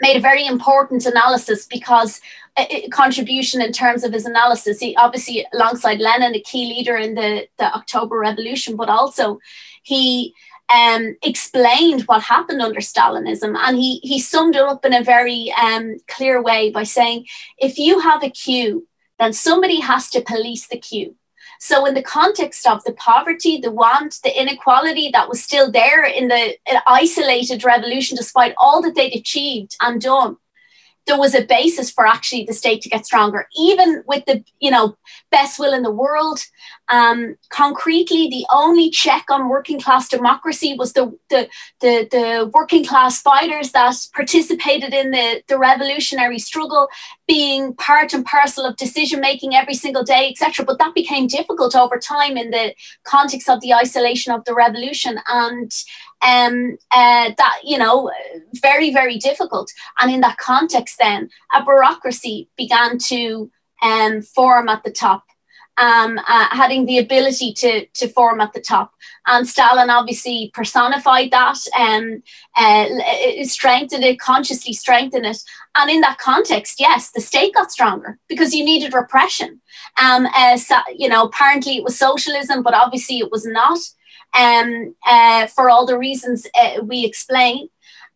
made 0.00 0.16
a 0.16 0.20
very 0.20 0.46
important 0.46 1.06
analysis 1.06 1.66
because 1.66 2.20
a, 2.58 2.88
contribution 2.88 3.60
in 3.60 3.72
terms 3.72 4.04
of 4.04 4.12
his 4.12 4.26
analysis. 4.26 4.78
He 4.78 4.96
obviously 4.96 5.46
alongside 5.52 6.00
Lenin, 6.00 6.34
a 6.34 6.40
key 6.40 6.66
leader 6.74 6.96
in 6.96 7.14
the, 7.14 7.48
the 7.58 7.74
October 7.74 8.18
Revolution, 8.18 8.76
but 8.76 8.88
also 8.88 9.38
he 9.82 10.34
um, 10.74 11.16
explained 11.22 12.02
what 12.02 12.22
happened 12.22 12.60
under 12.60 12.80
Stalinism, 12.80 13.56
and 13.56 13.76
he 13.76 14.00
he 14.02 14.18
summed 14.18 14.56
it 14.56 14.62
up 14.62 14.84
in 14.84 14.92
a 14.92 15.04
very 15.04 15.52
um, 15.52 15.96
clear 16.08 16.42
way 16.42 16.70
by 16.70 16.82
saying, 16.82 17.26
if 17.58 17.78
you 17.78 18.00
have 18.00 18.24
a 18.24 18.30
queue, 18.30 18.86
then 19.18 19.32
somebody 19.32 19.80
has 19.80 20.10
to 20.10 20.22
police 20.22 20.66
the 20.66 20.78
queue. 20.78 21.14
So, 21.58 21.86
in 21.86 21.94
the 21.94 22.02
context 22.02 22.66
of 22.66 22.82
the 22.84 22.92
poverty, 22.92 23.58
the 23.58 23.70
want, 23.70 24.18
the 24.22 24.40
inequality 24.40 25.10
that 25.12 25.28
was 25.28 25.42
still 25.42 25.70
there 25.70 26.04
in 26.04 26.28
the 26.28 26.56
uh, 26.70 26.80
isolated 26.86 27.64
revolution, 27.64 28.16
despite 28.16 28.54
all 28.58 28.82
that 28.82 28.94
they'd 28.94 29.14
achieved 29.14 29.76
and 29.80 30.00
done, 30.00 30.36
there 31.06 31.18
was 31.18 31.34
a 31.34 31.42
basis 31.42 31.90
for 31.90 32.06
actually 32.06 32.44
the 32.44 32.52
state 32.52 32.82
to 32.82 32.88
get 32.88 33.06
stronger, 33.06 33.48
even 33.56 34.02
with 34.06 34.24
the 34.26 34.44
you 34.60 34.70
know 34.70 34.96
best 35.30 35.58
will 35.58 35.72
in 35.72 35.82
the 35.82 35.90
world. 35.90 36.40
Um, 36.88 37.36
concretely, 37.50 38.28
the 38.28 38.46
only 38.52 38.90
check 38.90 39.24
on 39.30 39.48
working 39.48 39.80
class 39.80 40.08
democracy 40.08 40.74
was 40.78 40.92
the, 40.92 41.16
the 41.30 41.48
the 41.80 42.08
the 42.10 42.50
working 42.54 42.84
class 42.84 43.20
fighters 43.20 43.72
that 43.72 43.96
participated 44.14 44.94
in 44.94 45.10
the 45.10 45.42
the 45.48 45.58
revolutionary 45.58 46.38
struggle 46.38 46.88
being 47.26 47.74
part 47.74 48.12
and 48.14 48.24
parcel 48.24 48.64
of 48.64 48.76
decision 48.76 49.20
making 49.20 49.54
every 49.54 49.74
single 49.74 50.04
day, 50.04 50.30
etc. 50.30 50.64
But 50.64 50.78
that 50.78 50.94
became 50.94 51.26
difficult 51.26 51.74
over 51.74 51.98
time 51.98 52.36
in 52.36 52.50
the 52.50 52.74
context 53.04 53.48
of 53.48 53.60
the 53.60 53.74
isolation 53.74 54.32
of 54.32 54.44
the 54.44 54.54
revolution 54.54 55.18
and 55.28 55.72
um, 56.22 56.78
uh, 56.92 57.30
that 57.36 57.60
you 57.64 57.78
know 57.78 58.10
very 58.54 58.92
very 58.92 59.18
difficult 59.18 59.72
and 60.00 60.10
in 60.10 60.20
that 60.20 60.38
context 60.38 60.96
then 60.98 61.28
a 61.54 61.64
bureaucracy 61.64 62.48
began 62.56 62.98
to 62.98 63.50
um, 63.82 64.22
form 64.22 64.68
at 64.68 64.82
the 64.84 64.90
top 64.90 65.24
um, 65.78 66.18
uh, 66.18 66.46
having 66.50 66.86
the 66.86 66.98
ability 66.98 67.52
to, 67.54 67.86
to 67.86 68.08
form 68.08 68.40
at 68.40 68.52
the 68.52 68.60
top. 68.60 68.94
And 69.26 69.46
Stalin 69.46 69.90
obviously 69.90 70.50
personified 70.54 71.30
that 71.32 71.58
and 71.78 72.22
uh, 72.56 72.86
strengthened 73.44 74.04
it, 74.04 74.20
consciously 74.20 74.72
strengthened 74.72 75.26
it. 75.26 75.38
And 75.76 75.90
in 75.90 76.00
that 76.02 76.18
context, 76.18 76.80
yes, 76.80 77.10
the 77.10 77.20
state 77.20 77.54
got 77.54 77.72
stronger 77.72 78.18
because 78.28 78.54
you 78.54 78.64
needed 78.64 78.94
repression. 78.94 79.60
Um, 80.00 80.26
uh, 80.34 80.56
so, 80.56 80.76
you 80.94 81.08
know, 81.08 81.24
apparently 81.24 81.76
it 81.76 81.84
was 81.84 81.98
socialism, 81.98 82.62
but 82.62 82.74
obviously 82.74 83.18
it 83.18 83.32
was 83.32 83.44
not 83.44 83.78
um, 84.36 84.94
uh, 85.06 85.46
for 85.48 85.70
all 85.70 85.86
the 85.86 85.98
reasons 85.98 86.46
uh, 86.60 86.82
we 86.82 87.04
explained 87.04 87.68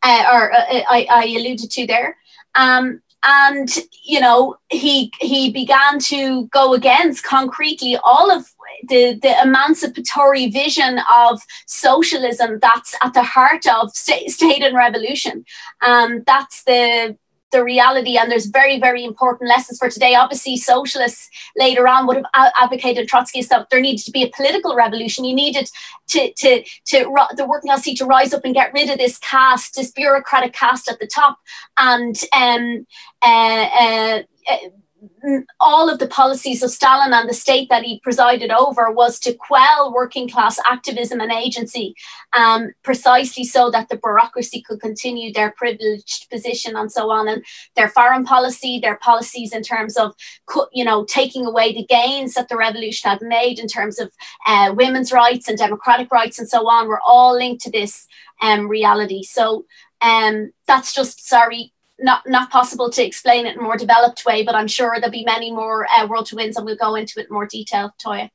uh, 0.03 0.25
or 0.33 0.53
uh, 0.53 0.65
I, 0.89 1.07
I, 1.11 1.25
alluded 1.25 1.71
to 1.71 1.87
there. 1.87 2.17
Um, 2.55 3.03
and 3.25 3.69
you 4.05 4.21
know 4.21 4.57
he 4.71 5.13
he 5.21 5.51
began 5.53 5.99
to 5.99 6.47
go 6.47 6.75
against 6.75 7.25
concretely 7.25 7.97
all 8.03 8.31
of 8.31 8.47
the, 8.89 9.19
the 9.21 9.35
emancipatory 9.43 10.51
vision 10.51 11.01
of 11.15 11.41
socialism 11.67 12.59
that's 12.61 12.95
at 13.03 13.15
the 13.15 13.23
heart 13.23 13.67
of 13.67 13.91
state, 13.91 14.31
state 14.31 14.63
and 14.63 14.77
revolution. 14.77 15.45
Um, 15.83 16.23
that's 16.27 16.65
the 16.65 17.17
the 17.53 17.65
reality 17.65 18.17
and 18.17 18.31
there's 18.31 18.47
very 18.47 18.79
very 18.79 19.05
important 19.05 19.49
lessons 19.49 19.79
for 19.79 19.89
today. 19.89 20.15
Obviously 20.15 20.57
socialists 20.57 21.29
later 21.57 21.89
on 21.89 22.07
would 22.07 22.17
have 22.17 22.53
advocated 22.57 23.09
Trotskyists. 23.09 23.51
There 23.71 23.81
needed 23.81 24.05
to 24.05 24.11
be 24.11 24.23
a 24.23 24.31
political 24.35 24.75
revolution. 24.75 25.25
You 25.25 25.35
needed 25.35 25.71
to 26.09 26.33
to 26.33 26.63
to 26.87 27.27
the 27.37 27.47
working 27.47 27.71
class 27.71 27.83
to 27.83 28.05
rise 28.05 28.33
up 28.33 28.45
and 28.45 28.55
get 28.55 28.73
rid 28.73 28.91
of 28.91 28.99
this 28.99 29.19
caste 29.19 29.75
this 29.75 29.91
bureaucratic 29.91 30.53
caste 30.53 30.91
at 30.91 30.99
the 31.01 31.07
top 31.07 31.39
and 31.79 32.17
um 32.37 32.87
uh, 33.23 33.69
uh 33.81 34.23
all 35.61 35.89
of 35.89 35.99
the 35.99 36.07
policies 36.07 36.63
of 36.63 36.71
Stalin 36.71 37.13
and 37.13 37.29
the 37.29 37.35
state 37.35 37.69
that 37.71 37.85
he 37.85 38.01
presided 38.01 38.51
over 38.51 38.91
was 38.91 39.19
to 39.21 39.35
quell 39.35 39.93
working 39.93 40.29
class 40.29 40.59
activism 40.71 41.21
and 41.21 41.33
agency, 41.33 41.95
um, 42.33 42.73
precisely 42.83 43.45
so 43.45 43.71
that 43.71 43.89
the 43.89 43.97
bureaucracy 43.97 44.63
could 44.63 44.81
continue 44.81 45.33
their 45.33 45.53
privileged 45.57 46.29
position 46.31 46.77
and 46.77 46.93
so 46.93 47.11
on. 47.11 47.29
And 47.29 47.45
their 47.77 47.89
foreign 47.89 48.25
policy, 48.25 48.79
their 48.79 48.97
policies 48.97 49.53
in 49.53 49.63
terms 49.63 49.97
of, 49.97 50.15
you 50.73 50.85
know, 50.85 51.05
taking 51.05 51.47
away 51.47 51.73
the 51.73 51.87
gains 51.87 52.35
that 52.35 52.49
the 52.49 52.57
revolution 52.57 53.11
had 53.11 53.23
made 53.23 53.59
in 53.59 53.69
terms 53.69 53.99
of 53.99 54.13
uh, 54.47 54.73
women's 54.77 55.13
rights 55.13 55.49
and 55.49 55.57
democratic 55.57 56.11
rights 56.13 56.39
and 56.39 56.49
so 56.49 56.69
on, 56.69 56.89
were 56.89 57.01
all 57.01 57.35
linked 57.35 57.63
to 57.63 57.71
this 57.71 58.07
um, 58.43 58.69
reality. 58.69 59.23
So 59.23 59.65
um, 60.01 60.53
that's 60.67 60.95
just 60.95 61.27
sorry 61.27 61.73
not 62.01 62.23
not 62.27 62.51
possible 62.51 62.91
to 62.91 63.05
explain 63.05 63.47
it 63.47 63.55
in 63.55 63.61
a 63.61 63.63
more 63.63 63.77
developed 63.77 64.25
way, 64.25 64.43
but 64.45 64.55
I'm 64.55 64.69
sure 64.69 64.95
there'll 64.97 65.11
be 65.11 65.25
many 65.25 65.53
more 65.53 65.87
uh, 65.97 66.07
World 66.07 66.27
to 66.27 66.37
Wins 66.37 66.57
and 66.57 66.67
we'll 66.67 66.77
go 66.77 66.95
into 66.95 67.21
it 67.21 67.29
in 67.29 67.33
more 67.33 67.47
detail, 67.47 67.95
Toya. 68.05 68.31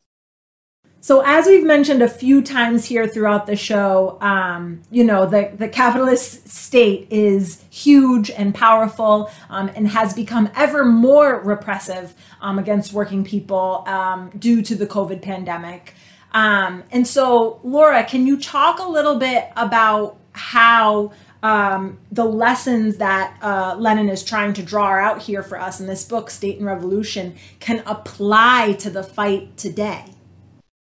So, 1.05 1.22
as 1.24 1.45
we've 1.45 1.63
mentioned 1.63 2.01
a 2.01 2.09
few 2.09 2.41
times 2.41 2.86
here 2.86 3.07
throughout 3.07 3.45
the 3.45 3.55
show, 3.55 4.18
um, 4.22 4.82
you 4.89 5.03
know, 5.03 5.28
the, 5.28 5.51
the 5.55 5.68
capitalist 5.68 6.49
state 6.49 7.05
is 7.11 7.63
huge 7.70 8.32
and 8.32 8.55
powerful 8.55 9.30
um, 9.51 9.70
and 9.76 9.88
has 9.88 10.16
become 10.16 10.49
ever 10.55 10.84
more 10.84 11.41
repressive 11.41 12.16
um, 12.41 12.57
against 12.57 12.91
working 12.91 13.24
people 13.24 13.84
um, 13.86 14.32
due 14.39 14.63
to 14.63 14.74
the 14.74 14.88
COVID 14.88 15.22
pandemic. 15.22 15.93
Um, 16.32 16.84
and 16.89 17.07
so, 17.07 17.59
Laura, 17.63 18.03
can 18.03 18.26
you 18.26 18.41
talk 18.41 18.80
a 18.80 18.89
little 18.89 19.20
bit 19.20 19.49
about 19.55 20.18
how 20.32 21.13
um, 21.46 22.00
the 22.12 22.26
lessons 22.26 22.98
that 22.98 23.38
uh, 23.39 23.76
Lenin 23.78 24.10
is 24.10 24.24
trying 24.24 24.54
to 24.54 24.64
draw 24.64 24.98
out 24.98 25.22
here 25.22 25.43
for 25.43 25.60
us 25.60 25.80
in 25.80 25.86
this 25.86 26.04
book, 26.04 26.32
State 26.32 26.58
and 26.58 26.66
Revolution, 26.66 27.36
can 27.60 27.84
apply 27.86 28.74
to 28.80 28.89
the 28.89 29.04
fight 29.04 29.56
today? 29.56 30.06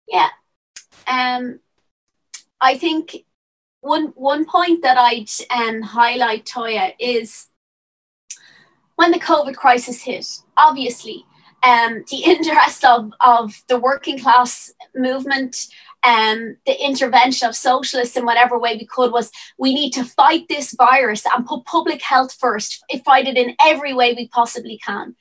Yeah. 0.07 0.29
Um, 1.05 1.59
I 2.59 2.75
think 2.75 3.23
one 3.81 4.07
one 4.15 4.45
point 4.45 4.81
that 4.81 4.97
I'd 4.97 5.29
um, 5.51 5.83
highlight, 5.83 6.45
Toya, 6.45 6.93
is 6.99 7.49
when 8.95 9.11
the 9.11 9.19
COVID 9.19 9.55
crisis 9.55 10.01
hit, 10.01 10.25
obviously, 10.57 11.23
um, 11.61 12.03
the 12.09 12.17
interest 12.25 12.83
of, 12.83 13.11
of 13.21 13.63
the 13.67 13.79
working 13.79 14.17
class 14.17 14.73
movement 14.95 15.67
um, 16.03 16.57
the 16.65 16.85
intervention 16.85 17.47
of 17.47 17.55
socialists 17.55 18.15
in 18.15 18.25
whatever 18.25 18.57
way 18.57 18.75
we 18.75 18.85
could 18.85 19.11
was 19.11 19.31
we 19.57 19.73
need 19.73 19.91
to 19.91 20.03
fight 20.03 20.47
this 20.47 20.73
virus 20.73 21.23
and 21.25 21.45
put 21.45 21.65
public 21.65 22.01
health 22.01 22.33
first, 22.33 22.83
fight 23.05 23.27
it 23.27 23.37
in 23.37 23.55
every 23.63 23.93
way 23.93 24.13
we 24.13 24.27
possibly 24.27 24.77
can. 24.77 25.15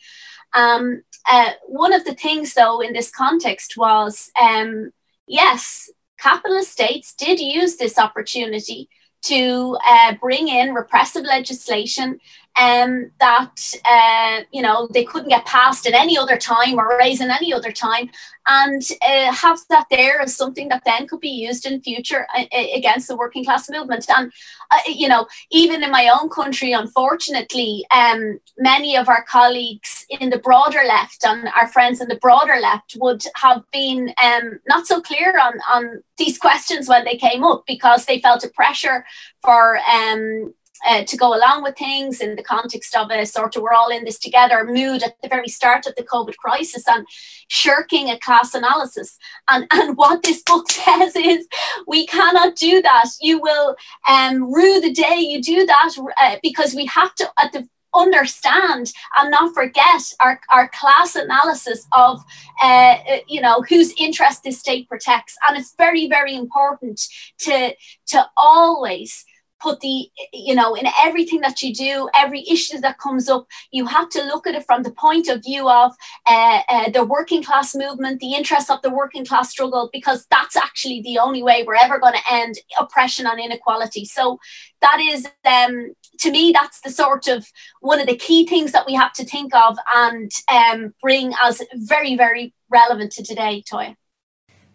Um, 0.54 1.02
uh, 1.28 1.52
one 1.66 1.92
of 1.92 2.04
the 2.04 2.14
things, 2.14 2.54
though, 2.54 2.80
in 2.80 2.92
this 2.92 3.10
context 3.10 3.76
was 3.76 4.30
um, 4.40 4.92
yes, 5.26 5.90
capitalist 6.18 6.72
states 6.72 7.14
did 7.14 7.40
use 7.40 7.76
this 7.76 7.98
opportunity 7.98 8.88
to 9.22 9.76
uh, 9.86 10.14
bring 10.20 10.48
in 10.48 10.72
repressive 10.74 11.24
legislation 11.24 12.20
um, 12.58 13.10
that 13.20 13.54
uh, 13.84 14.44
you 14.50 14.62
know 14.62 14.88
they 14.92 15.04
couldn't 15.04 15.28
get 15.28 15.44
passed 15.44 15.86
at 15.86 15.94
any 15.94 16.16
other 16.16 16.36
time 16.36 16.78
or 16.78 16.96
raised 16.98 17.20
in 17.20 17.30
any 17.30 17.52
other 17.52 17.70
time, 17.70 18.10
and 18.46 18.82
uh, 19.06 19.32
have 19.32 19.58
that 19.68 19.86
there 19.90 20.20
as 20.20 20.34
something 20.34 20.68
that 20.68 20.82
then 20.84 21.06
could 21.06 21.20
be 21.20 21.28
used 21.28 21.66
in 21.66 21.82
future 21.82 22.26
uh, 22.36 22.44
against 22.74 23.08
the 23.08 23.16
working 23.16 23.44
class 23.44 23.68
movement. 23.68 24.06
And 24.08 24.32
uh, 24.70 24.78
you 24.86 25.08
know, 25.08 25.26
even 25.50 25.82
in 25.82 25.90
my 25.90 26.08
own 26.08 26.30
country, 26.30 26.72
unfortunately, 26.72 27.84
um, 27.94 28.40
many 28.58 28.96
of 28.96 29.08
our 29.08 29.24
colleagues 29.24 30.06
in 30.08 30.30
the 30.30 30.38
broader 30.38 30.82
left 30.86 31.24
and 31.24 31.48
our 31.56 31.68
friends 31.68 32.00
in 32.00 32.08
the 32.08 32.16
broader 32.16 32.56
left 32.60 32.96
would 32.98 33.24
have 33.34 33.62
been 33.72 34.14
um, 34.22 34.60
not 34.66 34.86
so 34.86 35.00
clear 35.00 35.38
on 35.38 35.58
on 35.72 36.02
these 36.16 36.38
questions 36.38 36.88
when 36.88 37.04
they 37.04 37.16
came 37.16 37.44
up 37.44 37.64
because 37.66 38.06
they 38.06 38.18
felt 38.20 38.44
a 38.44 38.48
pressure 38.48 39.04
for 39.42 39.78
um, 39.92 40.54
uh, 40.86 41.04
to 41.04 41.16
go 41.16 41.34
along 41.34 41.62
with 41.62 41.76
things 41.76 42.20
in 42.20 42.36
the 42.36 42.42
context 42.42 42.94
of 42.96 43.10
a 43.10 43.24
sort 43.24 43.56
of 43.56 43.62
we're 43.62 43.72
all 43.72 43.90
in 43.90 44.04
this 44.04 44.18
together 44.18 44.64
mood 44.64 45.02
at 45.02 45.20
the 45.22 45.28
very 45.28 45.48
start 45.48 45.86
of 45.86 45.94
the 45.96 46.02
COVID 46.02 46.36
crisis 46.36 46.86
and 46.88 47.06
shirking 47.48 48.10
a 48.10 48.18
class 48.18 48.54
analysis. 48.54 49.18
And, 49.48 49.66
and 49.72 49.96
what 49.96 50.22
this 50.22 50.42
book 50.42 50.70
says 50.70 51.16
is 51.16 51.46
we 51.86 52.06
cannot 52.06 52.56
do 52.56 52.82
that. 52.82 53.06
You 53.20 53.40
will 53.40 53.76
um, 54.08 54.52
rue 54.52 54.80
the 54.80 54.92
day 54.92 55.18
you 55.18 55.42
do 55.42 55.66
that 55.66 55.90
uh, 56.20 56.36
because 56.42 56.74
we 56.74 56.86
have 56.86 57.14
to, 57.16 57.30
at 57.42 57.52
the 57.52 57.68
understand 57.94 58.92
and 59.16 59.30
not 59.30 59.54
forget 59.54 60.02
our, 60.20 60.38
our 60.50 60.68
class 60.68 61.16
analysis 61.16 61.86
of 61.92 62.22
uh, 62.62 62.96
you 63.26 63.40
know 63.40 63.62
whose 63.68 63.94
interest 63.98 64.42
the 64.42 64.50
state 64.50 64.88
protects 64.88 65.36
and 65.48 65.56
it's 65.56 65.74
very 65.76 66.08
very 66.08 66.34
important 66.34 67.00
to 67.38 67.74
to 68.06 68.24
always 68.36 69.24
put 69.66 69.80
the 69.80 70.08
you 70.32 70.54
know 70.54 70.70
in 70.80 70.86
everything 71.06 71.40
that 71.46 71.62
you 71.62 71.70
do 71.74 72.08
every 72.14 72.42
issue 72.54 72.78
that 72.78 72.98
comes 73.06 73.28
up 73.28 73.46
you 73.72 73.84
have 73.96 74.08
to 74.16 74.22
look 74.30 74.46
at 74.46 74.54
it 74.58 74.64
from 74.68 74.82
the 74.82 74.96
point 75.04 75.26
of 75.28 75.42
view 75.42 75.68
of 75.68 75.92
uh, 76.34 76.60
uh, 76.68 76.88
the 76.90 77.04
working 77.16 77.42
class 77.42 77.74
movement 77.74 78.20
the 78.20 78.34
interests 78.34 78.70
of 78.70 78.80
the 78.82 78.94
working 79.02 79.24
class 79.24 79.50
struggle 79.50 79.90
because 79.92 80.26
that's 80.30 80.56
actually 80.56 81.00
the 81.02 81.18
only 81.18 81.42
way 81.42 81.62
we're 81.62 81.74
ever 81.74 81.98
going 81.98 82.14
to 82.14 82.32
end 82.32 82.56
oppression 82.78 83.26
and 83.26 83.40
inequality. 83.40 84.04
So 84.04 84.38
that 84.80 84.98
is 85.00 85.26
um, 85.44 85.94
to 86.20 86.30
me 86.30 86.52
that's 86.52 86.80
the 86.80 86.90
sort 86.90 87.28
of 87.28 87.46
one 87.80 88.00
of 88.00 88.06
the 88.06 88.16
key 88.16 88.46
things 88.46 88.72
that 88.72 88.86
we 88.86 88.94
have 88.94 89.12
to 89.14 89.24
think 89.24 89.54
of 89.54 89.76
and 89.94 90.30
um, 90.52 90.94
bring 91.02 91.32
as 91.42 91.62
very 91.74 92.16
very 92.16 92.54
relevant 92.70 93.12
to 93.12 93.22
today 93.22 93.62
Toya 93.70 93.96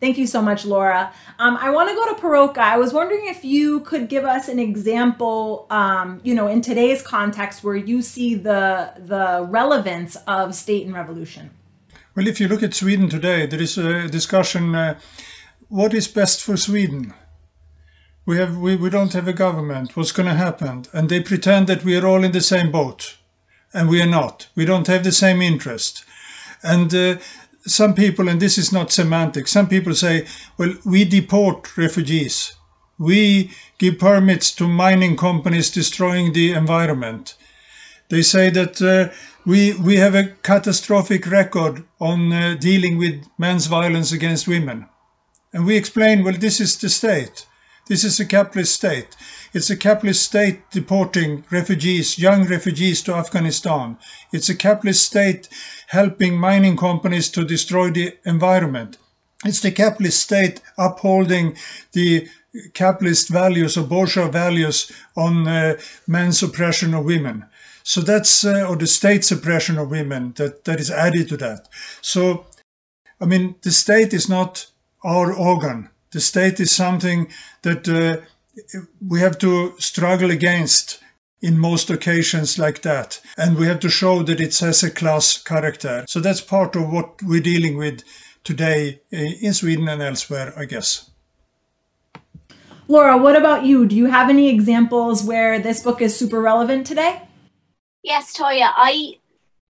Thank 0.02 0.18
you 0.18 0.26
so 0.26 0.42
much, 0.42 0.66
Laura. 0.66 1.14
Um, 1.38 1.58
I 1.58 1.70
want 1.70 1.90
to 1.90 1.96
go 1.96 2.08
to 2.08 2.20
Per-Åke. 2.20 2.58
I 2.58 2.76
was 2.76 2.92
wondering 2.92 3.28
if 3.28 3.46
you 3.46 3.82
could 3.82 4.10
give 4.10 4.26
us 4.26 4.50
an 4.50 4.58
example, 4.58 5.68
um, 5.70 6.20
you 6.24 6.34
know, 6.34 6.48
in 6.48 6.62
today's 6.62 7.04
context 7.04 7.64
where 7.64 7.76
you 7.76 8.02
see 8.02 8.34
the 8.34 8.94
the 8.98 9.46
relevance 9.48 10.16
of 10.26 10.56
state 10.56 10.88
and 10.88 10.96
revolution. 10.96 11.52
Well, 12.16 12.28
if 12.28 12.42
you 12.42 12.48
look 12.48 12.64
at 12.64 12.74
Sweden 12.74 13.10
today, 13.10 13.46
there 13.46 13.62
is 13.62 13.78
a 13.78 14.08
discussion: 14.08 14.74
uh, 14.74 15.00
what 15.70 15.94
is 15.94 16.08
best 16.08 16.42
for 16.42 16.58
Sweden? 16.58 17.14
We 18.26 18.38
have 18.38 18.58
we, 18.58 18.76
we 18.76 18.90
don't 18.90 19.14
have 19.14 19.28
a 19.28 19.34
government. 19.34 19.96
What's 19.96 20.12
going 20.12 20.30
to 20.30 20.34
happen? 20.34 20.86
And 20.94 21.10
they 21.10 21.22
pretend 21.22 21.68
that 21.68 21.84
we 21.84 21.96
are 21.96 22.08
all 22.08 22.24
in 22.24 22.32
the 22.32 22.42
same 22.42 22.72
boat, 22.72 23.18
and 23.72 23.88
we 23.88 24.02
are 24.02 24.10
not. 24.20 24.50
We 24.56 24.66
don't 24.66 24.88
have 24.88 25.04
the 25.04 25.12
same 25.12 25.44
interest, 25.44 26.06
and. 26.64 26.92
Uh, 26.92 27.18
some 27.66 27.94
people, 27.94 28.28
and 28.28 28.42
this 28.42 28.58
is 28.58 28.72
not 28.72 28.92
semantic, 28.92 29.48
some 29.48 29.68
people 29.68 29.94
say, 29.94 30.26
well, 30.58 30.74
we 30.86 31.06
deport 31.06 31.78
refugees. 31.78 32.54
We 32.98 33.52
give 33.78 34.00
permits 34.00 34.52
to 34.56 34.68
mining 34.68 35.18
companies 35.18 35.72
destroying 35.72 36.34
the 36.34 36.54
environment. 36.54 37.36
They 38.10 38.22
say 38.22 38.50
that 38.50 38.82
uh, 38.82 39.14
we, 39.46 39.74
we 39.74 39.96
have 39.98 40.16
a 40.16 40.36
catastrophic 40.44 41.26
record 41.26 41.84
on 42.00 42.32
uh, 42.32 42.58
dealing 42.60 42.98
with 42.98 43.26
men's 43.38 43.68
violence 43.68 44.12
against 44.12 44.48
women. 44.48 44.88
And 45.54 45.66
we 45.66 45.78
explain, 45.78 46.24
well, 46.24 46.36
this 46.38 46.60
is 46.60 46.78
the 46.78 46.90
state. 46.90 47.46
This 47.88 48.04
is 48.04 48.20
a 48.20 48.26
capitalist 48.26 48.76
state. 48.76 49.18
It's 49.54 49.70
a 49.70 49.76
capitalist 49.76 50.24
state 50.24 50.70
deporting 50.72 51.44
refugees, 51.52 52.18
young 52.18 52.46
refugees 52.46 53.02
to 53.04 53.16
Afghanistan. 53.16 53.98
It's 54.32 54.48
a 54.50 54.56
capitalist 54.56 55.04
state 55.04 55.50
helping 55.92 56.38
mining 56.38 56.78
companies 56.78 57.30
to 57.30 57.44
destroy 57.44 57.92
the 57.92 58.18
environment. 58.26 58.98
It's 59.44 59.60
the 59.60 59.72
capitalist 59.72 60.22
state 60.22 60.62
upholding 60.78 61.58
the 61.92 62.30
capitalist 62.74 63.28
values 63.28 63.78
or 63.78 63.84
bourgeois 63.84 64.30
values 64.30 64.90
on 65.18 65.46
uh, 65.48 65.76
men's 66.08 66.42
oppression 66.42 66.94
of 66.94 67.04
women. 67.04 67.46
So 67.84 68.00
that's, 68.00 68.46
uh, 68.46 68.66
or 68.70 68.78
the 68.78 68.88
state's 68.88 69.32
oppression 69.32 69.78
of 69.78 69.92
women 69.92 70.34
that, 70.38 70.64
that 70.64 70.80
is 70.80 70.90
added 70.90 71.28
to 71.28 71.38
that. 71.38 71.68
So, 72.02 72.46
I 73.20 73.26
mean, 73.26 73.56
the 73.62 73.72
state 73.72 74.14
is 74.14 74.30
not 74.30 74.68
our 75.04 75.34
organ. 75.34 75.90
The 76.12 76.22
state 76.22 76.62
is 76.62 76.72
something 76.72 77.28
that 77.64 77.90
uh, 77.90 78.22
we 79.06 79.20
have 79.20 79.38
to 79.40 79.74
struggle 79.78 80.32
against 80.32 81.02
in 81.42 81.58
most 81.58 81.90
occasions 81.90 82.60
like 82.60 82.82
that. 82.84 83.20
And 83.38 83.58
we 83.58 83.66
have 83.68 83.80
to 83.82 83.90
show 83.90 84.24
that 84.24 84.40
it 84.40 84.58
has 84.60 84.84
a 84.84 84.92
class 84.92 85.42
character. 85.42 86.06
So 86.08 86.20
that's 86.20 86.42
part 86.42 86.76
of 86.76 86.92
what 86.92 87.22
we're 87.24 87.42
dealing 87.42 87.78
with 87.78 88.04
today 88.44 89.02
eh, 89.12 89.34
in 89.42 89.54
Sweden 89.54 89.88
and 89.88 90.02
elsewhere, 90.02 90.54
I 90.58 90.66
guess. 90.66 91.10
Laura, 92.88 93.18
what 93.18 93.38
about 93.38 93.64
you? 93.64 93.88
Do 93.88 93.96
you 93.96 94.08
have 94.08 94.30
any 94.30 94.50
examples 94.50 95.24
where 95.24 95.60
this 95.60 95.82
book 95.82 96.02
is 96.02 96.18
super 96.18 96.42
relevant 96.42 96.86
today? 96.86 97.22
Yes, 98.04 98.36
Toya. 98.36 98.72
I 98.76 99.18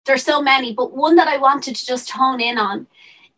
there's 0.05 0.23
so 0.23 0.41
many, 0.41 0.73
but 0.73 0.95
one 0.95 1.15
that 1.17 1.27
I 1.27 1.37
wanted 1.37 1.75
to 1.75 1.85
just 1.85 2.09
hone 2.09 2.41
in 2.41 2.57
on 2.57 2.87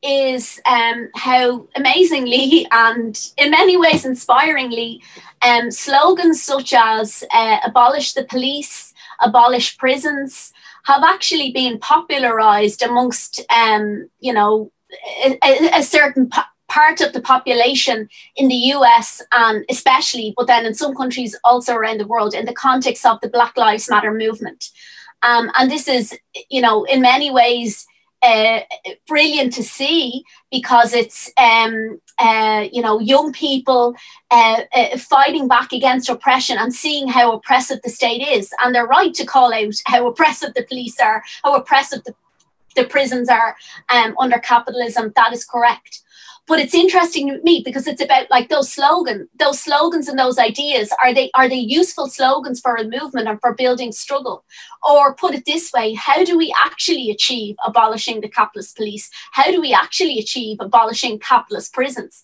is 0.04 0.62
um, 0.66 1.10
how 1.16 1.68
amazingly 1.76 2.68
and 2.72 3.32
in 3.38 3.52
many 3.52 3.78
ways 3.78 4.06
inspiringly 4.06 5.02
um, 5.42 5.72
slogans 5.72 6.44
such 6.44 6.74
as 6.74 7.24
uh, 7.34 7.58
abolish 7.66 8.14
the 8.14 8.26
police, 8.26 8.94
abolish 9.22 9.78
prisons 9.78 10.54
have 10.84 11.04
actually 11.04 11.52
been 11.52 11.80
popularized 11.80 12.82
amongst, 12.82 13.42
um, 13.50 14.10
you 14.20 14.34
know, 14.34 14.72
a, 15.26 15.40
a 15.74 15.82
certain 15.82 16.30
po- 16.30 16.42
part 16.68 17.02
of 17.02 17.14
the 17.14 17.22
population 17.22 18.10
in 18.36 18.48
the 18.48 18.56
US 18.76 19.22
and 19.32 19.64
especially, 19.70 20.34
but 20.36 20.48
then 20.48 20.66
in 20.66 20.74
some 20.74 20.96
countries 20.96 21.38
also 21.44 21.74
around 21.74 22.00
the 22.00 22.08
world 22.08 22.34
in 22.34 22.46
the 22.46 22.54
context 22.54 23.06
of 23.06 23.20
the 23.22 23.30
Black 23.30 23.56
Lives 23.58 23.90
Matter 23.90 24.14
movement. 24.14 24.70
Um, 25.22 25.52
and 25.58 25.72
this 25.72 25.88
is, 25.88 26.18
you 26.50 26.62
know, 26.62 26.84
in 26.84 27.02
many 27.02 27.32
ways, 27.32 27.88
uh, 28.24 28.62
brilliant 29.08 29.54
to 29.54 29.64
see 29.64 30.24
because 30.50 30.94
it's 30.94 31.30
um, 31.38 32.00
uh, 32.20 32.66
you 32.72 32.82
know 32.82 33.00
young 33.00 33.34
people 33.34 33.96
uh, 34.32 34.62
uh, 34.74 34.98
fighting 34.98 35.48
back 35.48 35.74
against 35.74 36.10
oppression 36.10 36.58
and 36.58 36.74
seeing 36.74 37.08
how 37.08 37.34
oppressive 37.34 37.80
the 37.84 37.90
state 37.90 38.26
is. 38.26 38.54
And 38.64 38.74
they're 38.74 38.88
right 38.88 39.14
to 39.16 39.26
call 39.26 39.54
out 39.54 39.74
how 39.86 40.08
oppressive 40.08 40.54
the 40.54 40.64
police 40.64 41.00
are 41.00 41.24
how 41.44 41.56
oppressive 41.56 42.04
the, 42.06 42.16
the 42.76 42.86
prisons 42.86 43.30
are 43.30 43.56
um, 43.90 44.16
under 44.18 44.40
capitalism. 44.40 45.12
That 45.16 45.34
is 45.34 45.46
correct 45.46 46.03
but 46.48 46.60
it's 46.60 46.74
interesting 46.74 47.30
to 47.30 47.42
me 47.42 47.62
because 47.64 47.88
it's 47.88 48.02
about 48.02 48.30
like 48.30 48.50
those 48.50 48.72
slogans 48.72 49.28
those 49.40 49.60
slogans 49.60 50.08
and 50.08 50.20
those 50.20 50.38
ideas 50.38 50.92
are 51.04 51.14
they 51.14 51.32
are 51.34 51.48
they 51.48 51.56
useful 51.56 52.08
slogans 52.08 52.60
for 52.60 52.76
a 52.76 52.84
movement 52.84 53.28
and 53.28 53.40
for 53.40 53.54
building 53.54 53.92
struggle? 53.92 54.44
Or 54.84 55.16
put 55.16 55.36
it 55.36 55.46
this 55.46 55.72
way 55.72 55.94
how 55.94 56.24
do 56.24 56.38
we 56.38 56.54
actually 56.66 57.10
achieve 57.10 57.56
abolishing 57.66 58.22
the 58.22 58.30
capitalist 58.30 58.76
police? 58.76 59.10
How 59.32 59.52
do 59.52 59.62
we 59.62 59.74
actually 59.74 60.20
achieve 60.20 60.58
abolishing 60.60 61.20
capitalist 61.20 61.74
prisons? 61.74 62.24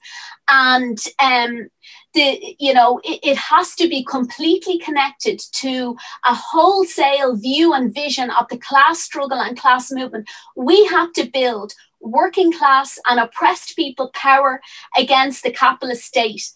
And 0.50 1.00
um 1.22 1.70
the 2.14 2.56
you 2.60 2.74
know 2.74 3.00
it, 3.04 3.20
it, 3.24 3.38
has 3.38 3.76
to 3.76 3.88
be 3.88 4.04
completely 4.04 4.80
connected 4.80 5.40
to 5.54 5.96
a 6.26 6.34
wholesale 6.34 7.36
view 7.36 7.74
and 7.74 7.94
vision 7.94 8.32
of 8.32 8.48
the 8.50 8.58
class 8.58 9.00
struggle 9.00 9.40
and 9.40 9.60
class 9.60 9.92
movement. 9.92 10.28
We 10.56 10.86
have 10.86 11.14
to 11.14 11.30
build 11.32 11.74
working 12.02 12.52
class 12.52 13.00
and 13.06 13.20
oppressed 13.20 13.76
people 13.76 14.12
power 14.14 14.62
against 14.98 15.44
the 15.44 15.52
capitalist 15.52 16.04
state. 16.04 16.52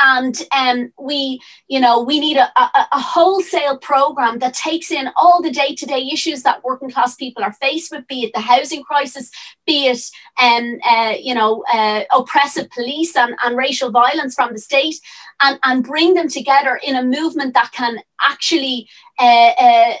And 0.00 0.40
um, 0.52 0.92
we 0.96 1.40
you 1.66 1.80
know 1.80 2.00
we 2.00 2.20
need 2.20 2.36
a, 2.36 2.48
a, 2.56 2.86
a, 2.92 3.00
wholesale 3.00 3.78
program 3.78 4.38
that 4.38 4.54
takes 4.54 4.92
in 4.92 5.10
all 5.16 5.42
the 5.42 5.50
day-to-day 5.50 6.08
issues 6.12 6.44
that 6.44 6.62
working 6.62 6.88
class 6.88 7.16
people 7.16 7.42
are 7.42 7.54
faced 7.54 7.90
with 7.90 8.06
be 8.06 8.22
it 8.22 8.32
the 8.32 8.38
housing 8.38 8.84
crisis 8.84 9.28
be 9.66 9.88
it 9.88 10.00
um, 10.40 10.78
uh, 10.88 11.14
you 11.20 11.34
know 11.34 11.64
uh, 11.72 12.04
oppressive 12.14 12.70
police 12.70 13.16
and, 13.16 13.34
and 13.44 13.56
racial 13.56 13.90
violence 13.90 14.36
from 14.36 14.52
the 14.52 14.60
state 14.60 14.94
and, 15.40 15.58
and 15.64 15.82
bring 15.82 16.14
them 16.14 16.28
together 16.28 16.78
in 16.84 16.94
a 16.94 17.02
movement 17.02 17.54
that 17.54 17.72
can 17.72 17.98
actually 18.24 18.88
uh, 19.18 19.50
uh 19.60 19.94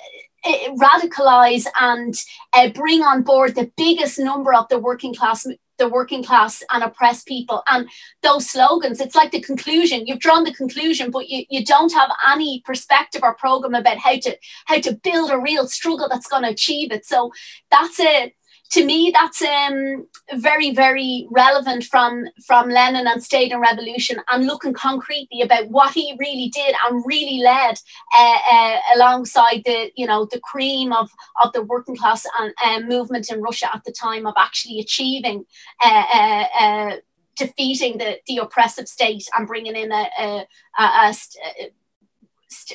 radicalize 0.76 1.66
and 1.80 2.14
uh, 2.52 2.68
bring 2.70 3.02
on 3.02 3.22
board 3.22 3.54
the 3.54 3.70
biggest 3.76 4.18
number 4.18 4.54
of 4.54 4.68
the 4.68 4.78
working 4.78 5.14
class 5.14 5.46
the 5.78 5.88
working 5.88 6.22
class 6.22 6.62
and 6.72 6.82
oppressed 6.82 7.26
people. 7.26 7.62
And 7.70 7.88
those 8.22 8.50
slogans, 8.50 9.00
it's 9.00 9.14
like 9.14 9.30
the 9.30 9.40
conclusion. 9.40 10.06
You've 10.06 10.18
drawn 10.18 10.44
the 10.44 10.52
conclusion, 10.52 11.10
but 11.10 11.28
you, 11.28 11.44
you 11.48 11.64
don't 11.64 11.92
have 11.92 12.10
any 12.28 12.62
perspective 12.64 13.22
or 13.22 13.34
program 13.34 13.74
about 13.74 13.98
how 13.98 14.18
to 14.18 14.36
how 14.66 14.80
to 14.80 14.98
build 15.02 15.30
a 15.30 15.38
real 15.38 15.66
struggle 15.66 16.08
that's 16.08 16.26
going 16.26 16.42
to 16.42 16.50
achieve 16.50 16.92
it. 16.92 17.06
So 17.06 17.32
that's 17.70 18.00
a 18.00 18.34
to 18.70 18.84
me, 18.84 19.12
that's 19.14 19.40
um, 19.40 20.06
very, 20.34 20.72
very 20.72 21.26
relevant 21.30 21.84
from 21.84 22.26
from 22.46 22.68
Lenin 22.68 23.06
and 23.06 23.22
State 23.22 23.50
and 23.50 23.62
Revolution, 23.62 24.20
and 24.30 24.46
looking 24.46 24.74
concretely 24.74 25.40
about 25.40 25.68
what 25.70 25.94
he 25.94 26.14
really 26.18 26.48
did 26.48 26.74
and 26.84 27.02
really 27.06 27.38
led 27.42 27.78
uh, 28.16 28.38
uh, 28.52 28.76
alongside 28.94 29.62
the 29.64 29.90
you 29.96 30.06
know 30.06 30.26
the 30.30 30.40
cream 30.40 30.92
of 30.92 31.10
of 31.42 31.52
the 31.54 31.62
working 31.62 31.96
class 31.96 32.26
and 32.38 32.52
uh, 32.62 32.80
movement 32.80 33.30
in 33.30 33.40
Russia 33.40 33.74
at 33.74 33.84
the 33.84 33.92
time 33.92 34.26
of 34.26 34.34
actually 34.36 34.80
achieving. 34.80 35.44
Uh, 35.82 36.04
uh, 36.12 36.44
uh, 36.60 36.96
defeating 37.36 37.98
the, 37.98 38.18
the 38.26 38.38
oppressive 38.38 38.88
state 38.88 39.28
and 39.38 39.46
bringing 39.46 39.76
in 39.76 39.92
a, 39.92 40.08
a, 40.18 40.46
a, 40.76 41.14
a 41.14 41.70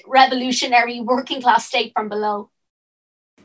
revolutionary 0.08 1.02
working 1.02 1.42
class 1.42 1.68
state 1.68 1.92
from 1.94 2.08
below. 2.08 2.50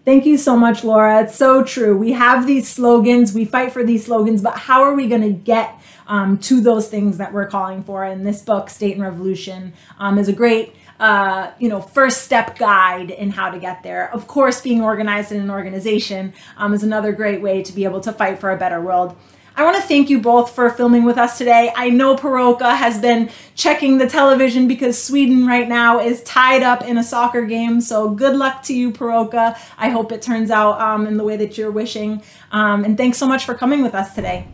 Thank 0.05 0.25
you 0.25 0.39
so 0.39 0.57
much, 0.57 0.85
Laura. 0.85 1.23
It's 1.23 1.37
so 1.37 1.63
true. 1.63 1.97
We 1.97 2.13
have 2.13 2.47
these 2.47 2.67
slogans, 2.67 3.35
we 3.35 3.45
fight 3.45 3.73
for 3.73 3.85
these 3.85 4.07
slogans, 4.07 4.41
but 4.41 4.57
how 4.57 4.83
are 4.83 4.95
we 4.95 5.07
going 5.07 5.23
to 5.23 5.33
get 5.33 5.79
um, 6.07 6.39
to 6.39 6.63
those 6.63 6.89
things 6.89 7.19
that 7.19 7.33
we're 7.33 7.47
calling 7.47 7.85
for? 7.85 8.05
And 8.05 8.27
this 8.27 8.41
book, 8.41 8.71
State 8.71 8.95
and 8.95 9.03
Revolution, 9.03 9.75
um, 9.99 10.19
is 10.19 10.29
a 10.29 10.33
great 10.33 10.75
uh, 11.01 11.53
you 11.59 11.69
know, 11.69 11.81
first 11.81 12.23
step 12.23 12.59
guide 12.59 13.11
in 13.11 13.31
how 13.31 13.51
to 13.51 13.59
get 13.59 13.83
there. 13.83 14.13
Of 14.13 14.27
course, 14.27 14.61
being 14.61 14.83
organized 14.83 15.31
in 15.31 15.41
an 15.41 15.51
organization 15.51 16.33
um, 16.57 16.75
is 16.75 16.83
another 16.83 17.13
great 17.13 17.41
way 17.41 17.63
to 17.63 17.73
be 17.73 17.85
able 17.85 18.01
to 18.01 18.13
fight 18.13 18.41
for 18.41 18.51
a 18.51 18.57
better 18.57 18.81
world. 18.81 19.17
I 19.59 19.65
want 19.65 19.75
to 19.75 19.83
thank 19.83 20.09
you 20.09 20.21
both 20.21 20.55
for 20.55 20.71
filming 20.71 21.03
with 21.03 21.19
us 21.19 21.37
today. 21.37 21.73
I 21.75 21.91
know 21.91 22.15
Per-Åke 22.15 22.61
has 22.61 23.01
been 23.01 23.29
checking 23.57 23.99
the 23.99 24.09
television 24.09 24.69
because 24.69 25.03
Sweden 25.03 25.49
right 25.49 25.69
now 25.69 25.99
is 25.99 26.23
tied 26.23 26.63
up 26.63 26.83
in 26.83 26.97
a 26.97 27.03
soccer 27.03 27.45
game. 27.45 27.81
So 27.81 28.09
good 28.09 28.37
luck 28.37 28.63
to 28.65 28.73
you, 28.73 28.93
Per-Åke. 28.93 29.59
I 29.77 29.89
hope 29.89 30.13
it 30.13 30.23
turns 30.23 30.53
out 30.53 30.81
um, 30.81 31.09
in 31.09 31.17
the 31.17 31.25
way 31.25 31.37
that 31.37 31.59
you're 31.59 31.73
wishing. 31.73 32.23
Um, 32.53 32.85
and 32.85 32.97
thanks 32.97 33.19
so 33.19 33.27
much 33.27 33.45
for 33.45 33.57
coming 33.57 33.83
with 33.83 33.97
us 33.97 34.15
today. 34.15 34.47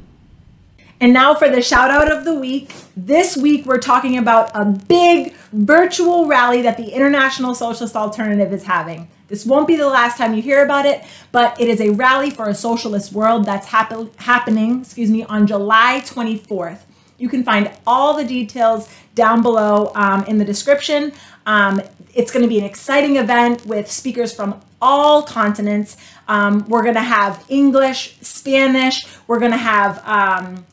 And 1.01 1.13
now 1.13 1.35
for 1.35 1.51
the 1.51 1.61
shout 1.61 1.91
out 1.91 2.11
of 2.11 2.25
the 2.25 2.35
week. 2.35 2.73
This 2.97 3.37
week, 3.37 3.67
we're 3.67 3.77
talking 3.77 4.17
about 4.17 4.53
a 4.55 4.65
big 4.65 5.35
virtual 5.53 6.27
rally 6.27 6.63
that 6.63 6.79
the 6.79 6.89
International 6.89 7.55
Socialist 7.55 7.95
Alternative 7.95 8.51
is 8.55 8.65
having. 8.65 9.09
This 9.35 9.45
won't 9.45 9.67
be 9.67 9.75
the 9.75 9.89
last 9.89 10.17
time 10.17 10.33
you 10.35 10.41
hear 10.41 10.65
about 10.65 10.87
it, 10.87 11.03
but 11.33 11.61
it 11.61 11.69
is 11.69 11.81
a 11.81 11.91
rally 11.91 12.31
for 12.31 12.49
a 12.49 12.55
socialist 12.55 13.11
world 13.13 13.45
that's 13.45 13.67
happen- 13.67 14.13
happening, 14.19 14.83
excuse 14.83 15.11
me, 15.11 15.25
on 15.25 15.49
July 15.49 16.03
24th. 16.05 16.83
You 17.19 17.29
can 17.29 17.43
find 17.43 17.69
all 17.85 18.17
the 18.17 18.23
details 18.23 18.89
down 19.17 19.43
below 19.43 19.91
um, 19.97 20.23
in 20.27 20.39
the 20.39 20.45
description. 20.45 21.13
Um, 21.47 21.83
it's 22.15 22.31
going 22.31 22.45
to 22.45 22.49
be 22.49 22.61
an 22.61 22.65
exciting 22.65 23.17
event 23.17 23.67
with 23.67 23.91
speakers 23.91 24.33
from 24.33 24.61
all 24.81 25.25
continents. 25.25 25.97
Um, 26.29 26.65
we're 26.69 26.85
going 26.85 26.95
to 26.95 27.01
have 27.01 27.45
English, 27.49 28.17
Spanish. 28.21 29.05
We're 29.27 29.41
going 29.41 29.51
to 29.51 29.57
have 29.57 30.01
um, 30.07 30.65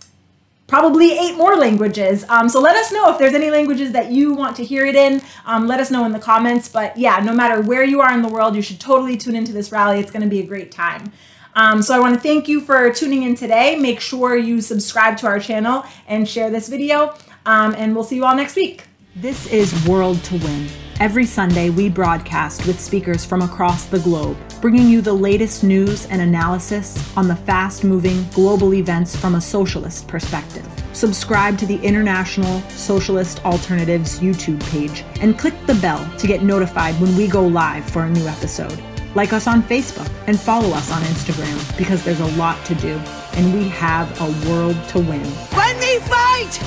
probably 0.71 1.19
eight 1.19 1.35
more 1.35 1.57
languages. 1.57 2.23
Um, 2.29 2.47
so 2.47 2.61
let 2.61 2.77
us 2.77 2.93
know 2.93 3.11
if 3.11 3.19
there's 3.19 3.33
any 3.33 3.51
languages 3.51 3.91
that 3.91 4.09
you 4.09 4.33
want 4.33 4.55
to 4.55 4.63
hear 4.63 4.85
it 4.85 4.95
in. 4.95 5.21
Um, 5.45 5.67
let 5.67 5.81
us 5.81 5.91
know 5.91 6.05
in 6.05 6.13
the 6.13 6.19
comments. 6.19 6.69
But 6.69 6.95
yeah, 6.95 7.19
no 7.19 7.33
matter 7.33 7.61
where 7.61 7.83
you 7.83 7.99
are 7.99 8.13
in 8.13 8.21
the 8.21 8.29
world, 8.29 8.55
you 8.55 8.61
should 8.61 8.79
totally 8.79 9.17
tune 9.17 9.35
into 9.35 9.51
this 9.51 9.69
rally. 9.73 9.99
It's 9.99 10.11
going 10.11 10.23
to 10.23 10.29
be 10.29 10.39
a 10.39 10.45
great 10.45 10.71
time. 10.71 11.11
Um, 11.55 11.81
so 11.81 11.93
I 11.93 11.99
want 11.99 12.15
to 12.15 12.21
thank 12.21 12.47
you 12.47 12.61
for 12.61 12.89
tuning 12.93 13.23
in 13.23 13.35
today. 13.35 13.75
Make 13.75 13.99
sure 13.99 14.37
you 14.37 14.61
subscribe 14.61 15.17
to 15.17 15.27
our 15.27 15.41
channel 15.41 15.83
and 16.07 16.25
share 16.25 16.49
this 16.49 16.69
video. 16.69 17.15
Um, 17.45 17.75
and 17.77 17.93
we'll 17.93 18.05
see 18.05 18.15
you 18.15 18.23
all 18.23 18.37
next 18.37 18.55
week. 18.55 18.90
This 19.17 19.45
is 19.47 19.85
World 19.85 20.23
to 20.23 20.37
Win. 20.37 20.69
Every 21.01 21.25
Sunday, 21.25 21.69
we 21.69 21.89
broadcast 21.89 22.65
with 22.65 22.79
speakers 22.79 23.25
from 23.25 23.41
across 23.41 23.83
the 23.83 23.99
globe, 23.99 24.37
bringing 24.61 24.87
you 24.87 25.01
the 25.01 25.11
latest 25.11 25.65
news 25.65 26.05
and 26.05 26.21
analysis 26.21 26.97
on 27.17 27.27
the 27.27 27.35
fast 27.35 27.83
moving 27.83 28.25
global 28.29 28.73
events 28.73 29.13
from 29.13 29.35
a 29.35 29.41
socialist 29.41 30.07
perspective. 30.07 30.65
Subscribe 30.93 31.57
to 31.57 31.65
the 31.65 31.75
International 31.81 32.61
Socialist 32.69 33.43
Alternatives 33.43 34.21
YouTube 34.21 34.61
page 34.69 35.03
and 35.19 35.37
click 35.37 35.55
the 35.67 35.75
bell 35.75 36.09
to 36.17 36.25
get 36.25 36.41
notified 36.41 36.95
when 37.01 37.13
we 37.17 37.27
go 37.27 37.45
live 37.45 37.83
for 37.89 38.03
a 38.03 38.09
new 38.09 38.25
episode. 38.27 38.81
Like 39.13 39.33
us 39.33 39.45
on 39.45 39.61
Facebook 39.61 40.09
and 40.27 40.39
follow 40.39 40.69
us 40.69 40.89
on 40.89 41.01
Instagram 41.01 41.77
because 41.77 42.05
there's 42.05 42.21
a 42.21 42.37
lot 42.37 42.63
to 42.65 42.75
do 42.75 42.93
and 43.33 43.53
we 43.53 43.67
have 43.67 44.09
a 44.21 44.49
world 44.49 44.77
to 44.87 44.99
win. 44.99 45.25
When 45.51 45.77
we 45.79 45.99
fight! 45.99 46.61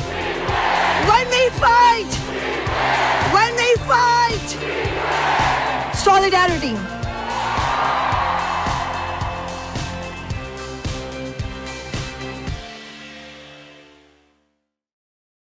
When 1.08 1.26
we 1.30 1.48
fight! 1.58 2.33
When 3.32 3.56
we 3.56 3.74
fight! 3.88 4.48
Solidarity! 5.94 7.03